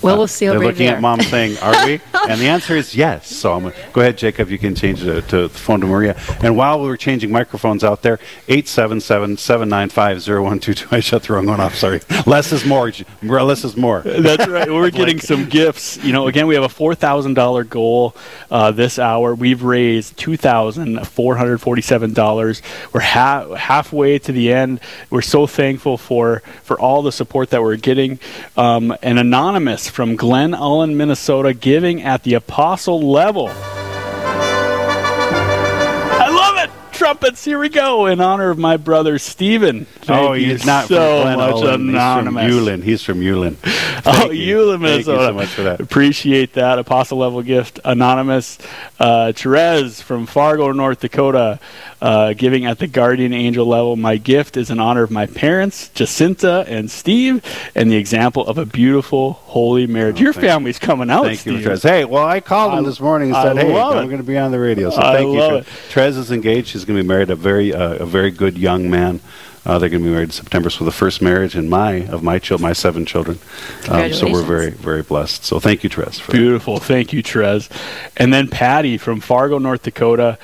Well, 0.03 0.19
we'll 0.19 0.27
see 0.29 0.47
They're 0.47 0.57
over 0.57 0.67
looking 0.67 0.87
there. 0.87 0.97
at 0.97 1.03
mom 1.03 1.21
saying, 1.21 1.59
"Are 1.59 1.87
we?" 1.87 2.01
and 2.29 2.41
the 2.41 2.49
answer 2.49 2.77
is 2.77 2.95
yes. 2.95 3.29
So 3.35 3.55
I'm 3.55 3.63
gonna, 3.65 3.75
go 3.93 4.01
ahead, 4.01 4.19
Jacob. 4.19 4.51
You 4.51 4.59
can 4.59 4.75
change 4.75 5.01
the, 5.01 5.23
to 5.23 5.43
the 5.43 5.49
phone 5.49 5.81
to 5.81 5.87
Maria. 5.87 6.17
And 6.43 6.57
while 6.57 6.81
we 6.81 6.89
were 6.89 6.97
changing 6.97 7.33
microphones 7.33 7.83
out 7.83 8.03
there, 8.03 8.19
877-795-0122. 8.49 10.93
I 10.93 11.01
shut 11.01 11.25
the 11.25 11.33
wrong 11.33 11.47
one 11.47 11.61
off. 11.61 11.75
Sorry. 11.75 12.01
Less 12.27 12.53
is 12.53 12.65
more. 12.65 12.93
Less 13.23 13.65
is 13.65 13.77
more. 13.77 14.03
That's 14.03 14.47
right. 14.47 14.69
We're 14.69 14.91
getting 15.03 15.21
some 15.21 15.49
gifts. 15.49 16.03
You 16.05 16.13
know, 16.13 16.29
again, 16.29 16.47
we 16.47 16.55
have 16.55 16.65
a 16.65 16.69
four 16.69 16.95
thousand 16.95 17.35
dollar 17.35 17.65
goal 17.65 18.15
uh, 18.51 18.71
this 18.71 18.99
hour. 18.99 19.35
We've 19.35 19.63
raised 19.63 20.17
two 20.17 20.37
thousand 20.37 21.07
four 21.07 21.37
hundred 21.37 21.59
forty-seven 21.59 22.13
dollars. 22.13 22.63
We're 22.93 23.01
ha- 23.01 23.55
halfway 23.55 24.19
to 24.21 24.33
the 24.33 24.53
end. 24.53 24.81
We're 25.11 25.23
so 25.23 25.47
thankful 25.47 25.97
for 25.99 26.43
for 26.63 26.79
all 26.79 27.03
the 27.03 27.13
support 27.13 27.51
that 27.51 27.63
we're 27.63 27.77
getting. 27.77 28.19
Um, 28.57 28.97
an 29.03 29.19
anonymous 29.19 29.86
from 29.89 30.17
Glen 30.17 30.55
Ellen, 30.55 30.97
Minnesota, 30.97 31.53
giving 31.55 32.03
at 32.03 32.23
the 32.23 32.35
apostle 32.35 33.01
level. 33.11 33.49
I 36.19 36.29
love 36.31 36.57
it. 36.65 36.71
Trumpets, 36.93 37.45
here 37.45 37.59
we 37.59 37.69
go 37.69 38.07
in 38.07 38.21
honor 38.23 38.49
of 38.51 38.57
my 38.59 38.77
brother 38.79 39.19
Stephen. 39.19 39.87
Oh, 40.09 40.33
he's 40.33 40.65
not 40.65 40.89
so 40.89 41.23
from 41.23 41.35
Glen 41.35 41.39
much 41.39 41.63
Ellen. 41.63 41.89
anonymous. 41.91 42.45
He's 42.47 42.53
from 42.55 42.65
Ulen. 42.65 42.83
He's 42.83 43.03
from 43.03 43.21
Ulen. 43.21 43.57
Oh, 44.09 44.31
you. 44.31 44.59
Eula, 44.59 44.81
Thank 44.81 44.99
you 44.99 45.03
so 45.05 45.33
much 45.33 45.49
for 45.49 45.63
that. 45.65 45.81
Appreciate 45.81 46.53
that. 46.53 46.79
Apostle 46.79 47.19
level 47.19 47.43
gift. 47.43 47.81
Anonymous. 47.85 48.57
Uh, 49.01 49.33
Therese 49.33 50.01
from 50.01 50.27
Fargo, 50.27 50.71
North 50.71 51.01
Dakota, 51.01 51.59
uh, 52.01 52.33
giving 52.35 52.67
at 52.67 52.79
the 52.79 52.87
guardian 52.87 53.33
angel 53.33 53.67
level. 53.67 53.97
My 53.97 54.17
gift 54.17 54.57
is 54.57 54.71
in 54.71 54.79
honor 54.79 55.03
of 55.03 55.11
my 55.11 55.27
parents, 55.27 55.89
Jacinta 55.91 56.65
and 56.69 56.91
Steve, 56.91 57.43
and 57.75 57.91
the 57.91 57.97
example 57.97 58.47
of 58.47 58.59
a 58.59 58.67
beautiful, 58.67 59.35
holy 59.35 59.87
marriage. 59.87 60.19
Oh, 60.19 60.25
Your 60.25 60.33
thank 60.33 60.43
you. 60.45 60.49
family's 60.51 60.79
coming 60.79 61.11
out, 61.11 61.25
Thank 61.25 61.41
Steve. 61.41 61.61
you, 61.61 61.69
Trez. 61.69 61.83
Hey, 61.83 62.05
well, 62.05 62.27
I 62.27 62.41
called 62.41 62.79
him 62.79 62.85
this 62.85 63.01
morning 63.01 63.29
and 63.29 63.37
I 63.37 63.43
said, 63.45 63.57
"Hey, 63.59 63.73
love 63.73 63.97
I'm 63.97 64.07
going 64.07 64.19
to 64.19 64.25
be 64.25 64.37
on 64.37 64.51
the 64.53 64.61
radio." 64.61 64.91
So 64.91 64.99
I 64.99 65.17
thank 65.17 65.33
you. 65.33 65.41
Trez. 65.41 65.65
Trez 65.91 66.17
is 66.19 66.31
engaged. 66.31 66.69
She's 66.69 66.85
going 66.85 66.97
to 66.99 67.03
be 67.03 67.09
married. 67.09 67.31
A 67.31 67.37
very, 67.37 67.73
uh, 67.75 67.95
a 67.95 68.07
very 68.07 68.31
good 68.31 68.59
young 68.59 68.91
man. 68.91 69.21
Uh, 69.67 69.79
they're 69.79 69.89
going 69.89 70.03
to 70.03 70.09
be 70.09 70.13
married 70.13 70.29
in 70.29 70.31
September. 70.31 70.71
So 70.71 70.85
the 70.85 70.93
first 70.93 71.21
marriage 71.21 71.57
in 71.57 71.69
my 71.69 72.07
of 72.07 72.23
my 72.23 72.39
child, 72.39 72.61
my 72.61 72.73
seven 72.73 73.05
children. 73.05 73.39
Um, 73.89 74.13
so 74.13 74.31
we're 74.31 74.45
very, 74.45 74.71
very 74.71 75.03
blessed. 75.03 75.45
So 75.45 75.59
thank 75.59 75.83
you, 75.83 75.91
Trez. 75.91 76.21
For 76.21 76.31
that. 76.31 76.39
Beautiful. 76.39 76.79
Thank 76.79 77.13
you, 77.13 77.23
Trez. 77.23 77.69
And 78.17 78.33
then 78.33 78.49
Patty 78.49 78.97
from 78.97 79.21
Fargo, 79.21 79.59
North 79.59 79.83
Dakota, 79.83 80.39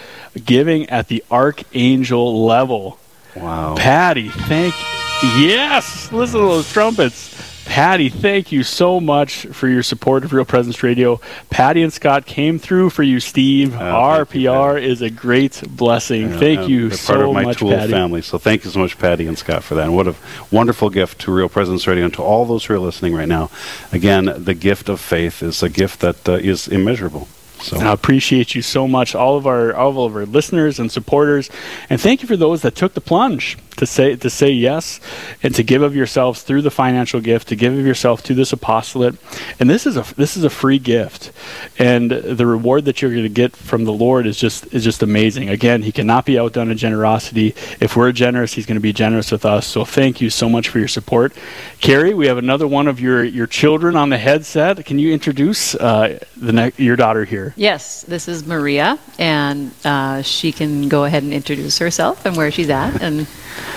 giving 0.45 0.89
at 0.91 1.09
the 1.09 1.23
archangel 1.31 2.45
level. 2.45 2.99
Wow. 3.37 3.77
Patty, 3.77 4.29
thank 4.29 4.75
Yes, 5.23 6.11
listen 6.11 6.41
to 6.41 6.47
those 6.47 6.73
trumpets. 6.73 7.52
Patty, 7.65 8.09
thank 8.09 8.53
you 8.53 8.65
so 8.65 9.01
much 9.01 9.47
for 9.47 9.69
your 9.69 9.83
support 9.83 10.25
of 10.25 10.33
Real 10.33 10.45
Presence 10.45 10.83
Radio. 10.83 11.21
Patty 11.49 11.83
and 11.83 11.93
Scott 11.93 12.27
came 12.27 12.59
through 12.59 12.91
for 12.91 13.03
you, 13.03 13.21
Steve. 13.21 13.75
Oh, 13.75 13.79
thank 13.79 14.35
you, 14.35 14.49
RPR 14.51 14.83
is 14.83 15.01
a 15.01 15.11
great 15.11 15.63
blessing. 15.69 16.31
Thank 16.31 16.61
uh, 16.61 16.65
you 16.65 16.91
so 16.91 17.15
part 17.15 17.27
of 17.27 17.35
my 17.35 17.43
much, 17.45 17.59
Tool 17.59 17.71
Patty. 17.71 17.93
family. 17.93 18.23
So 18.23 18.37
thank 18.39 18.65
you 18.65 18.71
so 18.71 18.81
much, 18.81 18.99
Patty 18.99 19.27
and 19.27 19.39
Scott, 19.39 19.63
for 19.63 19.75
that. 19.77 19.85
And 19.85 19.97
what 19.97 20.09
a 20.09 20.15
wonderful 20.51 20.91
gift 20.91 21.21
to 21.23 21.33
Real 21.33 21.49
Presence 21.49 21.87
Radio 21.87 22.05
and 22.05 22.15
to 22.15 22.23
all 22.23 22.45
those 22.45 22.65
who 22.65 22.75
are 22.75 22.79
listening 22.79 23.15
right 23.15 23.29
now. 23.29 23.51
Again, 23.93 24.33
the 24.37 24.55
gift 24.55 24.89
of 24.89 25.01
faith 25.01 25.43
is 25.43 25.63
a 25.63 25.69
gift 25.69 26.01
that 26.01 26.29
uh, 26.29 26.33
is 26.35 26.69
immeasurable. 26.69 27.29
So 27.61 27.79
I 27.79 27.93
appreciate 27.93 28.57
you 28.57 28.63
so 28.63 28.89
much, 28.89 29.15
all 29.15 29.37
of 29.37 29.47
our 29.47 29.73
all 29.73 30.05
of 30.05 30.17
our 30.17 30.27
listeners 30.27 30.81
and 30.81 30.91
supporters, 30.91 31.49
and 31.89 32.01
thank 32.01 32.21
you 32.21 32.27
for 32.27 32.37
those 32.37 32.63
that 32.63 32.75
took 32.75 32.95
the 32.95 33.01
plunge 33.01 33.57
to 33.83 33.87
say 33.87 34.15
to 34.15 34.31
say 34.31 34.49
yes 34.49 35.01
and 35.43 35.53
to 35.57 35.65
give 35.65 35.83
of 35.83 35.97
yourselves 35.97 36.43
through 36.43 36.63
the 36.63 36.71
financial 36.71 37.21
gift, 37.21 37.49
to 37.49 37.57
give 37.57 37.77
of 37.77 37.85
yourself 37.85 38.23
to 38.23 38.33
this 38.33 38.53
apostolate. 38.53 39.17
And 39.59 39.69
this 39.69 39.87
is 39.87 39.97
a 39.97 40.05
this 40.15 40.37
is 40.37 40.45
a 40.45 40.51
free 40.51 40.79
gift, 40.79 41.33
and 41.81 42.13
the 42.13 42.47
reward 42.47 42.85
that 42.85 43.03
you're 43.03 43.11
going 43.11 43.25
to 43.25 43.29
get 43.29 43.57
from 43.57 43.85
the 43.85 43.93
Lord 43.93 44.25
is 44.25 44.39
just 44.39 44.73
is 44.73 44.85
just 44.85 45.03
amazing. 45.03 45.49
Again, 45.49 45.83
He 45.83 45.91
cannot 45.91 46.25
be 46.25 46.39
outdone 46.39 46.71
in 46.71 46.79
generosity. 46.79 47.57
If 47.81 47.97
we're 47.97 48.13
generous, 48.13 48.53
He's 48.53 48.67
going 48.67 48.77
to 48.77 48.81
be 48.81 48.93
generous 48.93 49.33
with 49.33 49.45
us. 49.45 49.67
So 49.67 49.85
thank 49.85 50.21
you 50.21 50.31
so 50.31 50.49
much 50.49 50.69
for 50.69 50.79
your 50.79 50.87
support, 50.87 51.33
Carrie. 51.81 52.15
We 52.15 52.29
have 52.29 52.39
another 52.39 52.69
one 52.69 52.87
of 52.87 53.01
your 53.01 53.25
your 53.25 53.49
children 53.49 53.97
on 53.97 54.11
the 54.11 54.19
headset. 54.19 54.85
Can 54.87 55.01
you 55.01 55.13
introduce 55.13 55.75
uh, 55.75 56.21
the 56.37 56.53
ne- 56.53 56.73
your 56.77 56.95
daughter 56.95 57.25
here? 57.25 57.53
Yes, 57.57 58.03
this 58.03 58.29
is 58.29 58.47
Maria, 58.47 59.01
and 59.19 59.73
uh, 59.85 60.23
she 60.23 60.53
can 60.53 60.89
go 60.89 61.03
ahead 61.03 61.25
and 61.25 61.33
introduce 61.33 61.79
herself 61.79 62.25
and 62.25 62.37
where 62.37 62.53
she's 62.53 62.71
at. 62.71 63.03
And 63.03 63.27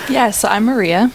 Yeah, 0.08 0.30
so 0.30 0.48
I'm 0.48 0.64
Maria. 0.64 1.10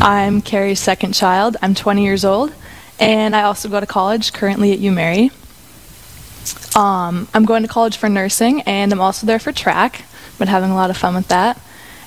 I'm 0.00 0.40
Carrie's 0.40 0.80
second 0.80 1.12
child. 1.12 1.56
I'm 1.60 1.74
20 1.74 2.02
years 2.04 2.24
old, 2.24 2.52
and 2.98 3.36
I 3.36 3.42
also 3.42 3.68
go 3.68 3.80
to 3.80 3.86
college 3.86 4.32
currently 4.32 4.72
at 4.72 4.78
UMary. 4.78 5.30
Um, 6.76 7.28
I'm 7.34 7.44
going 7.44 7.62
to 7.62 7.68
college 7.68 7.98
for 7.98 8.08
nursing, 8.08 8.62
and 8.62 8.92
I'm 8.92 9.00
also 9.00 9.26
there 9.26 9.38
for 9.38 9.52
track. 9.52 10.04
Been 10.38 10.48
having 10.48 10.70
a 10.70 10.74
lot 10.74 10.90
of 10.90 10.96
fun 10.96 11.14
with 11.14 11.28
that. 11.28 11.60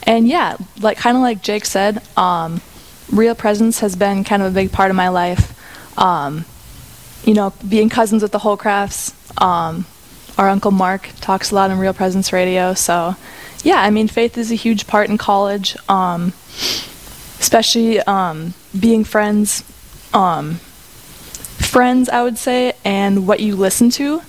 And 0.03 0.27
yeah, 0.27 0.57
like 0.79 0.97
kind 0.97 1.15
of 1.15 1.21
like 1.21 1.41
Jake 1.41 1.65
said, 1.65 2.01
um, 2.17 2.61
real 3.11 3.35
presence 3.35 3.79
has 3.79 3.95
been 3.95 4.23
kind 4.23 4.41
of 4.41 4.51
a 4.51 4.55
big 4.55 4.71
part 4.71 4.89
of 4.89 4.97
my 4.97 5.09
life. 5.09 5.51
Um, 5.99 6.45
you 7.23 7.33
know, 7.33 7.53
being 7.67 7.89
cousins 7.89 8.21
with 8.21 8.31
the 8.31 8.39
Holcrafts. 8.39 9.13
Um, 9.41 9.85
our 10.37 10.49
uncle 10.49 10.71
Mark 10.71 11.09
talks 11.21 11.51
a 11.51 11.55
lot 11.55 11.71
on 11.71 11.79
Real 11.79 11.93
Presence 11.93 12.33
Radio, 12.33 12.73
so 12.73 13.15
yeah, 13.63 13.81
I 13.81 13.89
mean, 13.89 14.07
faith 14.07 14.37
is 14.37 14.51
a 14.51 14.55
huge 14.55 14.85
part 14.85 15.09
in 15.09 15.17
college, 15.17 15.75
um, 15.89 16.33
especially 17.39 17.99
um, 18.01 18.53
being 18.79 19.03
friends. 19.03 19.63
Um, 20.13 20.55
friends, 20.55 22.07
I 22.09 22.23
would 22.23 22.37
say, 22.37 22.73
and 22.85 23.27
what 23.27 23.39
you 23.39 23.55
listen 23.55 23.89
to 23.91 24.21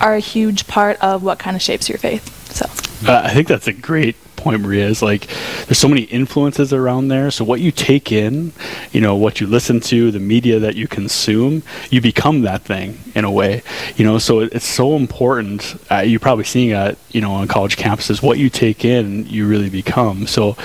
are 0.00 0.14
a 0.14 0.20
huge 0.20 0.66
part 0.66 0.98
of 1.00 1.22
what 1.22 1.38
kind 1.38 1.56
of 1.56 1.62
shapes 1.62 1.88
your 1.88 1.98
faith. 1.98 2.52
So, 2.52 2.66
Uh, 3.10 3.22
I 3.24 3.30
think 3.30 3.48
that's 3.48 3.66
a 3.66 3.72
great 3.72 4.16
point, 4.44 4.60
Maria. 4.60 4.86
Is 4.86 5.02
like 5.02 5.26
there's 5.66 5.78
so 5.78 5.88
many 5.88 6.02
influences 6.02 6.72
around 6.72 7.08
there. 7.08 7.30
So 7.30 7.44
what 7.44 7.60
you 7.60 7.72
take 7.72 8.12
in, 8.12 8.52
you 8.92 9.00
know, 9.00 9.16
what 9.16 9.40
you 9.40 9.46
listen 9.46 9.80
to, 9.80 10.10
the 10.10 10.20
media 10.20 10.58
that 10.60 10.76
you 10.76 10.86
consume, 10.86 11.62
you 11.90 12.00
become 12.00 12.42
that 12.42 12.62
thing 12.62 12.98
in 13.14 13.24
a 13.24 13.30
way. 13.30 13.62
You 13.96 14.04
know, 14.04 14.18
so 14.18 14.40
it, 14.40 14.52
it's 14.52 14.66
so 14.66 14.96
important. 14.96 15.76
Uh, 15.90 16.00
you're 16.00 16.20
probably 16.20 16.44
seeing 16.44 16.70
it, 16.70 16.98
you 17.10 17.20
know, 17.20 17.32
on 17.32 17.48
college 17.48 17.76
campuses. 17.76 18.22
What 18.22 18.38
you 18.38 18.50
take 18.50 18.84
in, 18.84 19.26
you 19.26 19.48
really 19.48 19.70
become. 19.70 20.26
So 20.26 20.56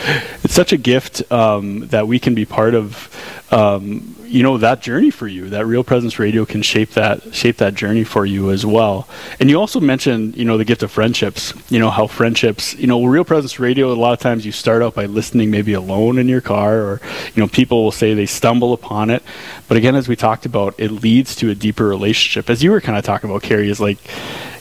it's 0.44 0.54
such 0.54 0.74
a 0.74 0.78
gift 0.78 1.32
um, 1.32 1.88
that 1.88 2.08
we 2.08 2.20
can 2.20 2.36
be 2.36 2.46
part 2.46 2.76
of. 2.76 3.10
Um, 3.52 4.16
you 4.26 4.44
know 4.44 4.60
that 4.60 4.84
journey 4.84 5.10
for 5.10 5.28
you 5.28 5.50
that 5.50 5.66
real 5.66 5.84
presence 5.84 6.20
radio 6.20 6.46
can 6.46 6.62
shape 6.62 6.92
that 6.92 7.34
shape 7.34 7.58
that 7.58 7.74
journey 7.74 8.04
for 8.04 8.24
you 8.24 8.52
as 8.52 8.64
well 8.64 9.10
and 9.40 9.50
you 9.50 9.60
also 9.60 9.80
mentioned 9.80 10.38
you 10.38 10.46
know 10.46 10.56
the 10.56 10.66
gift 10.66 10.84
of 10.84 10.92
friendships 10.92 11.52
you 11.68 11.80
know 11.80 11.90
how 11.90 12.06
friendships 12.06 12.76
you 12.76 12.86
know 12.86 13.04
real 13.04 13.26
presence 13.26 13.60
Radio, 13.60 13.92
a 13.92 13.94
lot 13.94 14.14
of 14.14 14.20
times 14.20 14.46
you 14.46 14.52
start 14.52 14.82
out 14.82 14.94
by 14.94 15.06
listening 15.06 15.52
maybe 15.52 15.74
alone 15.74 16.18
in 16.18 16.28
your 16.28 16.42
car, 16.42 16.78
or 16.78 17.02
you 17.34 17.42
know 17.42 17.48
people 17.48 17.84
will 17.84 17.92
say 17.92 18.14
they 18.14 18.26
stumble 18.26 18.74
upon 18.74 19.10
it. 19.10 19.24
But 19.68 19.78
again, 19.78 19.96
as 19.96 20.08
we 20.08 20.16
talked 20.16 20.46
about, 20.46 20.76
it 20.78 20.92
leads 20.92 21.36
to 21.38 21.50
a 21.50 21.56
deeper 21.56 21.88
relationship. 21.88 22.50
As 22.50 22.64
you 22.64 22.72
were 22.72 22.82
kind 22.82 22.98
of 22.98 23.04
talking 23.04 23.30
about, 23.30 23.44
Carrie, 23.44 23.70
is 23.70 23.80
like 23.80 23.98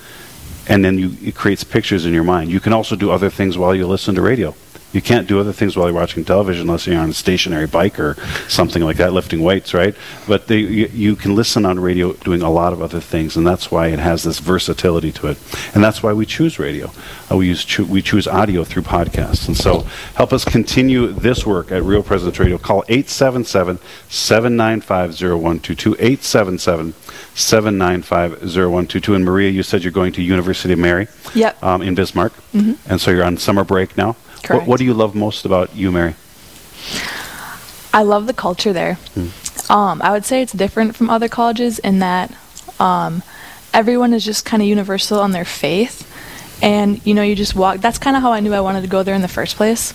and 0.67 0.85
then 0.85 0.99
you, 0.99 1.17
it 1.23 1.37
creates 1.37 1.63
pictures 1.63 2.05
in 2.05 2.13
your 2.13 2.25
mind. 2.25 2.51
You 2.51 2.59
can 2.59 2.73
also 2.73 2.97
do 2.97 3.13
other 3.13 3.31
things 3.31 3.57
while 3.57 3.77
you 3.77 3.87
listen 3.87 4.17
to 4.17 4.23
radio. 4.23 4.57
You 4.93 5.01
can't 5.01 5.29
do 5.29 5.39
other 5.39 5.53
things 5.53 5.77
while 5.77 5.87
you're 5.87 5.95
watching 5.95 6.25
television 6.25 6.63
unless 6.63 6.87
you're 6.87 6.99
on 6.99 7.11
a 7.11 7.15
stationary 7.15 7.67
bike 7.67 8.01
or 8.01 8.17
something 8.49 8.83
like 8.83 8.97
that, 8.97 9.13
lifting 9.13 9.43
weights, 9.43 9.73
right? 9.73 9.95
But 10.27 10.49
they, 10.49 10.59
you, 10.59 10.87
you, 10.93 11.17
can 11.17 11.37
listen 11.37 11.65
on 11.65 11.79
radio 11.79 12.13
doing 12.15 12.43
a 12.43 12.51
lot 12.51 12.73
of 12.73 12.83
other 12.83 13.01
things, 13.01 13.37
and 13.37 13.47
that's 13.47 13.71
why 13.71 13.89
it 13.89 13.99
has 13.99 14.25
this 14.25 14.41
versatility 14.41 15.13
to 15.13 15.29
it. 15.29 15.39
And 15.75 15.85
that's 15.85 16.03
why 16.03 16.13
we 16.13 16.27
choose 16.27 16.59
radio. 16.59 16.91
Uh, 17.31 17.37
we, 17.37 17.47
use 17.47 17.65
cho- 17.65 17.85
we 17.85 18.03
choose 18.03 18.27
audio 18.27 18.65
through 18.65 18.83
podcasts. 18.83 19.47
And 19.47 19.57
so 19.57 19.81
help 20.15 20.33
us 20.33 20.45
continue 20.45 21.09
this 21.09 21.47
work 21.47 21.71
at 21.71 21.83
Real 21.83 22.03
Presence 22.03 22.39
Radio. 22.39 22.59
Call 22.59 22.85
877 22.89 23.79
795 24.09 25.11
0122. 25.21 25.95
877 25.99 26.95
795 27.35 28.33
0122. 28.43 29.15
And 29.15 29.25
Maria, 29.25 29.51
you 29.51 29.63
said 29.63 29.85
you're 29.85 29.93
going 29.93 30.13
to 30.13 30.23
University 30.23 30.73
of 30.73 30.79
Mary 30.79 31.07
yep. 31.35 31.63
Um, 31.63 31.83
in 31.83 31.95
Bismarck. 31.95 32.33
Mm-hmm. 32.53 32.91
And 32.91 33.01
so 33.01 33.11
you're 33.11 33.25
on 33.25 33.37
summer 33.37 33.65
break 33.65 33.97
now? 33.97 34.17
Correct. 34.43 34.63
What, 34.63 34.69
what, 34.69 34.79
do 34.79 34.85
you 34.85 34.95
love 34.95 35.15
most 35.15 35.45
about 35.45 35.75
U-Mary? 35.75 36.15
I 37.93 38.03
love 38.03 38.27
the 38.27 38.33
culture 38.33 38.73
there. 38.73 38.95
Hmm. 39.15 39.73
Um, 39.73 40.03
I 40.03 40.13
would 40.13 40.25
say 40.25 40.43
it's 40.43 40.53
different 40.53 40.97
from 40.97 41.11
other 41.11 41.29
colleges 41.29 41.79
in 41.79 42.01
that 42.01 42.35
um, 42.79 43.23
everyone 43.73 44.13
is 44.13 44.25
just 44.25 44.45
kind 44.45 44.63
of 44.63 44.69
universal 44.69 45.21
on 45.21 45.33
their 45.33 45.45
faith. 45.45 46.07
And, 46.63 47.05
you 47.07 47.15
know, 47.15 47.23
you 47.23 47.35
just 47.35 47.55
walk. 47.55 47.79
That's 47.79 47.99
kind 47.99 48.17
of 48.17 48.23
how 48.23 48.33
I 48.33 48.41
knew 48.41 48.53
I 48.53 48.61
wanted 48.61 48.83
to 48.83 48.89
go 48.89 49.03
there 49.03 49.15
in 49.15 49.23
the 49.23 49.29
first 49.29 49.57
place. 49.57 49.95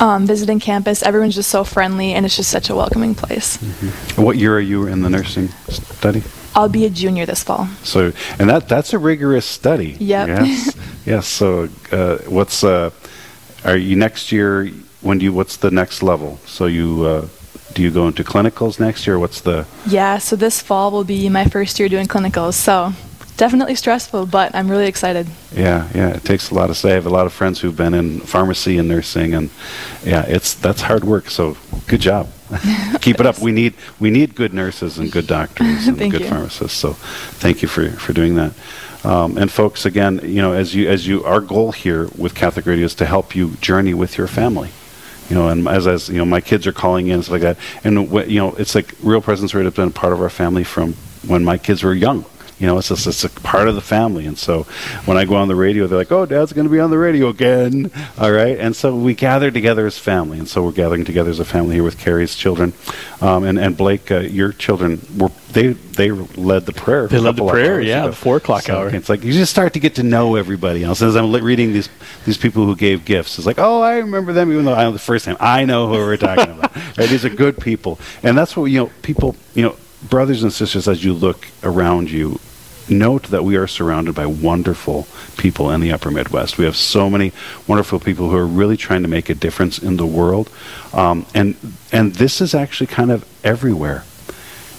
Um, 0.00 0.26
visiting 0.26 0.60
campus, 0.60 1.02
everyone's 1.02 1.34
just 1.34 1.50
so 1.50 1.64
friendly, 1.64 2.12
and 2.12 2.24
it's 2.24 2.36
just 2.36 2.50
such 2.50 2.70
a 2.70 2.74
welcoming 2.74 3.14
place. 3.14 3.56
Mm-hmm. 3.56 4.22
What 4.22 4.36
year 4.36 4.54
are 4.54 4.60
you 4.60 4.86
in 4.86 5.02
the 5.02 5.10
nursing 5.10 5.48
study? 5.68 6.22
I'll 6.54 6.68
be 6.68 6.84
a 6.84 6.90
junior 6.90 7.26
this 7.26 7.42
fall. 7.42 7.66
So, 7.82 8.12
and 8.38 8.50
that 8.50 8.68
that's 8.68 8.92
a 8.92 8.98
rigorous 8.98 9.46
study. 9.46 9.96
Yep. 10.00 10.28
Yes. 10.28 10.76
yes. 11.06 11.26
So, 11.26 11.68
uh, 11.92 12.18
what's 12.28 12.64
uh, 12.64 12.90
are 13.64 13.76
you 13.76 13.96
next 13.96 14.32
year? 14.32 14.70
When 15.00 15.18
do 15.18 15.24
you? 15.24 15.32
What's 15.32 15.56
the 15.56 15.70
next 15.70 16.02
level? 16.02 16.38
So 16.46 16.66
you 16.66 17.04
uh, 17.04 17.28
do 17.74 17.82
you 17.82 17.90
go 17.90 18.06
into 18.06 18.24
clinicals 18.24 18.78
next 18.80 19.06
year? 19.06 19.18
What's 19.18 19.40
the? 19.40 19.66
Yeah. 19.86 20.18
So 20.18 20.36
this 20.36 20.60
fall 20.60 20.90
will 20.90 21.04
be 21.04 21.28
my 21.28 21.44
first 21.44 21.78
year 21.78 21.88
doing 21.88 22.06
clinicals. 22.06 22.54
So 22.54 22.92
definitely 23.40 23.74
stressful, 23.74 24.26
but 24.26 24.54
I'm 24.54 24.70
really 24.70 24.86
excited. 24.86 25.26
Yeah, 25.52 25.88
yeah, 25.94 26.10
it 26.10 26.24
takes 26.24 26.50
a 26.50 26.54
lot 26.54 26.68
of 26.68 26.76
say. 26.76 26.90
I 26.90 26.94
have 26.94 27.06
a 27.06 27.16
lot 27.18 27.24
of 27.24 27.32
friends 27.32 27.58
who've 27.58 27.76
been 27.76 27.94
in 27.94 28.20
pharmacy 28.20 28.76
and 28.76 28.86
nursing, 28.86 29.32
and 29.32 29.48
yeah, 30.04 30.26
it's 30.28 30.52
that's 30.52 30.82
hard 30.82 31.04
work. 31.04 31.30
So 31.30 31.56
good 31.86 32.02
job, 32.02 32.28
keep 33.00 33.18
it 33.18 33.24
up. 33.24 33.38
We 33.38 33.52
need 33.52 33.74
we 33.98 34.10
need 34.10 34.34
good 34.34 34.52
nurses 34.52 34.98
and 34.98 35.10
good 35.10 35.26
doctors 35.26 35.88
and 35.88 35.98
good 35.98 36.20
you. 36.20 36.28
pharmacists. 36.28 36.78
So 36.78 36.92
thank 37.40 37.62
you 37.62 37.68
for 37.68 37.88
for 37.92 38.12
doing 38.12 38.34
that. 38.34 38.52
Um, 39.04 39.38
and 39.38 39.50
folks, 39.50 39.86
again, 39.86 40.20
you 40.22 40.42
know, 40.42 40.52
as 40.52 40.74
you 40.74 40.88
as 40.88 41.06
you, 41.06 41.24
our 41.24 41.40
goal 41.40 41.72
here 41.72 42.08
with 42.18 42.34
Catholic 42.34 42.66
Radio 42.66 42.84
is 42.84 42.94
to 42.96 43.06
help 43.06 43.34
you 43.34 43.50
journey 43.60 43.94
with 43.94 44.18
your 44.18 44.26
family. 44.26 44.70
You 45.28 45.36
know, 45.36 45.48
and 45.48 45.66
as 45.68 45.86
as 45.86 46.08
you 46.08 46.18
know, 46.18 46.24
my 46.24 46.40
kids 46.40 46.66
are 46.66 46.72
calling 46.72 47.06
in 47.06 47.14
and 47.14 47.24
stuff 47.24 47.32
like 47.32 47.42
that, 47.42 47.56
and 47.84 48.10
you 48.30 48.40
know, 48.40 48.52
it's 48.56 48.74
like 48.74 48.94
Real 49.02 49.20
Presence 49.22 49.54
Radio 49.54 49.70
has 49.70 49.76
been 49.76 49.88
a 49.88 49.92
part 49.92 50.12
of 50.12 50.20
our 50.20 50.28
family 50.28 50.64
from 50.64 50.94
when 51.26 51.44
my 51.44 51.56
kids 51.56 51.82
were 51.82 51.94
young. 51.94 52.24
You 52.60 52.66
know, 52.66 52.78
it's 52.78 52.88
just 52.88 53.06
it's 53.06 53.24
a 53.24 53.30
part 53.30 53.68
of 53.68 53.74
the 53.74 53.80
family. 53.80 54.26
And 54.26 54.38
so 54.38 54.64
when 55.06 55.16
I 55.16 55.24
go 55.24 55.34
on 55.36 55.48
the 55.48 55.54
radio, 55.54 55.86
they're 55.86 55.98
like, 55.98 56.12
"Oh, 56.12 56.26
Dad's 56.26 56.52
going 56.52 56.66
to 56.66 56.72
be 56.72 56.78
on 56.78 56.90
the 56.90 56.98
radio 56.98 57.28
again." 57.28 57.90
All 58.18 58.30
right, 58.30 58.58
and 58.58 58.76
so 58.76 58.94
we 58.94 59.14
gather 59.14 59.50
together 59.50 59.86
as 59.86 59.98
family, 59.98 60.38
and 60.38 60.46
so 60.46 60.62
we're 60.62 60.72
gathering 60.72 61.04
together 61.04 61.30
as 61.30 61.40
a 61.40 61.44
family 61.44 61.76
here 61.76 61.84
with 61.84 61.98
Carrie's 61.98 62.34
children, 62.34 62.74
um, 63.22 63.44
and 63.44 63.58
and 63.58 63.76
Blake, 63.76 64.10
uh, 64.10 64.20
your 64.20 64.52
children 64.52 65.00
were 65.16 65.30
they 65.52 65.68
they 65.72 66.10
led 66.10 66.66
the 66.66 66.72
prayer. 66.72 67.06
They 67.08 67.18
led 67.18 67.36
the 67.36 67.46
prayer, 67.46 67.80
yeah, 67.80 68.00
ago. 68.00 68.10
the 68.10 68.16
four 68.16 68.36
o'clock 68.36 68.62
so 68.64 68.76
hour. 68.76 68.94
It's 68.94 69.08
like 69.08 69.24
you 69.24 69.32
just 69.32 69.50
start 69.50 69.72
to 69.72 69.80
get 69.80 69.94
to 69.96 70.02
know 70.02 70.36
everybody 70.36 70.84
else. 70.84 71.02
As 71.02 71.16
I'm 71.16 71.32
reading 71.32 71.72
these 71.72 71.88
these 72.24 72.38
people 72.38 72.66
who 72.66 72.76
gave 72.76 73.04
gifts, 73.04 73.38
it's 73.38 73.46
like, 73.46 73.58
oh, 73.58 73.80
I 73.80 73.96
remember 73.96 74.32
them, 74.32 74.52
even 74.52 74.64
though 74.64 74.74
I 74.74 74.84
know 74.84 74.92
the 74.92 74.98
first 74.98 75.24
time. 75.24 75.36
I 75.40 75.64
know 75.64 75.88
who 75.88 75.94
we're 75.94 76.16
talking 76.16 76.50
about. 76.50 76.70
Right? 76.96 77.08
These 77.08 77.24
are 77.24 77.30
good 77.30 77.58
people, 77.58 77.98
and 78.22 78.36
that's 78.36 78.56
what 78.56 78.64
you 78.66 78.78
know. 78.80 78.90
People, 79.02 79.36
you 79.54 79.62
know, 79.62 79.76
brothers 80.08 80.42
and 80.42 80.52
sisters, 80.52 80.88
as 80.88 81.04
you 81.04 81.12
look 81.12 81.46
around 81.62 82.10
you, 82.10 82.38
note 82.90 83.24
that 83.24 83.44
we 83.44 83.56
are 83.56 83.66
surrounded 83.66 84.14
by 84.14 84.26
wonderful 84.26 85.06
people 85.36 85.70
in 85.70 85.80
the 85.80 85.92
upper 85.92 86.10
Midwest. 86.10 86.58
We 86.58 86.64
have 86.64 86.76
so 86.76 87.08
many 87.08 87.32
wonderful 87.66 88.00
people 88.00 88.30
who 88.30 88.36
are 88.36 88.46
really 88.46 88.76
trying 88.76 89.02
to 89.02 89.08
make 89.08 89.28
a 89.28 89.34
difference 89.34 89.78
in 89.78 89.96
the 89.96 90.06
world. 90.06 90.50
Um, 90.92 91.26
and, 91.34 91.56
and 91.92 92.14
this 92.14 92.40
is 92.40 92.54
actually 92.54 92.88
kind 92.88 93.10
of 93.10 93.24
everywhere. 93.44 94.04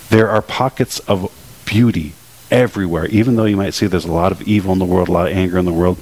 There 0.10 0.30
are 0.30 0.42
pockets 0.42 1.00
of 1.00 1.32
beauty 1.66 2.14
everywhere, 2.50 3.06
even 3.08 3.36
though 3.36 3.46
you 3.46 3.58
might 3.58 3.74
see 3.74 3.88
there's 3.88 4.06
a 4.06 4.12
lot 4.12 4.32
of 4.32 4.42
evil 4.42 4.74
in 4.74 4.80
the 4.80 4.86
world, 4.86 5.08
a 5.08 5.12
lot 5.12 5.32
of 5.32 5.38
anger 5.38 5.58
in 5.58 5.66
the 5.66 5.74
world. 5.74 5.98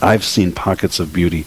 I've 0.00 0.24
seen 0.24 0.52
pockets 0.52 0.98
of 0.98 1.12
beauty 1.12 1.44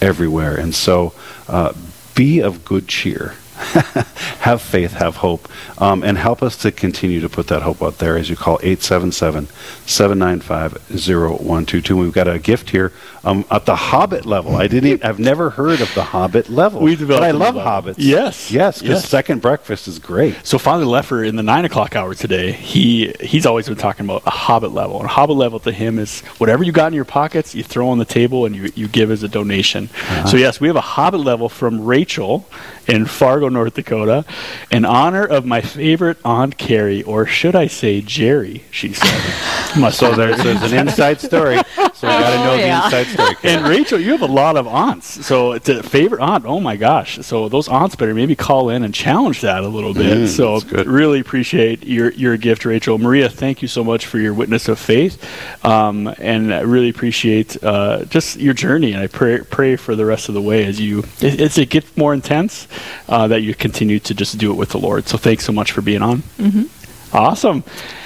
everywhere. 0.00 0.54
And 0.54 0.74
so 0.74 1.14
uh, 1.48 1.72
be 2.14 2.40
of 2.40 2.64
good 2.64 2.88
cheer 2.88 3.34
have 4.40 4.62
faith, 4.62 4.92
have 4.92 5.16
hope, 5.16 5.48
um, 5.78 6.02
and 6.02 6.18
help 6.18 6.42
us 6.42 6.56
to 6.58 6.72
continue 6.72 7.20
to 7.20 7.28
put 7.28 7.48
that 7.48 7.62
hope 7.62 7.82
out 7.82 7.98
there 7.98 8.16
as 8.16 8.30
you 8.30 8.36
call 8.36 8.58
877 8.62 9.46
795 9.86 10.72
0122. 10.90 11.96
We've 11.96 12.12
got 12.12 12.28
a 12.28 12.38
gift 12.38 12.70
here 12.70 12.92
um, 13.24 13.44
at 13.50 13.66
the 13.66 13.76
Hobbit 13.76 14.26
level. 14.26 14.56
I 14.56 14.66
didn't, 14.66 14.90
even, 14.90 15.02
I've 15.06 15.18
never 15.18 15.50
heard 15.50 15.80
of 15.80 15.92
the 15.94 16.02
Hobbit 16.02 16.48
level. 16.48 16.80
We 16.80 16.96
developed 16.96 17.22
but 17.22 17.28
I 17.28 17.30
love 17.30 17.54
Hobbits. 17.54 17.94
Yes. 17.98 18.50
Yes, 18.50 18.80
because 18.80 19.02
yes. 19.02 19.08
second 19.08 19.40
breakfast 19.42 19.86
is 19.88 19.98
great. 19.98 20.36
So 20.44 20.58
Father 20.58 20.84
Leffer 20.84 21.26
in 21.26 21.36
the 21.36 21.42
9 21.42 21.64
o'clock 21.64 21.94
hour 21.94 22.14
today, 22.14 22.52
he 22.52 23.12
he's 23.20 23.46
always 23.46 23.68
been 23.68 23.76
talking 23.78 24.06
about 24.06 24.22
a 24.26 24.30
Hobbit 24.30 24.72
level. 24.72 24.96
And 24.96 25.06
a 25.06 25.12
Hobbit 25.12 25.36
level 25.36 25.60
to 25.60 25.72
him 25.72 25.98
is 25.98 26.20
whatever 26.38 26.64
you 26.64 26.72
got 26.72 26.88
in 26.88 26.94
your 26.94 27.04
pockets, 27.04 27.54
you 27.54 27.62
throw 27.62 27.88
on 27.88 27.98
the 27.98 28.04
table 28.04 28.46
and 28.46 28.56
you, 28.56 28.72
you 28.74 28.88
give 28.88 29.10
as 29.10 29.22
a 29.22 29.28
donation. 29.28 29.84
Uh-huh. 29.92 30.26
So, 30.26 30.36
yes, 30.36 30.60
we 30.60 30.66
have 30.68 30.76
a 30.76 30.80
Hobbit 30.80 31.20
level 31.20 31.48
from 31.48 31.84
Rachel 31.84 32.48
in 32.88 33.06
Fargo, 33.06 33.48
North 33.48 33.74
Dakota, 33.74 34.24
in 34.70 34.84
honor 34.84 35.24
of 35.24 35.44
my 35.46 35.60
favorite 35.60 36.18
Aunt 36.24 36.58
Carrie, 36.58 37.02
or 37.04 37.26
should 37.26 37.54
I 37.54 37.68
say 37.68 38.00
Jerry, 38.00 38.64
she 38.70 38.92
said. 38.92 39.48
So 39.92 40.14
there's, 40.14 40.36
there's 40.42 40.70
an 40.70 40.86
inside 40.86 41.18
story. 41.20 41.56
So 41.76 42.06
we 42.06 42.08
got 42.08 42.30
to 42.30 42.36
know 42.44 42.52
Oh, 42.52 42.56
yeah. 42.56 42.90
the 42.90 42.98
inside 42.98 43.11
story. 43.12 43.36
and 43.44 43.66
Rachel, 43.66 43.98
you 43.98 44.12
have 44.12 44.22
a 44.22 44.26
lot 44.26 44.56
of 44.56 44.66
aunts. 44.66 45.24
So 45.26 45.52
it's 45.52 45.68
a 45.68 45.82
favorite 45.82 46.20
aunt. 46.20 46.44
Oh 46.46 46.60
my 46.60 46.76
gosh! 46.76 47.18
So 47.22 47.48
those 47.48 47.68
aunts 47.68 47.96
better 47.96 48.14
maybe 48.14 48.34
call 48.34 48.70
in 48.70 48.82
and 48.82 48.94
challenge 48.94 49.40
that 49.42 49.62
a 49.62 49.68
little 49.68 49.94
bit. 49.94 50.18
Mm, 50.18 50.28
so 50.28 50.60
really 50.84 51.20
appreciate 51.20 51.84
your 51.84 52.10
your 52.12 52.36
gift, 52.36 52.64
Rachel. 52.64 52.98
Maria, 52.98 53.28
thank 53.28 53.62
you 53.62 53.68
so 53.68 53.84
much 53.84 54.06
for 54.06 54.18
your 54.18 54.34
witness 54.34 54.68
of 54.68 54.78
faith, 54.78 55.22
um, 55.64 56.12
and 56.18 56.52
I 56.54 56.60
really 56.60 56.88
appreciate 56.88 57.62
uh, 57.62 58.04
just 58.06 58.38
your 58.38 58.54
journey. 58.54 58.92
And 58.92 59.02
I 59.02 59.06
pray 59.06 59.40
pray 59.40 59.76
for 59.76 59.94
the 59.94 60.06
rest 60.06 60.28
of 60.28 60.34
the 60.34 60.42
way 60.42 60.64
as 60.64 60.80
you 60.80 61.04
it, 61.20 61.40
as 61.40 61.58
it 61.58 61.70
gets 61.70 61.96
more 61.96 62.14
intense, 62.14 62.68
uh, 63.08 63.28
that 63.28 63.42
you 63.42 63.54
continue 63.54 63.98
to 64.00 64.14
just 64.14 64.38
do 64.38 64.50
it 64.50 64.54
with 64.56 64.70
the 64.70 64.78
Lord. 64.78 65.08
So 65.08 65.18
thanks 65.18 65.44
so 65.44 65.52
much 65.52 65.72
for 65.72 65.82
being 65.82 66.02
on. 66.02 66.18
Mm-hmm. 66.38 66.81
Awesome. 67.12 67.62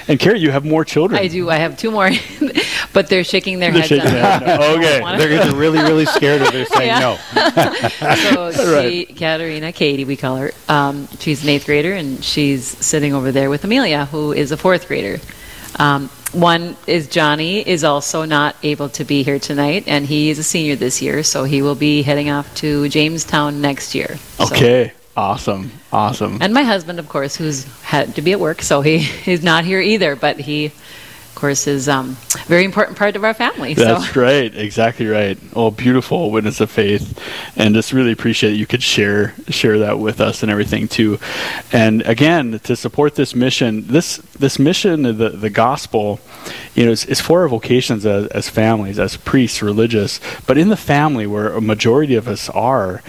And 0.09 0.19
Carrie, 0.19 0.39
you 0.39 0.51
have 0.51 0.63
more 0.65 0.85
children. 0.85 1.19
I 1.21 1.27
do. 1.27 1.49
I 1.49 1.57
have 1.57 1.77
two 1.77 1.91
more, 1.91 2.09
but 2.93 3.07
they're 3.07 3.23
shaking 3.25 3.59
their 3.59 3.71
They're 3.71 3.81
heads. 3.81 3.89
shaking 3.89 4.05
their 4.05 4.39
me. 4.39 4.45
head. 4.45 4.59
Okay. 4.77 4.99
They're 5.17 5.41
either 5.41 5.55
really, 5.55 5.79
really 5.79 6.05
scared 6.05 6.41
or 6.41 6.51
they're 6.51 6.65
saying 6.65 6.87
Yeah. 7.01 7.17
no. 8.33 8.51
So 8.51 8.81
she, 8.89 9.05
Katerina, 9.05 9.71
Katie, 9.73 10.05
we 10.05 10.15
call 10.15 10.37
her. 10.37 10.51
Um, 10.69 11.07
she's 11.19 11.43
an 11.43 11.49
eighth 11.49 11.65
grader, 11.65 11.93
and 11.93 12.23
she's 12.23 12.65
sitting 12.65 13.13
over 13.13 13.31
there 13.33 13.49
with 13.49 13.63
Amelia, 13.65 14.05
who 14.05 14.31
is 14.31 14.51
a 14.51 14.57
fourth 14.57 14.87
grader. 14.87 15.19
Um, 15.77 16.07
one 16.31 16.75
is 16.87 17.07
Johnny 17.07 17.59
is 17.67 17.83
also 17.83 18.23
not 18.25 18.55
able 18.63 18.89
to 18.89 19.03
be 19.03 19.23
here 19.23 19.39
tonight, 19.39 19.83
and 19.87 20.05
he 20.05 20.29
is 20.29 20.39
a 20.39 20.43
senior 20.43 20.75
this 20.75 21.01
year, 21.01 21.21
so 21.23 21.43
he 21.43 21.61
will 21.61 21.75
be 21.75 22.01
heading 22.01 22.29
off 22.29 22.53
to 22.55 22.87
Jamestown 22.89 23.61
next 23.61 23.93
year. 23.95 24.17
So- 24.37 24.45
Okay. 24.45 24.91
Awesome. 25.17 25.71
Awesome. 25.91 26.37
And 26.41 26.53
my 26.53 26.61
husband, 26.61 26.99
of 26.99 27.09
course, 27.09 27.35
who's 27.35 27.63
had 27.81 28.13
to 28.15 28.21
be 28.21 28.33
at 28.33 28.39
work, 28.39 28.61
so 28.61 28.81
he 28.81 29.09
is 29.25 29.41
not 29.41 29.65
here 29.65 29.81
either. 29.81 30.15
But 30.15 30.39
he, 30.39 30.71
course, 31.37 31.67
is 31.67 31.87
um, 31.87 32.17
a 32.35 32.45
very 32.47 32.65
important 32.65 32.97
part 32.97 33.15
of 33.15 33.23
our 33.23 33.33
family. 33.33 33.73
That's 33.73 34.11
so 34.11 34.21
right, 34.21 34.53
exactly 34.53 35.05
right. 35.05 35.37
Oh, 35.55 35.71
beautiful 35.71 36.31
witness 36.31 36.59
of 36.59 36.69
faith, 36.69 37.17
and 37.55 37.73
just 37.75 37.93
really 37.93 38.11
appreciate 38.11 38.53
you 38.53 38.65
could 38.65 38.83
share 38.83 39.33
share 39.47 39.79
that 39.79 39.99
with 39.99 40.19
us 40.19 40.43
and 40.43 40.51
everything 40.51 40.87
too. 40.87 41.19
And 41.71 42.01
again, 42.01 42.59
to 42.63 42.75
support 42.75 43.15
this 43.15 43.35
mission, 43.35 43.87
this 43.87 44.17
this 44.39 44.59
mission, 44.59 45.05
of 45.05 45.17
the 45.17 45.29
the 45.29 45.49
gospel, 45.49 46.19
you 46.75 46.85
know, 46.85 46.91
is, 46.91 47.05
is 47.05 47.21
for 47.21 47.41
our 47.41 47.47
vocations 47.47 48.05
as, 48.05 48.27
as 48.27 48.49
families, 48.49 48.99
as 48.99 49.15
priests, 49.17 49.61
religious. 49.61 50.19
But 50.45 50.57
in 50.57 50.69
the 50.69 50.77
family, 50.77 51.27
where 51.27 51.53
a 51.53 51.61
majority 51.61 52.15
of 52.15 52.27
us 52.27 52.49
are, 52.49 53.01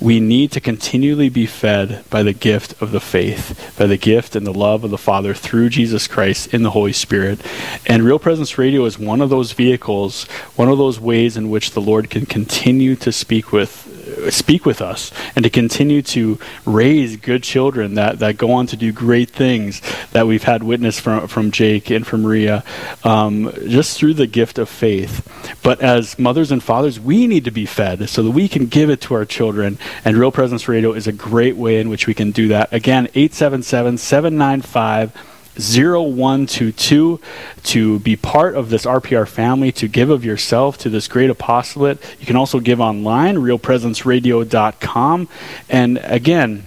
we 0.00 0.20
need 0.20 0.52
to 0.52 0.60
continually 0.60 1.28
be 1.28 1.46
fed 1.46 2.04
by 2.10 2.22
the 2.22 2.32
gift 2.32 2.80
of 2.82 2.90
the 2.90 3.00
faith, 3.00 3.74
by 3.78 3.86
the 3.86 3.96
gift 3.96 4.36
and 4.36 4.46
the 4.46 4.52
love 4.52 4.84
of 4.84 4.90
the 4.90 4.98
Father 4.98 5.34
through 5.34 5.70
Jesus 5.70 6.06
Christ 6.06 6.52
in 6.52 6.62
the 6.62 6.70
Holy 6.70 6.92
Spirit. 6.92 7.40
And 7.86 8.02
Real 8.02 8.18
Presence 8.18 8.58
Radio 8.58 8.84
is 8.84 8.98
one 8.98 9.20
of 9.20 9.30
those 9.30 9.52
vehicles, 9.52 10.24
one 10.56 10.68
of 10.68 10.78
those 10.78 10.98
ways 10.98 11.36
in 11.36 11.50
which 11.50 11.72
the 11.72 11.80
Lord 11.80 12.10
can 12.10 12.26
continue 12.26 12.96
to 12.96 13.12
speak 13.12 13.52
with 13.52 13.92
speak 14.30 14.64
with 14.64 14.80
us 14.80 15.12
and 15.34 15.44
to 15.44 15.50
continue 15.50 16.02
to 16.02 16.38
raise 16.64 17.16
good 17.16 17.42
children 17.42 17.94
that, 17.94 18.18
that 18.18 18.36
go 18.36 18.52
on 18.52 18.66
to 18.66 18.76
do 18.76 18.92
great 18.92 19.30
things 19.30 19.82
that 20.12 20.26
we've 20.26 20.42
had 20.42 20.62
witness 20.62 20.98
from, 20.98 21.26
from 21.28 21.50
Jake 21.50 21.90
and 21.90 22.06
from 22.06 22.22
Maria 22.22 22.64
um, 23.04 23.52
just 23.66 23.98
through 23.98 24.14
the 24.14 24.26
gift 24.26 24.58
of 24.58 24.68
faith. 24.68 25.26
But 25.62 25.80
as 25.80 26.18
mothers 26.18 26.52
and 26.52 26.62
fathers, 26.62 26.98
we 27.00 27.26
need 27.26 27.44
to 27.44 27.50
be 27.50 27.66
fed 27.66 28.08
so 28.08 28.22
that 28.22 28.30
we 28.30 28.48
can 28.48 28.66
give 28.66 28.90
it 28.90 29.00
to 29.02 29.14
our 29.14 29.24
children. 29.24 29.78
And 30.04 30.16
Real 30.16 30.32
Presence 30.32 30.68
Radio 30.68 30.92
is 30.92 31.06
a 31.06 31.12
great 31.12 31.56
way 31.56 31.80
in 31.80 31.88
which 31.88 32.06
we 32.06 32.14
can 32.14 32.30
do 32.30 32.48
that. 32.48 32.72
Again, 32.72 33.08
877 33.14 33.98
795 33.98 35.35
0122 35.58 37.20
to 37.64 37.98
be 38.00 38.16
part 38.16 38.54
of 38.54 38.70
this 38.70 38.84
RPR 38.84 39.26
family, 39.26 39.72
to 39.72 39.88
give 39.88 40.10
of 40.10 40.24
yourself 40.24 40.78
to 40.78 40.88
this 40.90 41.08
great 41.08 41.30
apostolate. 41.30 41.98
You 42.20 42.26
can 42.26 42.36
also 42.36 42.60
give 42.60 42.80
online, 42.80 43.36
realpresenceradio.com. 43.36 45.28
And 45.68 45.98
again, 46.02 46.64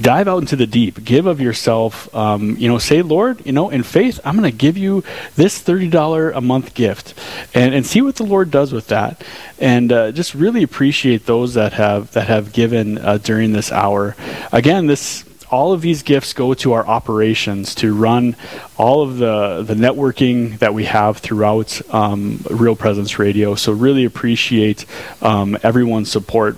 dive 0.00 0.28
out 0.28 0.38
into 0.38 0.56
the 0.56 0.66
deep 0.66 1.02
give 1.04 1.26
of 1.26 1.40
yourself 1.40 2.12
um, 2.14 2.56
you 2.58 2.68
know 2.68 2.78
say 2.78 3.02
lord 3.02 3.44
you 3.46 3.52
know 3.52 3.70
in 3.70 3.82
faith 3.82 4.20
i'm 4.24 4.36
going 4.36 4.50
to 4.50 4.56
give 4.56 4.76
you 4.76 5.02
this 5.36 5.62
$30 5.62 6.32
a 6.34 6.40
month 6.40 6.74
gift 6.74 7.14
and, 7.54 7.74
and 7.74 7.86
see 7.86 8.02
what 8.02 8.16
the 8.16 8.24
lord 8.24 8.50
does 8.50 8.72
with 8.72 8.88
that 8.88 9.22
and 9.58 9.92
uh, 9.92 10.12
just 10.12 10.34
really 10.34 10.62
appreciate 10.62 11.26
those 11.26 11.54
that 11.54 11.72
have 11.74 12.10
that 12.12 12.28
have 12.28 12.52
given 12.52 12.98
uh, 12.98 13.18
during 13.18 13.52
this 13.52 13.72
hour 13.72 14.16
again 14.52 14.86
this 14.86 15.24
all 15.50 15.72
of 15.72 15.80
these 15.80 16.02
gifts 16.02 16.32
go 16.32 16.54
to 16.54 16.72
our 16.72 16.86
operations 16.86 17.74
to 17.76 17.94
run 17.94 18.36
all 18.76 19.02
of 19.02 19.18
the 19.18 19.62
the 19.62 19.74
networking 19.74 20.58
that 20.58 20.72
we 20.74 20.84
have 20.84 21.18
throughout 21.18 21.80
um, 21.92 22.40
real 22.50 22.76
presence 22.76 23.18
radio 23.18 23.54
so 23.54 23.72
really 23.72 24.04
appreciate 24.04 24.86
um, 25.22 25.58
everyone's 25.62 26.10
support 26.10 26.56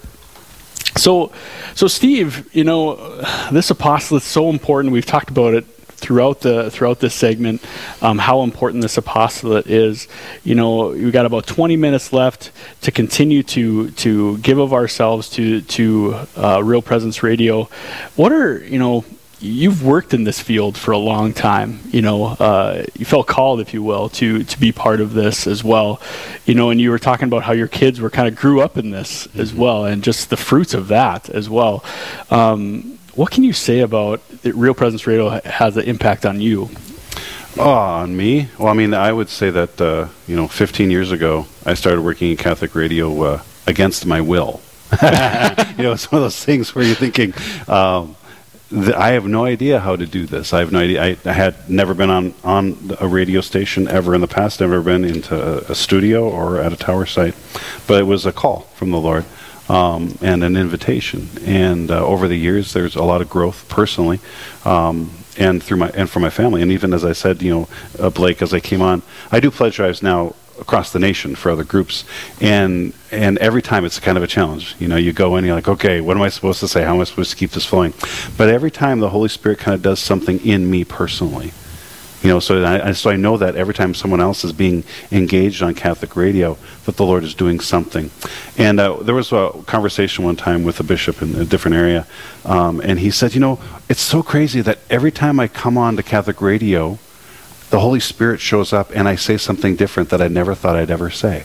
so, 0.97 1.32
so 1.74 1.86
Steve, 1.88 2.55
you 2.55 2.64
know, 2.64 2.97
this 3.51 3.70
apostle 3.70 4.18
is 4.18 4.24
so 4.24 4.51
important. 4.51 4.93
We've 4.93 5.07
talked 5.07 5.30
about 5.30 5.55
it 5.55 5.64
throughout 6.03 6.40
the 6.40 6.70
throughout 6.70 6.98
this 7.00 7.14
segment, 7.14 7.64
um, 8.03 8.18
how 8.18 8.42
important 8.42 8.82
this 8.82 8.98
apostolate 8.98 9.66
is. 9.68 10.09
You 10.44 10.55
know, 10.55 10.88
we've 10.88 11.12
got 11.12 11.24
about 11.24 11.46
20 11.46 11.76
minutes 11.76 12.12
left 12.12 12.50
to 12.82 12.90
continue 12.90 13.42
to 13.44 13.90
to 13.92 14.38
give 14.38 14.59
of 14.59 14.72
ourselves 14.74 15.30
to 15.30 15.62
to 15.62 16.14
uh, 16.36 16.61
Real 16.62 16.82
Presence 16.82 17.22
Radio. 17.22 17.68
What 18.16 18.32
are 18.32 18.59
you 18.59 18.78
know? 18.78 19.05
You've 19.44 19.84
worked 19.84 20.14
in 20.14 20.22
this 20.22 20.38
field 20.38 20.78
for 20.78 20.92
a 20.92 20.98
long 20.98 21.32
time. 21.32 21.80
You 21.90 22.00
know, 22.00 22.26
uh, 22.26 22.84
you 22.96 23.05
felt 23.05 23.26
called, 23.26 23.61
if 23.61 23.74
you 23.74 23.82
will, 23.82 24.09
to 24.11 24.44
to 24.44 24.61
be 24.61 24.70
part 24.70 25.00
of 25.00 25.14
this 25.14 25.48
as 25.48 25.64
well. 25.64 26.00
You 26.46 26.55
know, 26.55 26.70
and 26.70 26.80
you 26.80 26.90
were 26.90 27.00
talking 27.00 27.26
about 27.26 27.42
how 27.42 27.53
your 27.53 27.66
kids 27.66 28.00
were 28.00 28.11
kind 28.11 28.28
of 28.28 28.36
grew 28.36 28.61
up 28.61 28.78
in 28.78 28.90
this 28.90 29.26
as 29.34 29.53
well, 29.53 29.84
and 29.84 30.05
just 30.05 30.30
the 30.30 30.36
fruits 30.36 30.74
of 30.74 30.88
that 30.88 31.28
as 31.28 31.50
well. 31.50 31.84
Um, 32.30 32.98
what 33.14 33.30
can 33.30 33.44
you 33.44 33.52
say 33.52 33.80
about 33.80 34.26
that 34.42 34.54
Real 34.54 34.74
Presence 34.74 35.06
Radio 35.06 35.28
has 35.44 35.76
an 35.76 35.84
impact 35.84 36.24
on 36.24 36.40
you? 36.40 36.70
Oh, 37.58 37.70
on 37.70 38.16
me? 38.16 38.48
Well, 38.58 38.68
I 38.68 38.72
mean, 38.72 38.94
I 38.94 39.12
would 39.12 39.28
say 39.28 39.50
that, 39.50 39.80
uh, 39.80 40.08
you 40.26 40.36
know, 40.36 40.48
15 40.48 40.90
years 40.90 41.12
ago, 41.12 41.46
I 41.66 41.74
started 41.74 42.00
working 42.00 42.30
in 42.30 42.38
Catholic 42.38 42.74
radio 42.74 43.22
uh, 43.22 43.42
against 43.66 44.06
my 44.06 44.22
will. 44.22 44.62
you 45.02 45.08
know, 45.82 45.92
it's 45.92 46.10
one 46.10 46.20
of 46.20 46.24
those 46.24 46.42
things 46.42 46.74
where 46.74 46.84
you're 46.84 46.94
thinking, 46.94 47.34
um, 47.68 48.16
th- 48.70 48.94
I 48.94 49.10
have 49.10 49.26
no 49.26 49.44
idea 49.44 49.80
how 49.80 49.96
to 49.96 50.06
do 50.06 50.24
this. 50.24 50.54
I 50.54 50.60
have 50.60 50.72
no 50.72 50.78
idea. 50.78 51.02
I, 51.02 51.16
I 51.26 51.32
had 51.32 51.68
never 51.68 51.92
been 51.92 52.10
on, 52.10 52.34
on 52.42 52.96
a 52.98 53.06
radio 53.06 53.42
station 53.42 53.86
ever 53.86 54.14
in 54.14 54.22
the 54.22 54.28
past, 54.28 54.60
never 54.60 54.80
been 54.80 55.04
into 55.04 55.34
a, 55.34 55.72
a 55.72 55.74
studio 55.74 56.28
or 56.28 56.58
at 56.60 56.72
a 56.72 56.76
tower 56.76 57.04
site. 57.04 57.34
But 57.86 58.00
it 58.00 58.04
was 58.04 58.24
a 58.24 58.32
call 58.32 58.60
from 58.76 58.90
the 58.90 59.00
Lord 59.00 59.26
um, 59.72 60.18
and 60.20 60.44
an 60.44 60.56
invitation. 60.56 61.28
And 61.46 61.90
uh, 61.90 62.04
over 62.04 62.28
the 62.28 62.36
years, 62.36 62.74
there's 62.74 62.94
a 62.94 63.02
lot 63.02 63.22
of 63.22 63.30
growth 63.30 63.68
personally. 63.68 64.20
Um, 64.64 65.10
and 65.38 65.62
through 65.62 65.78
my 65.78 65.88
and 65.94 66.10
for 66.10 66.20
my 66.20 66.28
family, 66.28 66.60
and 66.60 66.70
even 66.70 66.92
as 66.92 67.06
I 67.06 67.12
said, 67.12 67.40
you 67.40 67.50
know, 67.50 67.68
uh, 67.98 68.10
Blake, 68.10 68.42
as 68.42 68.52
I 68.52 68.60
came 68.60 68.82
on, 68.82 69.00
I 69.30 69.40
do 69.40 69.50
pledge 69.50 69.76
drives 69.76 70.02
now 70.02 70.34
across 70.60 70.92
the 70.92 70.98
nation 70.98 71.34
for 71.34 71.50
other 71.50 71.64
groups, 71.64 72.04
and 72.38 72.92
and 73.10 73.38
every 73.38 73.62
time 73.62 73.86
it's 73.86 73.98
kind 73.98 74.18
of 74.18 74.22
a 74.22 74.26
challenge. 74.26 74.76
You 74.78 74.88
know, 74.88 74.96
you 74.96 75.14
go 75.14 75.36
in, 75.36 75.38
and 75.38 75.46
you're 75.46 75.56
like, 75.56 75.68
okay, 75.68 76.02
what 76.02 76.18
am 76.18 76.22
I 76.22 76.28
supposed 76.28 76.60
to 76.60 76.68
say? 76.68 76.84
How 76.84 76.94
am 76.94 77.00
I 77.00 77.04
supposed 77.04 77.30
to 77.30 77.36
keep 77.36 77.52
this 77.52 77.64
flowing? 77.64 77.94
But 78.36 78.50
every 78.50 78.70
time 78.70 79.00
the 79.00 79.08
Holy 79.08 79.30
Spirit 79.30 79.58
kind 79.58 79.74
of 79.74 79.80
does 79.80 80.00
something 80.00 80.44
in 80.44 80.70
me 80.70 80.84
personally, 80.84 81.52
you 82.22 82.28
know, 82.28 82.38
so 82.38 82.64
I, 82.64 82.92
so 82.92 83.10
I 83.10 83.16
know 83.16 83.36
that 83.36 83.56
every 83.56 83.74
time 83.74 83.94
someone 83.94 84.20
else 84.20 84.44
is 84.44 84.52
being 84.52 84.84
engaged 85.10 85.62
on 85.62 85.74
Catholic 85.74 86.14
radio, 86.16 86.56
that 86.86 86.96
the 86.96 87.04
Lord 87.04 87.24
is 87.24 87.34
doing 87.34 87.60
something. 87.60 88.10
And 88.56 88.78
uh, 88.78 88.96
there 89.02 89.14
was 89.14 89.32
a 89.32 89.50
conversation 89.66 90.24
one 90.24 90.36
time 90.36 90.62
with 90.62 90.78
a 90.80 90.84
bishop 90.84 91.20
in 91.20 91.34
a 91.34 91.44
different 91.44 91.76
area, 91.76 92.06
um, 92.44 92.80
and 92.80 92.98
he 92.98 93.10
said, 93.10 93.34
you 93.34 93.40
know, 93.40 93.58
it's 93.88 94.00
so 94.00 94.22
crazy 94.22 94.60
that 94.60 94.78
every 94.88 95.10
time 95.10 95.40
I 95.40 95.48
come 95.48 95.76
on 95.76 95.96
to 95.96 96.02
Catholic 96.02 96.40
radio, 96.40 96.98
the 97.70 97.80
Holy 97.80 98.00
Spirit 98.00 98.38
shows 98.38 98.72
up 98.72 98.90
and 98.94 99.08
I 99.08 99.16
say 99.16 99.38
something 99.38 99.76
different 99.76 100.10
that 100.10 100.20
I 100.20 100.28
never 100.28 100.54
thought 100.54 100.76
I'd 100.76 100.90
ever 100.90 101.10
say. 101.10 101.44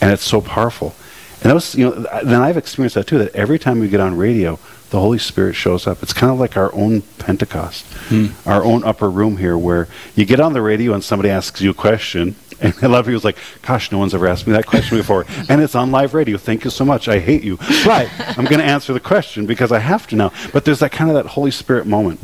And 0.00 0.12
it's 0.12 0.24
so 0.24 0.40
powerful. 0.42 0.94
And 1.40 1.50
that 1.50 1.54
was, 1.54 1.74
you 1.74 1.86
know, 1.86 2.06
then 2.22 2.40
I've 2.40 2.56
experienced 2.56 2.94
that 2.94 3.06
too, 3.06 3.18
that 3.18 3.34
every 3.34 3.58
time 3.58 3.80
we 3.80 3.88
get 3.88 3.98
on 3.98 4.16
radio, 4.16 4.58
the 4.92 5.00
Holy 5.00 5.18
Spirit 5.18 5.54
shows 5.54 5.86
up. 5.86 6.02
It's 6.02 6.12
kind 6.12 6.30
of 6.30 6.38
like 6.38 6.54
our 6.56 6.72
own 6.74 7.00
Pentecost, 7.18 7.86
hmm. 8.08 8.26
our 8.46 8.62
own 8.62 8.84
upper 8.84 9.10
room 9.10 9.38
here, 9.38 9.56
where 9.56 9.88
you 10.14 10.26
get 10.26 10.38
on 10.38 10.52
the 10.52 10.60
radio 10.60 10.92
and 10.92 11.02
somebody 11.02 11.30
asks 11.30 11.62
you 11.62 11.70
a 11.70 11.74
question, 11.74 12.36
and 12.60 12.74
a 12.82 12.88
lot 12.88 13.00
of 13.00 13.06
people's 13.06 13.24
like, 13.24 13.38
gosh, 13.62 13.90
no 13.90 13.98
one's 13.98 14.14
ever 14.14 14.28
asked 14.28 14.46
me 14.46 14.52
that 14.52 14.66
question 14.66 14.98
before. 14.98 15.24
and 15.48 15.62
it's 15.62 15.74
on 15.74 15.90
live 15.90 16.12
radio. 16.12 16.36
Thank 16.36 16.64
you 16.64 16.70
so 16.70 16.84
much. 16.84 17.08
I 17.08 17.18
hate 17.18 17.42
you. 17.42 17.56
But 17.84 18.10
I'm 18.38 18.44
going 18.44 18.58
to 18.58 18.64
answer 18.64 18.92
the 18.92 19.00
question 19.00 19.46
because 19.46 19.72
I 19.72 19.78
have 19.78 20.06
to 20.08 20.16
now. 20.16 20.32
But 20.52 20.66
there's 20.66 20.80
that 20.80 20.92
kind 20.92 21.10
of 21.10 21.16
that 21.16 21.26
Holy 21.26 21.50
Spirit 21.50 21.86
moment. 21.86 22.20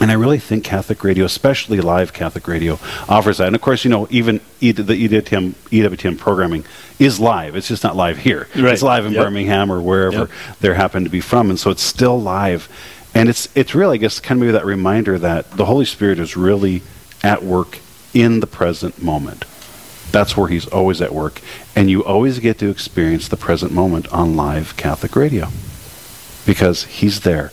And 0.00 0.10
I 0.10 0.14
really 0.14 0.38
think 0.38 0.64
Catholic 0.64 1.02
radio, 1.04 1.24
especially 1.24 1.80
live 1.80 2.12
Catholic 2.12 2.46
radio, 2.48 2.78
offers 3.08 3.38
that. 3.38 3.46
And 3.46 3.56
of 3.56 3.62
course, 3.62 3.84
you 3.84 3.90
know, 3.90 4.06
even 4.10 4.40
E- 4.60 4.72
the 4.72 4.82
EWTN, 5.08 5.54
EWTN 5.70 6.18
programming 6.18 6.64
is 6.98 7.20
live. 7.20 7.54
It's 7.56 7.68
just 7.68 7.84
not 7.84 7.94
live 7.96 8.18
here. 8.18 8.48
Right. 8.56 8.72
It's 8.74 8.82
live 8.82 9.06
in 9.06 9.12
Yep. 9.12 9.24
Birmingham 9.24 9.70
or 9.70 9.80
wherever 9.80 10.18
Yep. 10.18 10.30
they 10.60 10.74
happen 10.74 11.04
to 11.04 11.10
be 11.10 11.20
from. 11.20 11.48
And 11.48 11.58
so 11.58 11.70
it's 11.70 11.82
still 11.82 12.20
live. 12.20 12.68
And 13.14 13.28
it's, 13.28 13.48
it's 13.54 13.74
really, 13.74 13.94
I 13.94 14.00
guess, 14.00 14.18
kind 14.20 14.38
of 14.38 14.40
maybe 14.46 14.52
that 14.52 14.66
reminder 14.66 15.18
that 15.20 15.52
the 15.52 15.66
Holy 15.66 15.84
Spirit 15.84 16.18
is 16.18 16.36
really 16.36 16.82
at 17.22 17.44
work 17.44 17.78
in 18.12 18.40
the 18.40 18.46
present 18.48 19.00
moment. 19.00 19.44
That's 20.10 20.36
where 20.36 20.48
he's 20.48 20.66
always 20.66 21.00
at 21.00 21.14
work. 21.14 21.40
And 21.76 21.88
you 21.88 22.04
always 22.04 22.40
get 22.40 22.58
to 22.58 22.68
experience 22.68 23.28
the 23.28 23.36
present 23.36 23.72
moment 23.72 24.08
on 24.12 24.34
live 24.36 24.76
Catholic 24.76 25.14
radio 25.16 25.48
because 26.44 26.84
he's 26.84 27.20
there 27.20 27.52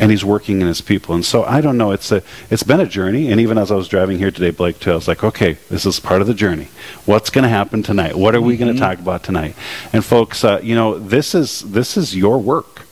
and 0.00 0.10
he's 0.10 0.24
working 0.24 0.60
in 0.60 0.66
his 0.66 0.80
people. 0.80 1.14
And 1.14 1.24
so 1.24 1.44
I 1.44 1.60
don't 1.60 1.78
know. 1.78 1.92
It's 1.92 2.12
a 2.12 2.22
it's 2.50 2.62
been 2.62 2.80
a 2.80 2.86
journey. 2.86 3.30
And 3.30 3.40
even 3.40 3.58
as 3.58 3.70
I 3.70 3.74
was 3.74 3.88
driving 3.88 4.18
here 4.18 4.30
today, 4.30 4.50
Blake, 4.50 4.78
too, 4.78 4.92
I 4.92 4.94
was 4.94 5.08
like, 5.08 5.24
okay, 5.24 5.54
this 5.70 5.86
is 5.86 6.00
part 6.00 6.20
of 6.20 6.26
the 6.26 6.34
journey. 6.34 6.68
What's 7.04 7.30
going 7.30 7.44
to 7.44 7.48
happen 7.48 7.82
tonight? 7.82 8.16
What 8.16 8.34
are 8.34 8.40
we 8.40 8.54
mm-hmm. 8.54 8.64
going 8.64 8.74
to 8.74 8.80
talk 8.80 8.98
about 8.98 9.22
tonight? 9.22 9.54
And 9.92 10.04
folks, 10.04 10.44
uh, 10.44 10.60
you 10.62 10.74
know, 10.74 10.98
this 10.98 11.34
is 11.34 11.60
this 11.60 11.96
is 11.96 12.16
your 12.16 12.38
work. 12.38 12.82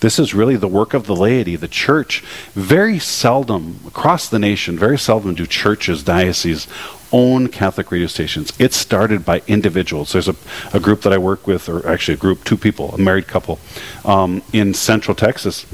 This 0.00 0.20
is 0.20 0.32
really 0.32 0.54
the 0.54 0.68
work 0.68 0.94
of 0.94 1.06
the 1.06 1.16
laity, 1.16 1.56
the 1.56 1.66
church. 1.66 2.20
Very 2.54 3.00
seldom 3.00 3.80
across 3.84 4.28
the 4.28 4.38
nation, 4.38 4.78
very 4.78 4.96
seldom 4.98 5.34
do 5.34 5.44
churches, 5.44 6.04
dioceses 6.04 6.68
own 7.12 7.48
Catholic 7.48 7.90
radio 7.90 8.06
stations. 8.06 8.52
It 8.58 8.72
started 8.74 9.24
by 9.24 9.42
individuals. 9.46 10.12
There's 10.12 10.28
a, 10.28 10.36
a 10.72 10.80
group 10.80 11.02
that 11.02 11.12
I 11.12 11.18
work 11.18 11.46
with, 11.46 11.68
or 11.68 11.86
actually 11.88 12.14
a 12.14 12.18
group, 12.18 12.44
two 12.44 12.56
people, 12.56 12.94
a 12.94 12.98
married 12.98 13.26
couple, 13.26 13.58
um, 14.04 14.42
in 14.52 14.74
Central 14.74 15.14
Texas, 15.14 15.66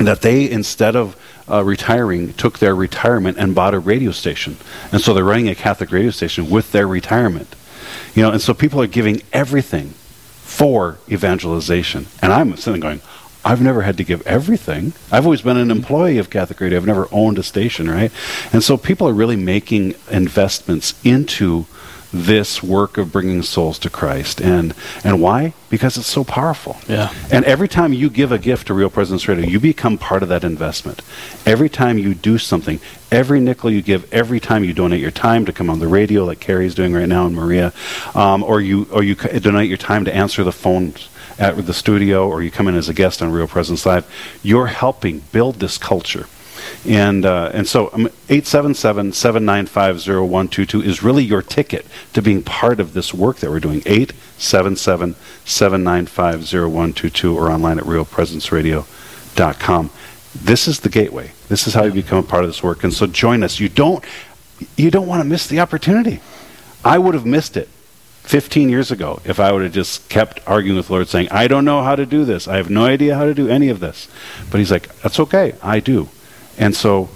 that 0.00 0.22
they, 0.22 0.50
instead 0.50 0.96
of 0.96 1.16
uh, 1.48 1.62
retiring, 1.62 2.32
took 2.34 2.58
their 2.58 2.74
retirement 2.74 3.38
and 3.38 3.54
bought 3.54 3.74
a 3.74 3.78
radio 3.78 4.10
station. 4.10 4.56
And 4.92 5.00
so 5.00 5.12
they're 5.12 5.24
running 5.24 5.48
a 5.48 5.54
Catholic 5.54 5.92
radio 5.92 6.10
station 6.10 6.50
with 6.50 6.72
their 6.72 6.88
retirement. 6.88 7.54
You 8.14 8.22
know, 8.22 8.30
and 8.30 8.40
so 8.40 8.54
people 8.54 8.80
are 8.80 8.86
giving 8.86 9.22
everything 9.32 9.90
for 10.42 10.98
evangelization. 11.08 12.06
And 12.22 12.32
I'm 12.32 12.56
sitting 12.56 12.80
going, 12.80 13.00
I've 13.44 13.60
never 13.60 13.82
had 13.82 13.98
to 13.98 14.04
give 14.04 14.26
everything. 14.26 14.94
I've 15.12 15.26
always 15.26 15.42
been 15.42 15.58
an 15.58 15.70
employee 15.70 16.16
of 16.16 16.30
Catholic 16.30 16.60
Radio. 16.60 16.78
I've 16.78 16.86
never 16.86 17.08
owned 17.12 17.38
a 17.38 17.42
station, 17.42 17.90
right? 17.90 18.10
And 18.52 18.64
so 18.64 18.78
people 18.78 19.06
are 19.06 19.12
really 19.12 19.36
making 19.36 19.94
investments 20.10 20.94
into 21.04 21.66
this 22.14 22.62
work 22.62 22.96
of 22.96 23.10
bringing 23.10 23.42
souls 23.42 23.78
to 23.80 23.90
Christ. 23.90 24.40
And 24.40 24.72
and 25.02 25.20
why? 25.20 25.52
Because 25.68 25.96
it's 25.96 26.06
so 26.06 26.22
powerful. 26.22 26.76
Yeah. 26.88 27.12
And 27.32 27.44
every 27.44 27.68
time 27.68 27.92
you 27.92 28.08
give 28.08 28.30
a 28.30 28.38
gift 28.38 28.68
to 28.68 28.74
Real 28.74 28.88
Presence 28.88 29.26
Radio, 29.26 29.44
you 29.44 29.58
become 29.58 29.98
part 29.98 30.22
of 30.22 30.28
that 30.28 30.44
investment. 30.44 31.02
Every 31.44 31.68
time 31.68 31.98
you 31.98 32.14
do 32.14 32.38
something, 32.38 32.78
every 33.10 33.40
nickel 33.40 33.70
you 33.70 33.82
give, 33.82 34.10
every 34.12 34.38
time 34.38 34.62
you 34.62 34.72
donate 34.72 35.00
your 35.00 35.10
time 35.10 35.44
to 35.46 35.52
come 35.52 35.68
on 35.68 35.80
the 35.80 35.88
radio, 35.88 36.24
like 36.24 36.38
Carrie's 36.38 36.74
doing 36.74 36.92
right 36.92 37.08
now, 37.08 37.26
and 37.26 37.34
Maria, 37.34 37.72
um, 38.14 38.44
or 38.44 38.60
you 38.60 38.86
or 38.92 39.02
you 39.02 39.16
donate 39.16 39.68
your 39.68 39.78
time 39.78 40.04
to 40.04 40.14
answer 40.14 40.44
the 40.44 40.52
phones 40.52 41.08
at 41.38 41.66
the 41.66 41.74
studio 41.74 42.28
or 42.28 42.42
you 42.42 42.50
come 42.50 42.68
in 42.68 42.76
as 42.76 42.88
a 42.88 42.94
guest 42.94 43.20
on 43.20 43.32
Real 43.32 43.48
Presence 43.48 43.84
Live, 43.84 44.08
you're 44.42 44.68
helping 44.68 45.20
build 45.32 45.56
this 45.56 45.78
culture. 45.78 46.26
And, 46.86 47.24
uh, 47.24 47.50
and 47.54 47.66
so 47.66 47.86
um, 47.92 48.10
877 48.28 49.14
795 49.14 50.06
0122 50.06 50.82
is 50.82 51.02
really 51.02 51.24
your 51.24 51.40
ticket 51.40 51.86
to 52.12 52.20
being 52.20 52.42
part 52.42 52.78
of 52.78 52.92
this 52.92 53.14
work 53.14 53.38
that 53.38 53.48
we're 53.50 53.60
doing. 53.60 53.80
877 53.86 55.14
795 55.44 56.42
0122 56.42 57.34
or 57.36 57.50
online 57.50 57.78
at 57.78 57.84
realpresenceradio.com. 57.84 59.90
This 60.34 60.68
is 60.68 60.80
the 60.80 60.88
gateway. 60.88 61.32
This 61.48 61.66
is 61.66 61.74
how 61.74 61.84
you 61.84 61.92
become 61.92 62.18
a 62.18 62.22
part 62.22 62.44
of 62.44 62.50
this 62.50 62.62
work. 62.62 62.84
And 62.84 62.92
so 62.92 63.06
join 63.06 63.42
us. 63.42 63.58
You 63.60 63.70
don't, 63.70 64.04
you 64.76 64.90
don't 64.90 65.06
want 65.06 65.22
to 65.22 65.28
miss 65.28 65.46
the 65.46 65.60
opportunity. 65.60 66.20
I 66.84 66.98
would 66.98 67.14
have 67.14 67.24
missed 67.24 67.56
it 67.56 67.68
15 68.24 68.68
years 68.68 68.90
ago 68.90 69.22
if 69.24 69.40
I 69.40 69.52
would 69.52 69.62
have 69.62 69.72
just 69.72 70.08
kept 70.08 70.40
arguing 70.46 70.76
with 70.76 70.88
the 70.88 70.94
Lord, 70.94 71.08
saying, 71.08 71.28
I 71.30 71.46
don't 71.46 71.64
know 71.64 71.82
how 71.82 71.96
to 71.96 72.04
do 72.04 72.24
this. 72.24 72.48
I 72.48 72.56
have 72.56 72.68
no 72.68 72.84
idea 72.84 73.14
how 73.14 73.24
to 73.24 73.34
do 73.34 73.48
any 73.48 73.68
of 73.68 73.80
this. 73.80 74.08
But 74.50 74.58
He's 74.58 74.70
like, 74.70 74.94
That's 75.00 75.20
okay. 75.20 75.54
I 75.62 75.80
do. 75.80 76.08
And 76.58 76.74
so 76.74 77.08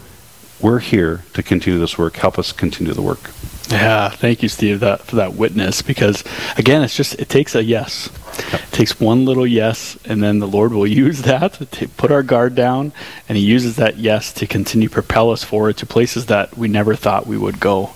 we're 0.60 0.80
here 0.80 1.24
to 1.34 1.42
continue 1.42 1.78
this 1.78 1.96
work. 1.96 2.16
Help 2.16 2.38
us 2.38 2.52
continue 2.52 2.92
the 2.92 3.02
work. 3.02 3.30
Yeah, 3.70 4.08
thank 4.08 4.42
you, 4.42 4.48
Steve, 4.48 4.80
that, 4.80 5.02
for 5.02 5.16
that 5.16 5.34
witness. 5.34 5.82
Because 5.82 6.24
again, 6.56 6.82
it's 6.82 6.96
just 6.96 7.14
it 7.14 7.28
takes 7.28 7.54
a 7.54 7.62
yes. 7.62 8.08
It 8.38 8.72
takes 8.72 8.98
one 8.98 9.24
little 9.24 9.46
yes, 9.46 9.98
and 10.04 10.22
then 10.22 10.38
the 10.38 10.48
Lord 10.48 10.72
will 10.72 10.86
use 11.04 11.22
that 11.22 11.54
to 11.72 11.88
put 11.88 12.10
our 12.10 12.22
guard 12.22 12.54
down, 12.54 12.92
and 13.28 13.36
He 13.36 13.44
uses 13.44 13.76
that 13.76 13.98
yes 13.98 14.32
to 14.34 14.46
continue 14.46 14.88
propel 14.88 15.30
us 15.30 15.44
forward 15.44 15.76
to 15.78 15.86
places 15.86 16.26
that 16.26 16.56
we 16.56 16.68
never 16.68 16.94
thought 16.94 17.26
we 17.26 17.36
would 17.36 17.60
go. 17.60 17.90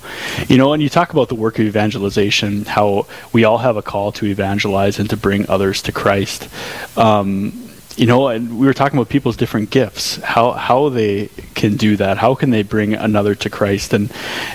You 0.47 0.59
know, 0.59 0.73
and 0.73 0.83
you 0.83 0.89
talk 0.89 1.13
about 1.13 1.29
the 1.29 1.37
work 1.37 1.59
of 1.59 1.67
evangelization, 1.67 2.67
how 2.67 3.07
we 3.33 3.45
all 3.45 3.59
have 3.59 3.77
a 3.77 3.83
call 3.83 4.13
to 4.13 4.27
evangelize 4.27 4.99
and 4.99 5.09
to 5.11 5.17
bring 5.17 5.49
others 5.49 5.81
to 5.83 5.93
Christ. 5.93 6.49
Um, 6.99 7.62
you 7.97 8.07
know, 8.07 8.29
and 8.29 8.59
we 8.59 8.67
were 8.67 8.75
talking 8.75 8.99
about 8.99 9.09
people's 9.09 9.37
different 9.37 9.71
gifts, 9.71 10.17
how 10.17 10.53
how 10.53 10.89
they 10.89 11.29
can 11.55 11.77
do 11.77 11.97
that, 11.97 12.19
how 12.19 12.35
can 12.35 12.51
they 12.51 12.63
bring 12.63 12.95
another 12.95 13.35
to 13.37 13.51
Christ, 13.51 13.93
and 13.93 14.11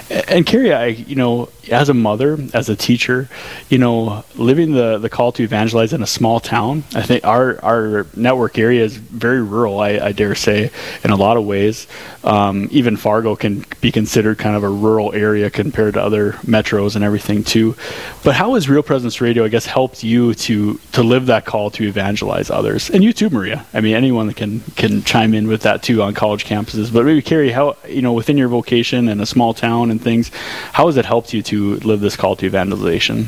and 0.09 0.45
Carrie, 0.45 0.73
I, 0.73 0.87
you 0.87 1.15
know, 1.15 1.49
as 1.69 1.89
a 1.89 1.93
mother, 1.93 2.37
as 2.53 2.69
a 2.69 2.75
teacher, 2.75 3.29
you 3.69 3.77
know, 3.77 4.23
living 4.35 4.71
the, 4.71 4.97
the 4.97 5.09
call 5.09 5.31
to 5.33 5.43
evangelize 5.43 5.93
in 5.93 6.01
a 6.01 6.07
small 6.07 6.39
town, 6.39 6.83
I 6.95 7.01
think 7.01 7.25
our, 7.25 7.63
our 7.63 8.07
network 8.15 8.57
area 8.57 8.83
is 8.83 8.95
very 8.95 9.41
rural, 9.41 9.79
I, 9.79 9.99
I 9.99 10.11
dare 10.11 10.35
say, 10.35 10.71
in 11.03 11.11
a 11.11 11.15
lot 11.15 11.37
of 11.37 11.45
ways. 11.45 11.87
Um, 12.23 12.67
even 12.71 12.97
Fargo 12.97 13.35
can 13.35 13.65
be 13.81 13.91
considered 13.91 14.37
kind 14.37 14.55
of 14.55 14.63
a 14.63 14.69
rural 14.69 15.13
area 15.13 15.49
compared 15.49 15.93
to 15.95 16.01
other 16.01 16.33
metros 16.43 16.95
and 16.95 17.03
everything, 17.03 17.43
too. 17.43 17.75
But 18.23 18.35
how 18.35 18.55
has 18.55 18.69
Real 18.69 18.83
Presence 18.83 19.21
Radio, 19.21 19.45
I 19.45 19.47
guess, 19.47 19.65
helped 19.65 20.03
you 20.03 20.33
to, 20.33 20.79
to 20.93 21.03
live 21.03 21.27
that 21.27 21.45
call 21.45 21.71
to 21.71 21.83
evangelize 21.83 22.49
others? 22.49 22.89
And 22.89 23.03
you 23.03 23.13
too, 23.13 23.29
Maria. 23.29 23.65
I 23.73 23.81
mean, 23.81 23.95
anyone 23.95 24.33
can, 24.33 24.59
can 24.75 25.03
chime 25.03 25.33
in 25.33 25.47
with 25.47 25.61
that, 25.61 25.83
too, 25.83 26.01
on 26.01 26.13
college 26.13 26.45
campuses. 26.45 26.91
But 26.91 27.05
maybe, 27.05 27.21
Carrie, 27.21 27.51
how, 27.51 27.77
you 27.87 28.01
know, 28.01 28.13
within 28.13 28.37
your 28.37 28.49
vocation 28.49 29.09
and 29.09 29.21
a 29.21 29.25
small 29.25 29.53
town 29.53 29.91
and 29.91 30.01
things, 30.01 30.29
how 30.73 30.87
has 30.87 30.97
it 30.97 31.05
helped 31.05 31.33
you 31.33 31.41
to 31.43 31.56
to 31.57 31.87
live 31.87 31.99
this 31.99 32.15
call 32.15 32.35
to 32.37 32.45
evangelization? 32.45 33.27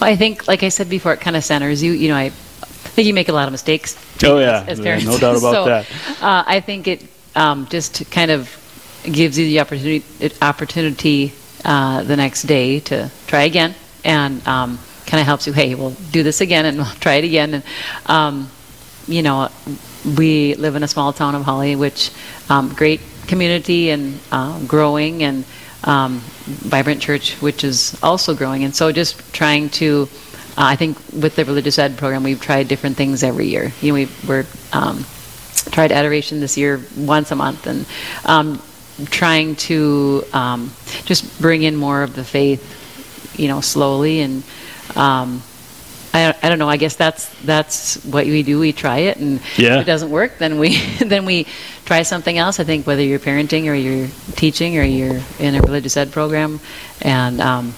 Well, 0.00 0.10
I 0.10 0.16
think, 0.16 0.46
like 0.48 0.62
I 0.62 0.68
said 0.68 0.88
before, 0.88 1.12
it 1.12 1.20
kind 1.20 1.36
of 1.36 1.44
centers 1.44 1.82
you. 1.82 1.92
You 1.92 2.08
know, 2.08 2.16
I 2.16 2.30
think 2.30 3.06
you 3.06 3.14
make 3.14 3.28
a 3.28 3.32
lot 3.32 3.48
of 3.48 3.52
mistakes. 3.52 3.96
Oh 4.24 4.38
yeah, 4.38 4.62
as, 4.62 4.78
as 4.78 4.80
parents. 4.80 5.06
no 5.06 5.18
doubt 5.18 5.36
about 5.36 5.40
so, 5.52 5.64
that. 5.66 5.86
Uh, 6.22 6.44
I 6.46 6.60
think 6.60 6.88
it 6.88 7.04
um, 7.34 7.66
just 7.66 8.10
kind 8.10 8.30
of 8.30 8.50
gives 9.04 9.38
you 9.38 9.46
the 9.46 9.60
opportunity 9.60 10.04
opportunity 10.40 11.32
uh, 11.64 12.02
the 12.02 12.16
next 12.16 12.42
day 12.42 12.80
to 12.80 13.10
try 13.26 13.42
again, 13.42 13.74
and 14.04 14.46
um, 14.46 14.78
kind 15.06 15.20
of 15.20 15.26
helps 15.26 15.46
you. 15.46 15.52
Hey, 15.52 15.74
we'll 15.74 15.96
do 16.12 16.22
this 16.22 16.40
again, 16.40 16.64
and 16.64 16.76
we'll 16.82 16.96
try 17.00 17.14
it 17.14 17.24
again. 17.24 17.54
And 17.54 17.64
um, 18.06 18.50
you 19.06 19.22
know, 19.22 19.50
we 20.18 20.54
live 20.54 20.76
in 20.76 20.82
a 20.82 20.88
small 20.88 21.12
town 21.12 21.34
of 21.34 21.42
Holly, 21.42 21.76
which 21.76 22.10
um, 22.48 22.72
great 22.74 23.00
community 23.26 23.90
and 23.90 24.18
uh, 24.30 24.64
growing 24.66 25.22
and 25.22 25.44
um, 25.84 26.20
vibrant 26.44 27.00
church, 27.00 27.34
which 27.40 27.64
is 27.64 27.98
also 28.02 28.34
growing. 28.34 28.64
And 28.64 28.74
so 28.74 28.92
just 28.92 29.32
trying 29.32 29.70
to, 29.70 30.08
uh, 30.50 30.72
I 30.72 30.76
think 30.76 30.98
with 31.12 31.36
the 31.36 31.44
religious 31.44 31.78
ed 31.78 31.96
program, 31.96 32.22
we've 32.22 32.40
tried 32.40 32.68
different 32.68 32.96
things 32.96 33.22
every 33.22 33.46
year. 33.46 33.72
You 33.80 33.88
know, 33.88 33.94
we 33.94 34.08
we're 34.26 34.46
um, 34.72 35.04
tried 35.70 35.92
adoration 35.92 36.40
this 36.40 36.56
year 36.56 36.80
once 36.96 37.30
a 37.30 37.36
month, 37.36 37.66
and 37.66 37.86
um, 38.24 38.62
trying 39.10 39.56
to 39.56 40.24
um, 40.32 40.72
just 41.04 41.40
bring 41.40 41.62
in 41.62 41.76
more 41.76 42.02
of 42.02 42.14
the 42.14 42.24
faith, 42.24 43.38
you 43.38 43.48
know, 43.48 43.60
slowly 43.60 44.20
and. 44.20 44.42
Um, 44.94 45.42
I, 46.14 46.34
I 46.42 46.48
don't 46.48 46.58
know. 46.58 46.68
I 46.68 46.78
guess 46.78 46.96
that's 46.96 47.28
that's 47.42 48.02
what 48.04 48.24
we 48.24 48.42
do. 48.42 48.58
We 48.58 48.72
try 48.72 48.98
it, 48.98 49.18
and 49.18 49.40
yeah. 49.58 49.76
if 49.76 49.82
it 49.82 49.84
doesn't 49.84 50.10
work, 50.10 50.38
then 50.38 50.58
we 50.58 50.80
then 50.98 51.26
we 51.26 51.46
try 51.86 52.02
something 52.02 52.36
else. 52.36 52.60
I 52.60 52.64
think 52.64 52.86
whether 52.86 53.02
you're 53.02 53.18
parenting 53.18 53.70
or 53.70 53.74
you're 53.74 54.08
teaching 54.34 54.76
or 54.76 54.82
you're 54.82 55.20
in 55.38 55.54
a 55.54 55.62
religious 55.62 55.96
ed 55.96 56.12
program, 56.12 56.60
and 57.00 57.40
um, 57.40 57.74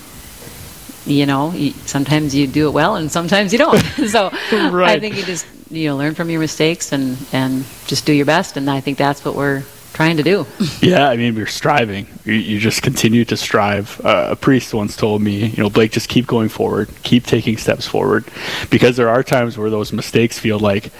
you 1.06 1.26
know, 1.26 1.52
you, 1.52 1.70
sometimes 1.86 2.34
you 2.34 2.46
do 2.46 2.68
it 2.68 2.72
well 2.72 2.96
and 2.96 3.10
sometimes 3.10 3.52
you 3.52 3.58
don't. 3.58 3.78
so 4.08 4.30
right. 4.52 4.96
I 4.96 5.00
think 5.00 5.16
you 5.16 5.22
just 5.22 5.46
you 5.70 5.88
know 5.88 5.96
learn 5.96 6.14
from 6.14 6.30
your 6.30 6.40
mistakes 6.40 6.92
and 6.92 7.16
and 7.32 7.64
just 7.86 8.04
do 8.06 8.12
your 8.12 8.26
best. 8.26 8.56
And 8.56 8.68
I 8.68 8.80
think 8.80 8.98
that's 8.98 9.24
what 9.24 9.36
we're 9.36 9.62
trying 9.92 10.16
to 10.16 10.22
do. 10.22 10.46
yeah, 10.80 11.08
I 11.08 11.16
mean, 11.16 11.34
we're 11.34 11.46
striving. 11.46 12.06
You, 12.24 12.34
you 12.34 12.58
just 12.60 12.82
continue 12.82 13.24
to 13.26 13.36
strive. 13.36 14.00
Uh, 14.04 14.28
a 14.30 14.36
priest 14.36 14.72
once 14.72 14.96
told 14.96 15.22
me, 15.22 15.46
you 15.46 15.62
know, 15.62 15.70
Blake, 15.70 15.92
just 15.92 16.08
keep 16.08 16.26
going 16.26 16.48
forward, 16.48 16.88
keep 17.02 17.26
taking 17.26 17.56
steps 17.56 17.86
forward, 17.86 18.24
because 18.70 18.96
there 18.96 19.08
are 19.08 19.22
times 19.22 19.58
where 19.58 19.70
those 19.70 19.92
mistakes 19.92 20.38
feel 20.38 20.58
like, 20.58 20.92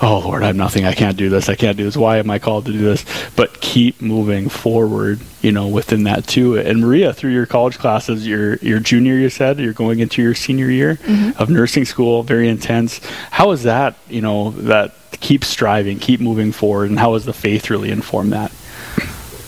oh 0.00 0.20
Lord, 0.20 0.42
I'm 0.42 0.56
nothing. 0.56 0.84
I 0.84 0.94
can't 0.94 1.16
do 1.16 1.28
this. 1.28 1.48
I 1.48 1.54
can't 1.54 1.76
do 1.76 1.84
this. 1.84 1.96
Why 1.96 2.18
am 2.18 2.30
I 2.30 2.38
called 2.38 2.66
to 2.66 2.72
do 2.72 2.78
this? 2.78 3.04
But 3.36 3.60
keep 3.60 4.00
moving 4.00 4.48
forward, 4.48 5.20
you 5.42 5.52
know, 5.52 5.68
within 5.68 6.04
that 6.04 6.26
too. 6.26 6.58
And 6.58 6.80
Maria, 6.80 7.12
through 7.12 7.32
your 7.32 7.46
college 7.46 7.78
classes, 7.78 8.26
your 8.26 8.56
your 8.56 8.80
junior, 8.80 9.14
you 9.14 9.30
said 9.30 9.58
you're 9.58 9.72
going 9.72 10.00
into 10.00 10.22
your 10.22 10.34
senior 10.34 10.70
year 10.70 10.96
mm-hmm. 10.96 11.40
of 11.40 11.50
nursing 11.50 11.84
school, 11.84 12.22
very 12.22 12.48
intense. 12.48 13.00
How 13.30 13.50
is 13.52 13.64
that? 13.64 13.96
You 14.08 14.20
know, 14.20 14.50
that 14.52 14.94
keep 15.20 15.44
striving, 15.44 15.98
keep 15.98 16.20
moving 16.20 16.52
forward, 16.52 16.90
and 16.90 16.98
how 16.98 17.14
has 17.14 17.24
the 17.24 17.32
faith 17.32 17.70
really 17.70 17.90
informed 17.90 18.32
that? 18.32 18.52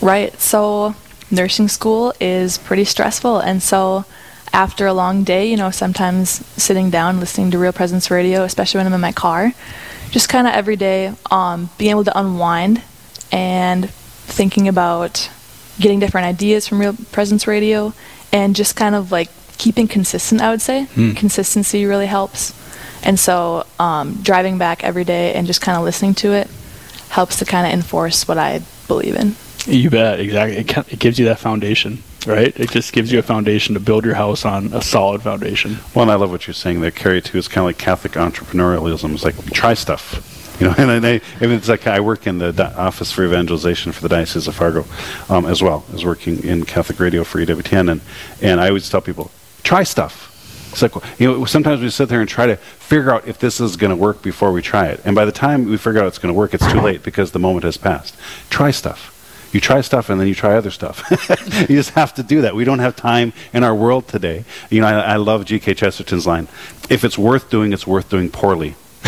Right. 0.01 0.37
So, 0.39 0.95
nursing 1.29 1.67
school 1.67 2.13
is 2.19 2.57
pretty 2.57 2.85
stressful, 2.85 3.39
and 3.39 3.61
so 3.61 4.05
after 4.53 4.85
a 4.85 4.93
long 4.93 5.23
day, 5.23 5.49
you 5.49 5.55
know, 5.55 5.71
sometimes 5.71 6.45
sitting 6.61 6.89
down 6.89 7.19
listening 7.19 7.51
to 7.51 7.57
Real 7.57 7.71
Presence 7.71 8.11
Radio, 8.11 8.43
especially 8.43 8.79
when 8.79 8.87
I'm 8.87 8.93
in 8.93 9.01
my 9.01 9.13
car, 9.13 9.53
just 10.11 10.29
kind 10.29 10.47
of 10.47 10.53
every 10.53 10.75
day, 10.75 11.13
um, 11.31 11.69
being 11.77 11.91
able 11.91 12.03
to 12.03 12.17
unwind 12.17 12.81
and 13.31 13.89
thinking 13.89 14.67
about 14.67 15.29
getting 15.79 15.99
different 15.99 16.27
ideas 16.27 16.67
from 16.67 16.79
Real 16.79 16.95
Presence 17.11 17.47
Radio, 17.47 17.93
and 18.31 18.55
just 18.55 18.75
kind 18.75 18.93
of 18.93 19.11
like 19.11 19.29
keeping 19.57 19.87
consistent. 19.87 20.41
I 20.41 20.51
would 20.51 20.61
say 20.61 20.87
consistency 21.15 21.85
really 21.85 22.07
helps, 22.07 22.53
and 23.03 23.19
so 23.19 23.65
um, 23.79 24.19
driving 24.21 24.57
back 24.57 24.83
every 24.83 25.03
day 25.03 25.33
and 25.33 25.47
just 25.47 25.61
kind 25.61 25.77
of 25.77 25.83
listening 25.83 26.13
to 26.15 26.33
it 26.33 26.47
helps 27.09 27.39
to 27.39 27.45
kind 27.45 27.67
of 27.67 27.73
enforce 27.73 28.27
what 28.27 28.37
I 28.37 28.61
believe 28.87 29.15
in. 29.15 29.35
You 29.65 29.89
bet, 29.89 30.19
exactly. 30.19 30.57
It, 30.57 30.93
it 30.93 30.99
gives 30.99 31.19
you 31.19 31.25
that 31.25 31.39
foundation, 31.39 32.03
right? 32.25 32.57
It 32.59 32.71
just 32.71 32.93
gives 32.93 33.11
you 33.11 33.19
a 33.19 33.23
foundation 33.23 33.73
to 33.73 33.79
build 33.79 34.05
your 34.05 34.15
house 34.15 34.45
on 34.45 34.73
a 34.73 34.81
solid 34.81 35.21
foundation. 35.21 35.77
Well, 35.95 36.03
and 36.03 36.11
I 36.11 36.15
love 36.15 36.31
what 36.31 36.47
you're 36.47 36.53
saying 36.53 36.81
there, 36.81 36.91
Carrie, 36.91 37.21
too. 37.21 37.37
It's 37.37 37.47
kind 37.47 37.59
of 37.59 37.65
like 37.65 37.77
Catholic 37.77 38.13
entrepreneurialism. 38.13 39.13
It's 39.13 39.23
like, 39.23 39.35
try 39.51 39.73
stuff. 39.73 40.57
You 40.59 40.67
know, 40.67 40.75
and 40.77 40.91
I, 40.91 41.19
mean, 41.41 41.51
it's 41.51 41.69
like 41.69 41.87
I 41.87 41.99
work 41.99 42.27
in 42.27 42.37
the 42.37 42.53
di- 42.53 42.73
Office 42.73 43.11
for 43.11 43.25
Evangelization 43.25 43.91
for 43.91 44.01
the 44.01 44.09
Diocese 44.09 44.47
of 44.47 44.55
Fargo 44.55 44.85
um, 45.29 45.45
as 45.45 45.61
well 45.61 45.83
as 45.93 46.05
working 46.05 46.43
in 46.43 46.65
Catholic 46.65 46.99
Radio 46.99 47.23
for 47.23 47.39
EWTN. 47.39 47.91
And, 47.91 48.01
and 48.41 48.61
I 48.61 48.67
always 48.67 48.89
tell 48.89 49.01
people, 49.01 49.31
try 49.63 49.83
stuff. 49.83 50.27
It's 50.71 50.81
like, 50.81 50.93
you 51.19 51.27
know, 51.27 51.45
sometimes 51.45 51.81
we 51.81 51.89
sit 51.89 52.07
there 52.07 52.21
and 52.21 52.29
try 52.29 52.45
to 52.45 52.55
figure 52.55 53.11
out 53.11 53.27
if 53.27 53.39
this 53.39 53.59
is 53.59 53.75
going 53.75 53.89
to 53.89 53.95
work 53.95 54.21
before 54.21 54.53
we 54.53 54.61
try 54.61 54.87
it. 54.87 55.01
And 55.03 55.15
by 55.15 55.25
the 55.25 55.31
time 55.31 55.65
we 55.65 55.75
figure 55.77 55.99
out 55.99 56.07
it's 56.07 56.17
going 56.17 56.33
to 56.33 56.37
work, 56.37 56.53
it's 56.53 56.71
too 56.71 56.79
late 56.79 57.03
because 57.03 57.31
the 57.31 57.39
moment 57.39 57.65
has 57.65 57.75
passed. 57.75 58.15
Try 58.49 58.71
stuff. 58.71 59.10
You 59.51 59.59
try 59.59 59.81
stuff 59.81 60.09
and 60.09 60.19
then 60.19 60.27
you 60.27 60.35
try 60.35 60.55
other 60.55 60.71
stuff. 60.71 61.03
you 61.69 61.75
just 61.75 61.91
have 61.91 62.13
to 62.15 62.23
do 62.23 62.41
that. 62.41 62.55
We 62.55 62.63
don't 62.63 62.79
have 62.79 62.95
time 62.95 63.33
in 63.53 63.63
our 63.63 63.75
world 63.75 64.07
today. 64.07 64.45
You 64.69 64.81
know, 64.81 64.87
I, 64.87 65.13
I 65.13 65.15
love 65.17 65.45
G.K. 65.45 65.73
Chesterton's 65.73 66.25
line 66.25 66.47
if 66.91 67.05
it's 67.05 67.17
worth 67.17 67.49
doing, 67.49 67.71
it's 67.71 67.87
worth 67.87 68.09
doing 68.09 68.29
poorly. 68.29 68.75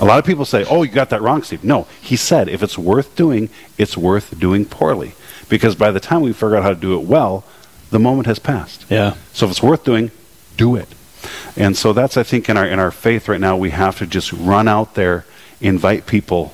A 0.00 0.04
lot 0.04 0.18
of 0.18 0.24
people 0.24 0.44
say, 0.44 0.64
oh, 0.64 0.82
you 0.82 0.90
got 0.90 1.10
that 1.10 1.22
wrong, 1.22 1.44
Steve. 1.44 1.62
No, 1.62 1.86
he 2.00 2.16
said 2.16 2.48
if 2.48 2.62
it's 2.62 2.76
worth 2.76 3.14
doing, 3.14 3.48
it's 3.78 3.96
worth 3.96 4.36
doing 4.38 4.64
poorly. 4.64 5.14
Because 5.48 5.76
by 5.76 5.92
the 5.92 6.00
time 6.00 6.22
we 6.22 6.32
figure 6.32 6.56
out 6.56 6.64
how 6.64 6.70
to 6.70 6.74
do 6.74 6.98
it 6.98 7.06
well, 7.06 7.44
the 7.90 8.00
moment 8.00 8.26
has 8.26 8.40
passed. 8.40 8.84
Yeah. 8.90 9.14
So 9.32 9.46
if 9.46 9.52
it's 9.52 9.62
worth 9.62 9.84
doing, 9.84 10.10
do 10.56 10.74
it. 10.74 10.88
And 11.56 11.76
so 11.76 11.92
that's 11.92 12.16
I 12.16 12.24
think 12.24 12.48
in 12.48 12.56
our 12.56 12.66
in 12.66 12.80
our 12.80 12.90
faith 12.90 13.28
right 13.28 13.40
now 13.40 13.56
we 13.56 13.70
have 13.70 13.98
to 13.98 14.06
just 14.06 14.32
run 14.32 14.66
out 14.66 14.94
there, 14.94 15.24
invite 15.60 16.06
people 16.06 16.52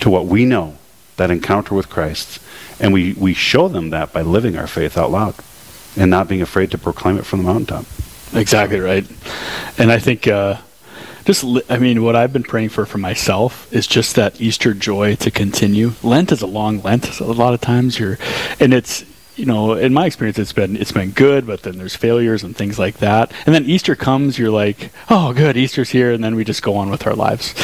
to 0.00 0.08
what 0.08 0.24
we 0.24 0.46
know, 0.46 0.78
that 1.18 1.30
encounter 1.30 1.74
with 1.74 1.90
Christ, 1.90 2.40
and 2.82 2.92
we, 2.92 3.14
we 3.14 3.32
show 3.32 3.68
them 3.68 3.90
that 3.90 4.12
by 4.12 4.20
living 4.20 4.58
our 4.58 4.66
faith 4.66 4.98
out 4.98 5.10
loud 5.10 5.34
and 5.96 6.10
not 6.10 6.28
being 6.28 6.42
afraid 6.42 6.70
to 6.72 6.78
proclaim 6.78 7.16
it 7.16 7.24
from 7.24 7.38
the 7.38 7.44
mountaintop. 7.44 7.86
Exactly 8.34 8.80
right. 8.80 9.06
And 9.78 9.92
I 9.92 9.98
think 9.98 10.26
uh, 10.26 10.56
just 11.24 11.44
li- 11.44 11.62
I 11.68 11.78
mean 11.78 12.02
what 12.02 12.16
I've 12.16 12.32
been 12.32 12.42
praying 12.42 12.70
for 12.70 12.84
for 12.84 12.98
myself 12.98 13.72
is 13.72 13.86
just 13.86 14.16
that 14.16 14.40
Easter 14.40 14.74
joy 14.74 15.14
to 15.16 15.30
continue. 15.30 15.92
Lent 16.02 16.32
is 16.32 16.42
a 16.42 16.46
long 16.46 16.82
Lent. 16.82 17.20
A 17.20 17.24
lot 17.24 17.54
of 17.54 17.60
times 17.60 17.98
you're, 17.98 18.18
and 18.58 18.74
it's 18.74 19.04
you 19.36 19.46
know 19.46 19.74
in 19.74 19.92
my 19.94 20.06
experience 20.06 20.38
it's 20.38 20.52
been 20.52 20.76
it's 20.76 20.92
been 20.92 21.10
good, 21.10 21.46
but 21.46 21.62
then 21.62 21.78
there's 21.78 21.96
failures 21.96 22.42
and 22.42 22.56
things 22.56 22.78
like 22.78 22.98
that. 22.98 23.32
And 23.46 23.54
then 23.54 23.64
Easter 23.64 23.96
comes, 23.96 24.38
you're 24.38 24.50
like, 24.50 24.90
oh 25.10 25.32
good, 25.32 25.56
Easter's 25.56 25.90
here, 25.90 26.12
and 26.12 26.22
then 26.22 26.34
we 26.34 26.44
just 26.44 26.62
go 26.62 26.76
on 26.76 26.90
with 26.90 27.06
our 27.06 27.14
lives. 27.14 27.54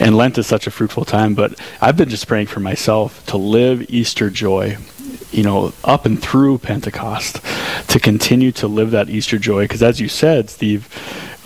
And 0.00 0.16
Lent 0.16 0.38
is 0.38 0.46
such 0.46 0.66
a 0.66 0.70
fruitful 0.70 1.04
time. 1.04 1.34
But 1.34 1.58
I've 1.80 1.96
been 1.96 2.08
just 2.08 2.28
praying 2.28 2.46
for 2.46 2.60
myself 2.60 3.24
to 3.26 3.36
live 3.36 3.88
Easter 3.90 4.30
joy 4.30 4.78
you 5.30 5.42
know, 5.42 5.72
up 5.84 6.06
and 6.06 6.20
through 6.22 6.58
Pentecost 6.58 7.40
to 7.88 8.00
continue 8.00 8.52
to 8.52 8.66
live 8.66 8.92
that 8.92 9.10
Easter 9.10 9.38
joy. 9.38 9.64
Because 9.64 9.82
as 9.82 10.00
you 10.00 10.08
said, 10.08 10.48
Steve, 10.48 10.88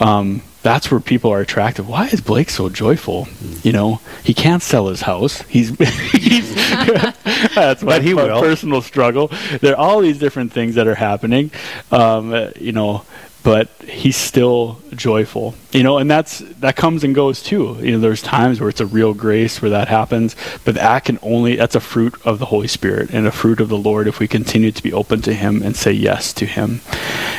um, 0.01 0.43
that's 0.63 0.91
where 0.91 1.01
people 1.01 1.33
are 1.33 1.41
attracted. 1.41 1.87
Why 1.87 2.07
is 2.07 2.21
Blake 2.21 2.51
so 2.51 2.69
joyful? 2.69 3.29
You 3.63 3.73
know, 3.73 4.01
he 4.23 4.33
can't 4.33 4.63
sell 4.63 4.89
his 4.89 5.03
house. 5.03 5.43
He's, 5.43 5.71
he's 6.13 6.55
that's 7.55 7.83
my, 7.83 8.01
he 8.01 8.15
my 8.15 8.29
personal 8.41 8.81
struggle. 8.81 9.31
There 9.61 9.73
are 9.73 9.77
all 9.77 10.01
these 10.01 10.19
different 10.19 10.53
things 10.53 10.77
that 10.77 10.87
are 10.87 10.95
happening. 10.95 11.51
Um, 11.91 12.53
you 12.59 12.73
know, 12.73 13.05
but 13.43 13.69
he's 13.89 14.17
still 14.17 14.81
joyful. 14.95 15.55
You 15.73 15.83
know, 15.83 15.99
and 15.99 16.11
that's 16.11 16.41
that 16.61 16.77
comes 16.77 17.03
and 17.03 17.15
goes 17.15 17.43
too. 17.43 17.79
You 17.81 17.93
know, 17.93 17.99
there's 17.99 18.23
times 18.23 18.61
where 18.61 18.69
it's 18.69 18.81
a 18.81 18.87
real 18.87 19.15
grace 19.15 19.63
where 19.63 19.71
that 19.71 19.89
happens, 19.89 20.37
but 20.65 20.75
that 20.75 21.05
can 21.05 21.19
only 21.23 21.57
that's 21.57 21.75
a 21.75 21.81
fruit 21.81 22.15
of 22.25 22.39
the 22.39 22.47
Holy 22.47 22.69
Spirit 22.69 23.11
and 23.11 23.27
a 23.27 23.33
fruit 23.33 23.61
of 23.61 23.69
the 23.69 23.79
Lord 23.79 24.07
if 24.07 24.19
we 24.19 24.29
continue 24.29 24.71
to 24.71 24.83
be 24.83 24.93
open 24.93 25.23
to 25.23 25.33
Him 25.35 25.63
and 25.63 25.75
say 25.75 25.93
yes 25.93 26.33
to 26.35 26.47
Him. 26.47 26.81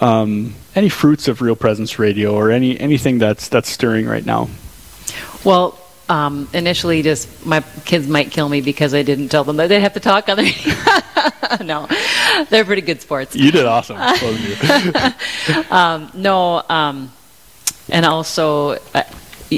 um, 0.02 0.56
any 0.76 0.90
fruits 0.90 1.28
of 1.28 1.42
Real 1.42 1.56
Presence 1.56 2.00
Radio 2.00 2.34
or 2.34 2.52
any 2.52 2.80
anything 2.80 3.18
that's 3.18 3.48
that's 3.48 3.70
stirring 3.70 4.06
right 4.06 4.26
now? 4.26 4.50
Well, 5.44 5.80
um, 6.10 6.48
initially, 6.54 7.02
just 7.02 7.46
my 7.46 7.62
kids 7.86 8.08
might 8.08 8.32
kill 8.32 8.48
me 8.48 8.62
because 8.62 8.94
I 8.94 9.04
didn't 9.04 9.30
tell 9.30 9.44
them 9.44 9.58
that 9.58 9.68
they'd 9.68 9.82
have 9.82 9.94
to 9.94 10.00
talk 10.00 10.30
on 10.30 10.38
the. 10.38 11.64
no, 11.66 11.88
they're 12.50 12.66
pretty 12.66 12.82
good 12.82 13.02
sports. 13.02 13.36
You 13.36 13.52
did 13.52 13.66
awesome. 13.66 13.98
both 13.98 14.24
of 14.24 14.40
you. 14.40 15.64
Um, 15.72 16.12
no, 16.14 16.64
um, 16.70 17.12
and 17.90 18.06
also, 18.06 18.74
I, 18.94 19.06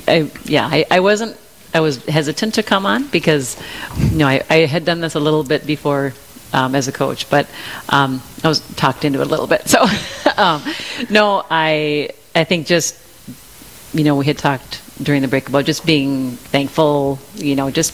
I, 0.07 0.31
yeah, 0.45 0.67
I, 0.71 0.85
I 0.89 0.99
wasn't. 0.99 1.37
I 1.73 1.79
was 1.81 2.03
hesitant 2.05 2.55
to 2.55 2.63
come 2.63 2.85
on 2.85 3.07
because, 3.07 3.57
you 3.97 4.17
know, 4.17 4.27
I, 4.27 4.41
I 4.49 4.55
had 4.65 4.85
done 4.85 5.01
this 5.01 5.15
a 5.15 5.19
little 5.19 5.43
bit 5.43 5.65
before 5.65 6.13
um, 6.53 6.73
as 6.75 6.87
a 6.87 6.91
coach, 6.91 7.29
but 7.29 7.47
um, 7.89 8.21
I 8.43 8.47
was 8.47 8.59
talked 8.75 9.05
into 9.05 9.21
it 9.21 9.27
a 9.27 9.29
little 9.29 9.47
bit. 9.47 9.67
So, 9.67 9.85
um, 10.37 10.63
no, 11.09 11.43
I 11.49 12.09
I 12.35 12.43
think 12.43 12.65
just 12.67 12.97
you 13.93 14.03
know 14.03 14.15
we 14.15 14.25
had 14.25 14.37
talked 14.37 14.81
during 15.03 15.21
the 15.21 15.27
break 15.27 15.47
about 15.49 15.65
just 15.65 15.85
being 15.85 16.31
thankful. 16.31 17.19
You 17.35 17.55
know, 17.55 17.69
just 17.69 17.93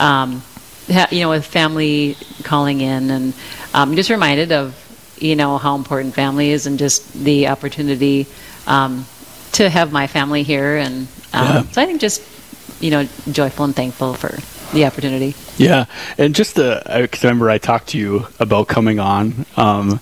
um, 0.00 0.42
ha- 0.90 1.08
you 1.10 1.20
know, 1.20 1.30
with 1.30 1.46
family 1.46 2.16
calling 2.44 2.80
in, 2.80 3.10
and 3.10 3.34
um, 3.74 3.94
just 3.96 4.10
reminded 4.10 4.52
of 4.52 4.74
you 5.18 5.34
know 5.36 5.58
how 5.58 5.76
important 5.76 6.14
family 6.14 6.50
is, 6.50 6.66
and 6.66 6.78
just 6.78 7.12
the 7.14 7.48
opportunity 7.48 8.26
um, 8.66 9.06
to 9.52 9.68
have 9.70 9.92
my 9.92 10.06
family 10.06 10.42
here, 10.42 10.76
and 10.76 11.08
um, 11.32 11.44
Yeah. 11.44 11.62
so 11.70 11.82
I 11.82 11.86
think 11.86 12.00
just 12.00 12.22
you 12.80 12.90
know 12.90 13.08
joyful 13.30 13.64
and 13.64 13.76
thankful 13.76 14.14
for 14.14 14.38
the 14.72 14.84
opportunity. 14.84 15.34
Yeah, 15.58 15.86
and 16.18 16.34
just 16.34 16.56
the 16.56 16.82
because 17.00 17.24
remember 17.24 17.50
I 17.50 17.58
talked 17.58 17.88
to 17.88 17.98
you 17.98 18.26
about 18.38 18.68
coming 18.68 18.98
on. 18.98 19.46
Um, 19.56 20.00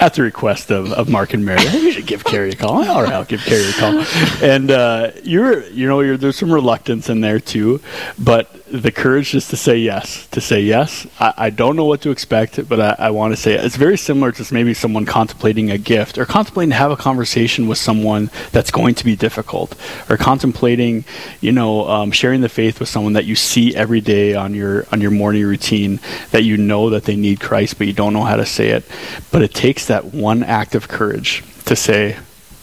at 0.00 0.14
the 0.14 0.22
request 0.22 0.70
of, 0.70 0.92
of 0.92 1.08
Mark 1.08 1.34
and 1.34 1.44
Mary, 1.44 1.64
hey, 1.64 1.80
you 1.80 1.92
should 1.92 2.06
give 2.06 2.24
Carrie 2.24 2.50
a 2.50 2.56
call. 2.56 2.86
All 2.88 3.02
right, 3.02 3.12
I'll 3.12 3.24
give 3.24 3.40
Carrie 3.40 3.70
a 3.70 3.72
call. 3.72 4.04
And 4.42 4.70
uh, 4.70 5.12
you're, 5.22 5.64
you 5.68 5.86
know, 5.86 6.00
you're, 6.00 6.16
there's 6.16 6.36
some 6.36 6.52
reluctance 6.52 7.08
in 7.08 7.20
there 7.20 7.40
too, 7.40 7.80
but 8.18 8.50
the 8.66 8.90
courage 8.90 9.30
just 9.30 9.50
to 9.50 9.56
say 9.56 9.78
yes, 9.78 10.26
to 10.28 10.40
say 10.40 10.60
yes. 10.60 11.06
I, 11.20 11.34
I 11.36 11.50
don't 11.50 11.76
know 11.76 11.84
what 11.84 12.00
to 12.02 12.10
expect, 12.10 12.68
but 12.68 12.80
I, 12.80 12.96
I 12.98 13.10
want 13.10 13.34
to 13.34 13.36
say 13.40 13.54
it. 13.54 13.64
it's 13.64 13.76
very 13.76 13.96
similar 13.96 14.32
to 14.32 14.54
maybe 14.54 14.74
someone 14.74 15.06
contemplating 15.06 15.70
a 15.70 15.78
gift 15.78 16.18
or 16.18 16.26
contemplating 16.26 16.70
to 16.70 16.76
have 16.76 16.90
a 16.90 16.96
conversation 16.96 17.68
with 17.68 17.78
someone 17.78 18.30
that's 18.52 18.70
going 18.70 18.96
to 18.96 19.04
be 19.04 19.16
difficult, 19.16 19.74
or 20.10 20.16
contemplating, 20.16 21.04
you 21.40 21.52
know, 21.52 21.88
um, 21.88 22.10
sharing 22.10 22.40
the 22.40 22.48
faith 22.48 22.80
with 22.80 22.88
someone 22.88 23.12
that 23.12 23.24
you 23.24 23.36
see 23.36 23.74
every 23.76 24.00
day 24.00 24.34
on 24.34 24.54
your 24.54 24.83
on 24.92 25.00
your 25.00 25.10
morning 25.10 25.44
routine 25.44 26.00
that 26.30 26.42
you 26.42 26.56
know 26.56 26.90
that 26.90 27.04
they 27.04 27.16
need 27.16 27.40
Christ, 27.40 27.78
but 27.78 27.86
you 27.86 27.92
don't 27.92 28.12
know 28.12 28.24
how 28.24 28.36
to 28.36 28.46
say 28.46 28.70
it. 28.70 28.84
But 29.30 29.42
it 29.42 29.54
takes 29.54 29.86
that 29.86 30.06
one 30.06 30.42
act 30.42 30.74
of 30.74 30.88
courage 30.88 31.42
to 31.66 31.76
say, 31.76 32.16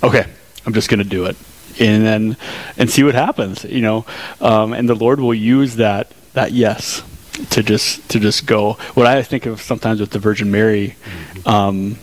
okay, 0.04 0.26
I'm 0.66 0.74
just 0.74 0.90
going 0.90 1.00
to 1.00 1.06
do 1.10 1.26
it. 1.26 1.36
And 1.80 2.06
then 2.06 2.38
and 2.78 2.90
see 2.90 3.04
what 3.04 3.16
happens 3.16 3.64
you 3.64 3.82
know? 3.82 4.06
Um, 4.42 4.74
and 4.74 4.88
the 4.90 4.96
lord 4.96 5.20
will 5.20 5.34
use 5.34 5.78
that 5.78 6.12
that 6.34 6.52
yes 6.52 7.02
to 7.52 7.64
just 7.64 8.08
to 8.10 8.20
just 8.20 8.46
go. 8.46 8.74
What 8.94 9.08
i 9.08 9.24
think 9.24 9.46
of 9.46 9.62
sometimes 9.62 10.00
with 10.02 10.12
the 10.12 10.20
virgin 10.20 10.52
mary 10.52 10.96
um, 11.46 11.98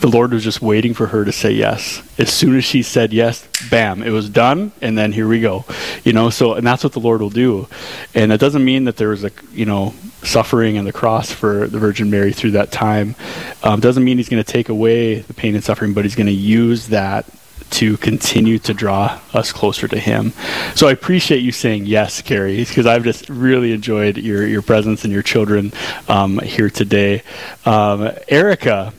the 0.00 0.08
lord 0.08 0.32
was 0.32 0.44
just 0.44 0.60
waiting 0.60 0.94
for 0.94 1.06
her 1.06 1.24
to 1.24 1.32
say 1.32 1.50
yes 1.50 2.02
as 2.18 2.32
soon 2.32 2.56
as 2.56 2.64
she 2.64 2.82
said 2.82 3.12
yes 3.12 3.48
bam 3.70 4.02
it 4.02 4.10
was 4.10 4.28
done 4.28 4.72
and 4.80 4.96
then 4.96 5.12
here 5.12 5.28
we 5.28 5.40
go 5.40 5.64
you 6.04 6.12
know 6.12 6.30
so 6.30 6.54
and 6.54 6.66
that's 6.66 6.84
what 6.84 6.92
the 6.92 7.00
lord 7.00 7.20
will 7.20 7.30
do 7.30 7.66
and 8.14 8.32
it 8.32 8.38
doesn't 8.38 8.64
mean 8.64 8.84
that 8.84 8.96
there 8.96 9.08
was 9.08 9.24
a 9.24 9.30
you 9.52 9.64
know 9.64 9.94
suffering 10.22 10.76
and 10.76 10.86
the 10.86 10.92
cross 10.92 11.30
for 11.30 11.66
the 11.66 11.78
virgin 11.78 12.10
mary 12.10 12.32
through 12.32 12.50
that 12.50 12.70
time 12.70 13.14
um, 13.62 13.80
doesn't 13.80 14.04
mean 14.04 14.16
he's 14.16 14.28
going 14.28 14.42
to 14.42 14.52
take 14.52 14.68
away 14.68 15.20
the 15.20 15.34
pain 15.34 15.54
and 15.54 15.64
suffering 15.64 15.92
but 15.92 16.04
he's 16.04 16.14
going 16.14 16.26
to 16.26 16.32
use 16.32 16.88
that 16.88 17.26
to 17.74 17.96
continue 17.96 18.58
to 18.60 18.72
draw 18.72 19.20
us 19.32 19.52
closer 19.52 19.88
to 19.88 19.98
Him. 19.98 20.32
So 20.76 20.86
I 20.86 20.92
appreciate 20.92 21.38
you 21.38 21.50
saying 21.50 21.86
yes, 21.86 22.22
Carrie, 22.22 22.64
because 22.64 22.86
I've 22.86 23.02
just 23.02 23.28
really 23.28 23.72
enjoyed 23.72 24.16
your, 24.16 24.46
your 24.46 24.62
presence 24.62 25.02
and 25.04 25.12
your 25.12 25.22
children 25.22 25.72
um, 26.08 26.38
here 26.38 26.70
today. 26.70 27.22
Um, 27.64 28.12
Erica, 28.28 28.92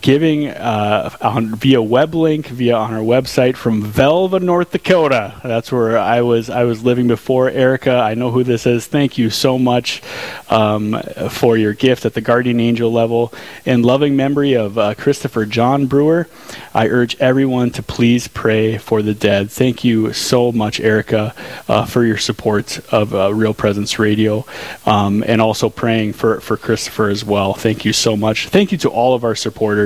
giving 0.00 0.48
uh, 0.48 1.10
on, 1.20 1.54
via 1.54 1.82
web 1.82 2.14
link 2.14 2.46
via 2.46 2.76
on 2.76 2.94
our 2.94 3.00
website 3.00 3.56
from 3.56 3.82
Velva, 3.82 4.40
North 4.40 4.70
Dakota. 4.70 5.40
That's 5.42 5.72
where 5.72 5.98
I 5.98 6.20
was. 6.22 6.48
I 6.50 6.64
was 6.64 6.84
living 6.84 7.08
before. 7.08 7.50
Erica, 7.50 7.94
I 7.94 8.14
know 8.14 8.30
who 8.30 8.44
this 8.44 8.66
is. 8.66 8.86
Thank 8.86 9.18
you 9.18 9.30
so 9.30 9.58
much 9.58 10.02
um, 10.48 11.00
for 11.30 11.56
your 11.56 11.74
gift 11.74 12.04
at 12.04 12.14
the 12.14 12.20
guardian 12.20 12.60
angel 12.60 12.92
level. 12.92 13.32
In 13.64 13.82
loving 13.82 14.16
memory 14.16 14.54
of 14.54 14.78
uh, 14.78 14.94
Christopher 14.94 15.46
John 15.46 15.86
Brewer, 15.86 16.28
I 16.74 16.88
urge 16.88 17.16
everyone 17.20 17.70
to 17.72 17.82
please 17.82 18.28
pray 18.28 18.78
for 18.78 19.02
the 19.02 19.14
dead. 19.14 19.50
Thank 19.50 19.82
you 19.84 20.12
so 20.12 20.52
much, 20.52 20.80
Erica, 20.80 21.34
uh, 21.68 21.84
for 21.84 22.04
your 22.04 22.18
support 22.18 22.78
of 22.92 23.14
uh, 23.14 23.34
Real 23.34 23.54
Presence 23.54 23.98
Radio, 23.98 24.46
um, 24.86 25.24
and 25.26 25.40
also 25.40 25.68
praying 25.68 26.12
for 26.12 26.40
for 26.40 26.56
Christopher 26.56 27.08
as 27.08 27.24
well. 27.24 27.54
Thank 27.54 27.84
you 27.84 27.92
so 27.92 28.16
much. 28.16 28.48
Thank 28.48 28.72
you 28.72 28.78
to 28.78 28.88
all 28.88 29.14
of 29.14 29.24
our 29.24 29.34
supporters. 29.34 29.79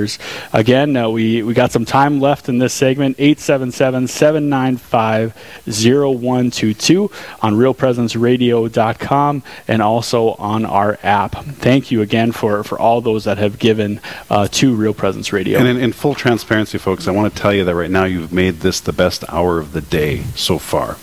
Again, 0.52 0.96
uh, 0.96 1.08
we, 1.08 1.42
we 1.42 1.54
got 1.54 1.72
some 1.72 1.84
time 1.84 2.20
left 2.20 2.48
in 2.48 2.58
this 2.58 2.72
segment 2.72 3.16
877 3.18 4.08
795 4.08 5.34
0122 5.66 7.10
on 7.42 7.54
realpresenceradio.com 7.54 9.42
and 9.68 9.82
also 9.82 10.32
on 10.32 10.64
our 10.64 10.98
app. 11.02 11.34
Thank 11.44 11.90
you 11.90 12.02
again 12.02 12.32
for, 12.32 12.64
for 12.64 12.78
all 12.78 13.00
those 13.00 13.24
that 13.24 13.38
have 13.38 13.58
given 13.58 14.00
uh, 14.30 14.48
to 14.48 14.74
Real 14.74 14.94
Presence 14.94 15.32
Radio. 15.32 15.58
And 15.58 15.68
in, 15.68 15.76
in, 15.76 15.92
full 15.92 16.14
transparency, 16.14 16.78
folks, 16.78 17.08
I 17.08 17.12
want 17.12 17.32
to 17.32 17.40
tell 17.40 17.54
you 17.54 17.64
that 17.64 17.74
right 17.74 17.90
now 17.90 18.04
you've 18.04 18.32
made 18.32 18.60
this 18.60 18.80
the 18.80 18.92
best 18.92 19.24
hour 19.28 19.58
of 19.58 19.72
the 19.72 19.80
day 19.80 20.22
so 20.34 20.58
far. 20.58 20.96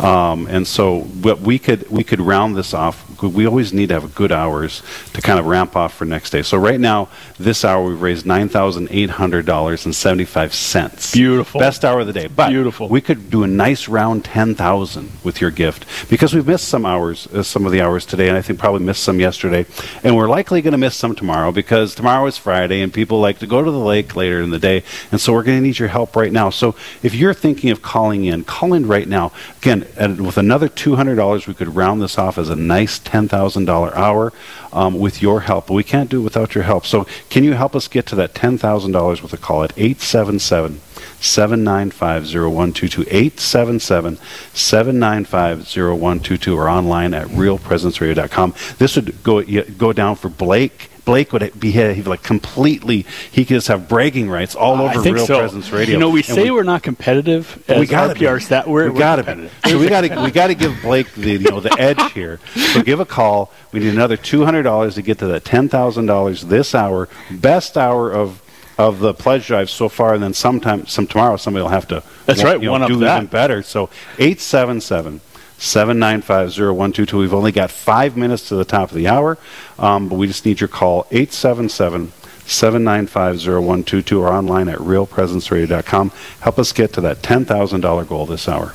Um, 0.00 0.46
and 0.46 0.66
so 0.66 1.00
what 1.00 1.40
we 1.40 1.58
could 1.58 1.88
we 1.90 2.04
could 2.04 2.20
round 2.20 2.56
this 2.56 2.74
off. 2.74 3.07
We 3.22 3.46
always 3.46 3.72
need 3.72 3.88
to 3.88 4.00
have 4.00 4.14
good 4.14 4.32
hours 4.32 4.82
to 5.14 5.22
kind 5.22 5.38
of 5.38 5.46
ramp 5.46 5.76
off 5.76 5.94
for 5.94 6.04
next 6.04 6.30
day. 6.30 6.42
So 6.42 6.58
right 6.58 6.78
now, 6.78 7.08
this 7.38 7.64
hour 7.64 7.84
we've 7.84 8.00
raised 8.00 8.26
nine 8.26 8.48
thousand 8.48 8.88
eight 8.90 9.10
hundred 9.10 9.46
dollars 9.46 9.84
and 9.84 9.94
seventy 9.94 10.24
five 10.24 10.54
cents. 10.54 11.12
Beautiful. 11.12 11.60
Best 11.60 11.84
hour 11.84 12.00
of 12.00 12.06
the 12.06 12.12
day. 12.12 12.28
But 12.28 12.50
Beautiful. 12.50 12.88
We 12.88 13.00
could 13.00 13.30
do 13.30 13.42
a 13.42 13.46
nice 13.46 13.88
round 13.88 14.24
ten 14.24 14.54
thousand 14.54 15.10
with 15.24 15.40
your 15.40 15.50
gift 15.50 15.86
because 16.10 16.34
we've 16.34 16.46
missed 16.46 16.68
some 16.68 16.86
hours, 16.86 17.26
uh, 17.28 17.42
some 17.42 17.66
of 17.66 17.72
the 17.72 17.80
hours 17.80 18.06
today, 18.06 18.28
and 18.28 18.36
I 18.36 18.42
think 18.42 18.58
probably 18.58 18.84
missed 18.84 19.02
some 19.02 19.20
yesterday, 19.20 19.66
and 20.02 20.16
we're 20.16 20.28
likely 20.28 20.62
going 20.62 20.72
to 20.72 20.78
miss 20.78 20.96
some 20.96 21.14
tomorrow 21.14 21.52
because 21.52 21.94
tomorrow 21.94 22.26
is 22.26 22.38
Friday 22.38 22.80
and 22.82 22.92
people 22.92 23.20
like 23.20 23.38
to 23.40 23.46
go 23.46 23.62
to 23.62 23.70
the 23.70 23.78
lake 23.78 24.14
later 24.16 24.40
in 24.40 24.50
the 24.50 24.58
day, 24.58 24.82
and 25.10 25.20
so 25.20 25.32
we're 25.32 25.42
going 25.42 25.58
to 25.58 25.62
need 25.66 25.78
your 25.78 25.88
help 25.88 26.16
right 26.16 26.32
now. 26.32 26.50
So 26.50 26.74
if 27.02 27.14
you're 27.14 27.34
thinking 27.34 27.70
of 27.70 27.82
calling 27.82 28.24
in, 28.24 28.44
call 28.44 28.74
in 28.74 28.86
right 28.86 29.08
now. 29.08 29.32
Again, 29.58 29.80
with 30.24 30.38
another 30.38 30.68
two 30.68 30.96
hundred 30.96 31.16
dollars, 31.16 31.46
we 31.46 31.54
could 31.54 31.74
round 31.74 32.00
this 32.00 32.18
off 32.18 32.38
as 32.38 32.48
a 32.48 32.56
nice 32.56 32.98
ten 33.08 33.26
thousand 33.26 33.64
dollar 33.64 33.96
hour 33.96 34.32
um, 34.72 34.98
with 34.98 35.22
your 35.22 35.40
help. 35.40 35.68
But 35.68 35.74
we 35.74 35.84
can't 35.84 36.10
do 36.10 36.20
it 36.20 36.24
without 36.24 36.54
your 36.54 36.64
help. 36.64 36.84
So 36.84 37.06
can 37.30 37.42
you 37.42 37.54
help 37.54 37.74
us 37.74 37.88
get 37.88 38.06
to 38.06 38.14
that 38.16 38.34
$10,000 38.34 39.22
with 39.22 39.32
a 39.32 39.36
call 39.36 39.64
at 39.64 39.72
877 39.76 40.80
795 41.20 42.24
0122. 42.24 43.02
877 43.02 44.18
795 44.52 45.58
0122 45.66 46.56
or 46.56 46.68
online 46.68 47.14
at 47.14 47.26
realpresenceradio.com. 47.28 48.54
This 48.78 48.96
would 48.96 49.22
go, 49.22 49.42
go 49.42 49.92
down 49.92 50.16
for 50.16 50.28
Blake. 50.28 50.90
Blake 51.08 51.32
would 51.32 51.58
be 51.58 51.70
he'd 51.70 52.06
like 52.06 52.22
completely. 52.22 53.06
He 53.32 53.46
could 53.46 53.54
just 53.54 53.68
have 53.68 53.88
bragging 53.88 54.28
rights 54.28 54.54
all 54.54 54.78
over 54.82 55.00
Real 55.00 55.24
so. 55.24 55.38
Presence 55.38 55.70
Radio. 55.70 55.94
You 55.94 55.98
know, 55.98 56.10
we 56.10 56.20
and 56.20 56.26
say 56.26 56.50
we, 56.50 56.60
are 56.60 56.64
not 56.64 56.82
competitive. 56.82 57.64
As 57.66 57.80
we 57.80 57.86
got 57.86 58.14
RPR 58.14 58.42
stat. 58.42 58.68
We're, 58.68 58.90
we 58.90 58.98
got 58.98 59.16
to 59.16 59.50
So 59.66 59.78
we 59.78 59.88
got 59.88 60.02
to 60.02 60.20
we 60.22 60.30
got 60.30 60.48
to 60.48 60.54
give 60.54 60.76
Blake 60.82 61.10
the 61.14 61.30
you 61.30 61.50
know 61.50 61.60
the 61.60 61.72
edge 61.80 62.12
here. 62.12 62.40
So 62.74 62.82
give 62.82 63.00
a 63.00 63.06
call. 63.06 63.50
We 63.72 63.80
need 63.80 63.94
another 63.94 64.18
two 64.18 64.44
hundred 64.44 64.64
dollars 64.64 64.96
to 64.96 65.02
get 65.02 65.18
to 65.20 65.26
that 65.28 65.46
ten 65.46 65.70
thousand 65.70 66.04
dollars 66.04 66.42
this 66.42 66.74
hour. 66.74 67.08
Best 67.30 67.78
hour 67.78 68.12
of 68.12 68.42
of 68.78 69.00
the 69.00 69.12
pledge 69.12 69.46
drive 69.48 69.68
so 69.68 69.88
far, 69.88 70.14
and 70.14 70.22
then 70.22 70.32
sometime 70.32 70.86
some 70.86 71.06
tomorrow 71.06 71.36
somebody 71.36 71.62
will 71.62 71.70
have 71.70 71.88
to. 71.88 72.02
That's 72.26 72.42
right. 72.44 72.60
You 72.60 72.66
know, 72.66 72.72
one 72.72 72.86
do 72.86 73.04
even 73.04 73.26
better. 73.26 73.62
So 73.62 73.90
eight 74.18 74.40
seven 74.40 74.80
seven. 74.80 75.20
7950122. 75.58 77.18
We've 77.18 77.34
only 77.34 77.50
got 77.50 77.72
five 77.72 78.16
minutes 78.16 78.46
to 78.50 78.54
the 78.54 78.64
top 78.64 78.90
of 78.90 78.94
the 78.94 79.08
hour, 79.08 79.38
um, 79.76 80.08
but 80.08 80.14
we 80.14 80.28
just 80.28 80.46
need 80.46 80.60
your 80.60 80.68
call 80.68 81.08
877 81.10 82.12
7950122 82.48 84.20
or 84.20 84.28
online 84.28 84.68
at 84.68 84.78
realpresenceradio.com. 84.78 86.10
Help 86.40 86.58
us 86.58 86.72
get 86.72 86.92
to 86.94 87.00
that 87.02 87.18
$10,000 87.18 88.08
goal 88.08 88.26
this 88.26 88.48
hour. 88.48 88.74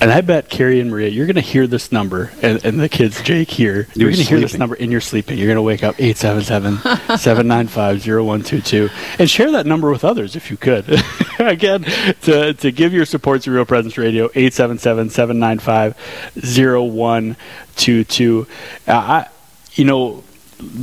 And 0.00 0.12
I 0.12 0.20
bet 0.20 0.48
Carrie 0.48 0.78
and 0.78 0.92
Maria, 0.92 1.08
you're 1.08 1.26
going 1.26 1.34
to 1.34 1.40
hear 1.40 1.66
this 1.66 1.90
number, 1.90 2.30
and, 2.40 2.64
and 2.64 2.78
the 2.78 2.88
kids, 2.88 3.20
Jake, 3.20 3.50
here. 3.50 3.88
You're, 3.94 4.10
you're 4.10 4.12
going 4.12 4.22
to 4.22 4.28
hear 4.28 4.38
this 4.38 4.54
number 4.54 4.76
in 4.76 4.92
your 4.92 5.00
sleeping. 5.00 5.36
You're 5.36 5.48
going 5.48 5.56
to 5.56 5.62
wake 5.62 5.82
up 5.82 5.96
877 5.98 7.18
795 7.18 8.06
0122 8.06 8.88
and 9.18 9.28
share 9.28 9.50
that 9.50 9.66
number 9.66 9.90
with 9.90 10.04
others 10.04 10.36
if 10.36 10.52
you 10.52 10.56
could. 10.56 11.02
Again, 11.40 11.82
to, 12.22 12.54
to 12.54 12.70
give 12.70 12.92
your 12.92 13.06
support 13.06 13.42
to 13.42 13.50
Real 13.50 13.64
Presence 13.64 13.98
Radio, 13.98 14.26
877 14.26 15.10
795 15.10 15.96
0122. 16.36 18.46
Uh, 18.86 19.24
you 19.74 19.84
know, 19.84 20.22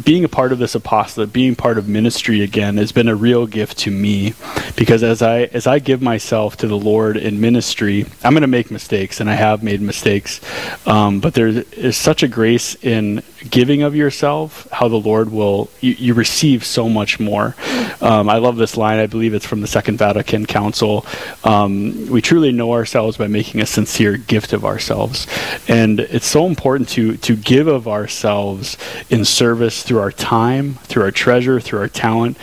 being 0.04 0.24
a 0.24 0.30
part 0.30 0.52
of 0.52 0.60
this 0.60 0.76
apostolate, 0.76 1.34
being 1.34 1.56
part 1.56 1.78
of 1.78 1.88
ministry 1.88 2.42
again, 2.42 2.78
has 2.78 2.92
been 2.92 3.08
a 3.08 3.16
real 3.16 3.46
gift 3.46 3.78
to 3.80 3.92
me, 3.92 4.34
because 4.76 5.04
as 5.04 5.22
I 5.22 5.44
as 5.54 5.68
I 5.68 5.80
give 5.80 6.02
myself 6.02 6.58
to 6.58 6.68
the 6.68 6.78
Lord 6.78 7.18
in 7.18 7.42
ministry, 7.42 8.06
I'm 8.24 8.34
going 8.34 8.42
to 8.42 8.48
make 8.48 8.72
mistakes, 8.72 9.20
and 9.20 9.30
I 9.30 9.36
have 9.36 9.64
made 9.64 9.82
mistakes, 9.82 10.40
um, 10.88 11.20
but 11.20 11.34
there 11.34 11.48
is 11.48 11.98
such 11.98 12.24
a 12.24 12.28
grace 12.28 12.76
in 12.76 13.22
giving 13.50 13.84
of 13.84 13.96
yourself, 13.96 14.68
how 14.72 14.88
the 14.88 14.96
Lord 14.96 15.32
will 15.32 15.70
you, 15.82 15.94
you 15.94 16.14
receive 16.14 16.64
so 16.64 16.90
much 16.90 17.20
more. 17.20 17.56
Um, 18.02 18.30
I 18.30 18.38
love 18.38 18.58
this 18.58 18.78
line. 18.78 19.00
I 19.00 19.08
believe 19.08 19.34
it's 19.34 19.46
from 19.46 19.62
the 19.62 19.68
Second 19.68 19.98
Vatican 19.98 20.46
Council. 20.46 21.06
Um, 21.44 22.08
we 22.08 22.22
truly 22.22 22.52
know 22.52 22.74
ourselves 22.74 23.18
by 23.18 23.28
making 23.28 23.62
a 23.62 23.66
sincere 23.66 24.18
gift 24.18 24.54
of 24.54 24.66
ourselves, 24.66 25.28
and 25.68 26.00
it's 26.00 26.28
so 26.28 26.46
important 26.46 26.90
to 26.90 27.18
to 27.18 27.36
give 27.36 27.68
of 27.68 27.88
ourselves 27.88 28.78
in 29.10 29.26
service 29.26 29.84
through 29.84 30.00
our 30.00 30.12
time, 30.12 30.76
through 30.84 31.04
our 31.04 31.12
treasure, 31.12 31.60
through 31.60 31.80
our 31.80 31.90
talent 31.90 32.38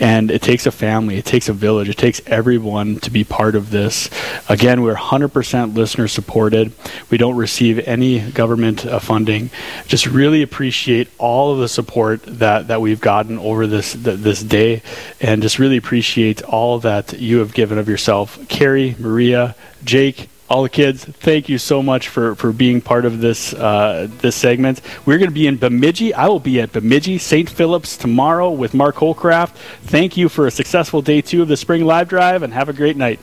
And 0.00 0.30
it 0.30 0.42
takes 0.42 0.66
a 0.66 0.70
family 0.70 1.16
it 1.16 1.24
takes 1.24 1.48
a 1.48 1.52
village 1.52 1.88
it 1.88 1.96
takes 1.96 2.20
everyone 2.26 3.00
to 3.00 3.10
be 3.10 3.24
part 3.24 3.54
of 3.54 3.70
this. 3.70 4.10
Again 4.48 4.82
we're 4.82 4.94
100% 4.94 5.74
listener 5.74 6.08
supported. 6.08 6.72
We 7.10 7.18
don't 7.18 7.36
receive 7.36 7.78
any 7.86 8.30
government 8.30 8.84
uh, 8.84 8.98
funding. 8.98 9.50
Just 9.86 10.06
really 10.06 10.42
appreciate 10.42 11.08
all 11.18 11.52
of 11.52 11.58
the 11.58 11.68
support 11.68 12.22
that 12.26 12.68
that 12.68 12.80
we've 12.80 13.00
gotten 13.00 13.38
over 13.38 13.66
this 13.66 13.92
th- 13.92 14.18
this 14.18 14.42
day. 14.42 14.82
And 15.20 15.42
just 15.42 15.58
really 15.58 15.76
appreciate 15.76 16.42
all 16.42 16.78
that 16.80 17.14
you 17.14 17.38
have 17.38 17.54
given 17.54 17.78
of 17.78 17.88
yourself. 17.88 18.38
Carrie 18.48 18.96
maria 18.98 19.54
jake 19.84 20.28
all 20.48 20.62
the 20.62 20.68
kids, 20.68 21.04
thank 21.04 21.48
you 21.48 21.58
so 21.58 21.82
much 21.82 22.08
for, 22.08 22.34
for 22.36 22.52
being 22.52 22.80
part 22.80 23.04
of 23.04 23.20
this 23.20 23.52
uh, 23.52 24.08
this 24.20 24.36
segment. 24.36 24.80
We're 25.04 25.18
going 25.18 25.30
to 25.30 25.34
be 25.34 25.46
in 25.46 25.56
Bemidji. 25.56 26.14
I 26.14 26.28
will 26.28 26.40
be 26.40 26.60
at 26.60 26.72
Bemidji, 26.72 27.18
St. 27.18 27.50
Philip's 27.50 27.96
tomorrow 27.96 28.50
with 28.50 28.72
Mark 28.72 28.96
Holcraft. 28.96 29.50
Thank 29.82 30.16
you 30.16 30.28
for 30.28 30.46
a 30.46 30.50
successful 30.50 31.02
day 31.02 31.20
two 31.20 31.42
of 31.42 31.48
the 31.48 31.56
Spring 31.56 31.84
Live 31.84 32.08
Drive, 32.08 32.42
and 32.42 32.52
have 32.52 32.68
a 32.68 32.72
great 32.72 32.96
night. 32.96 33.18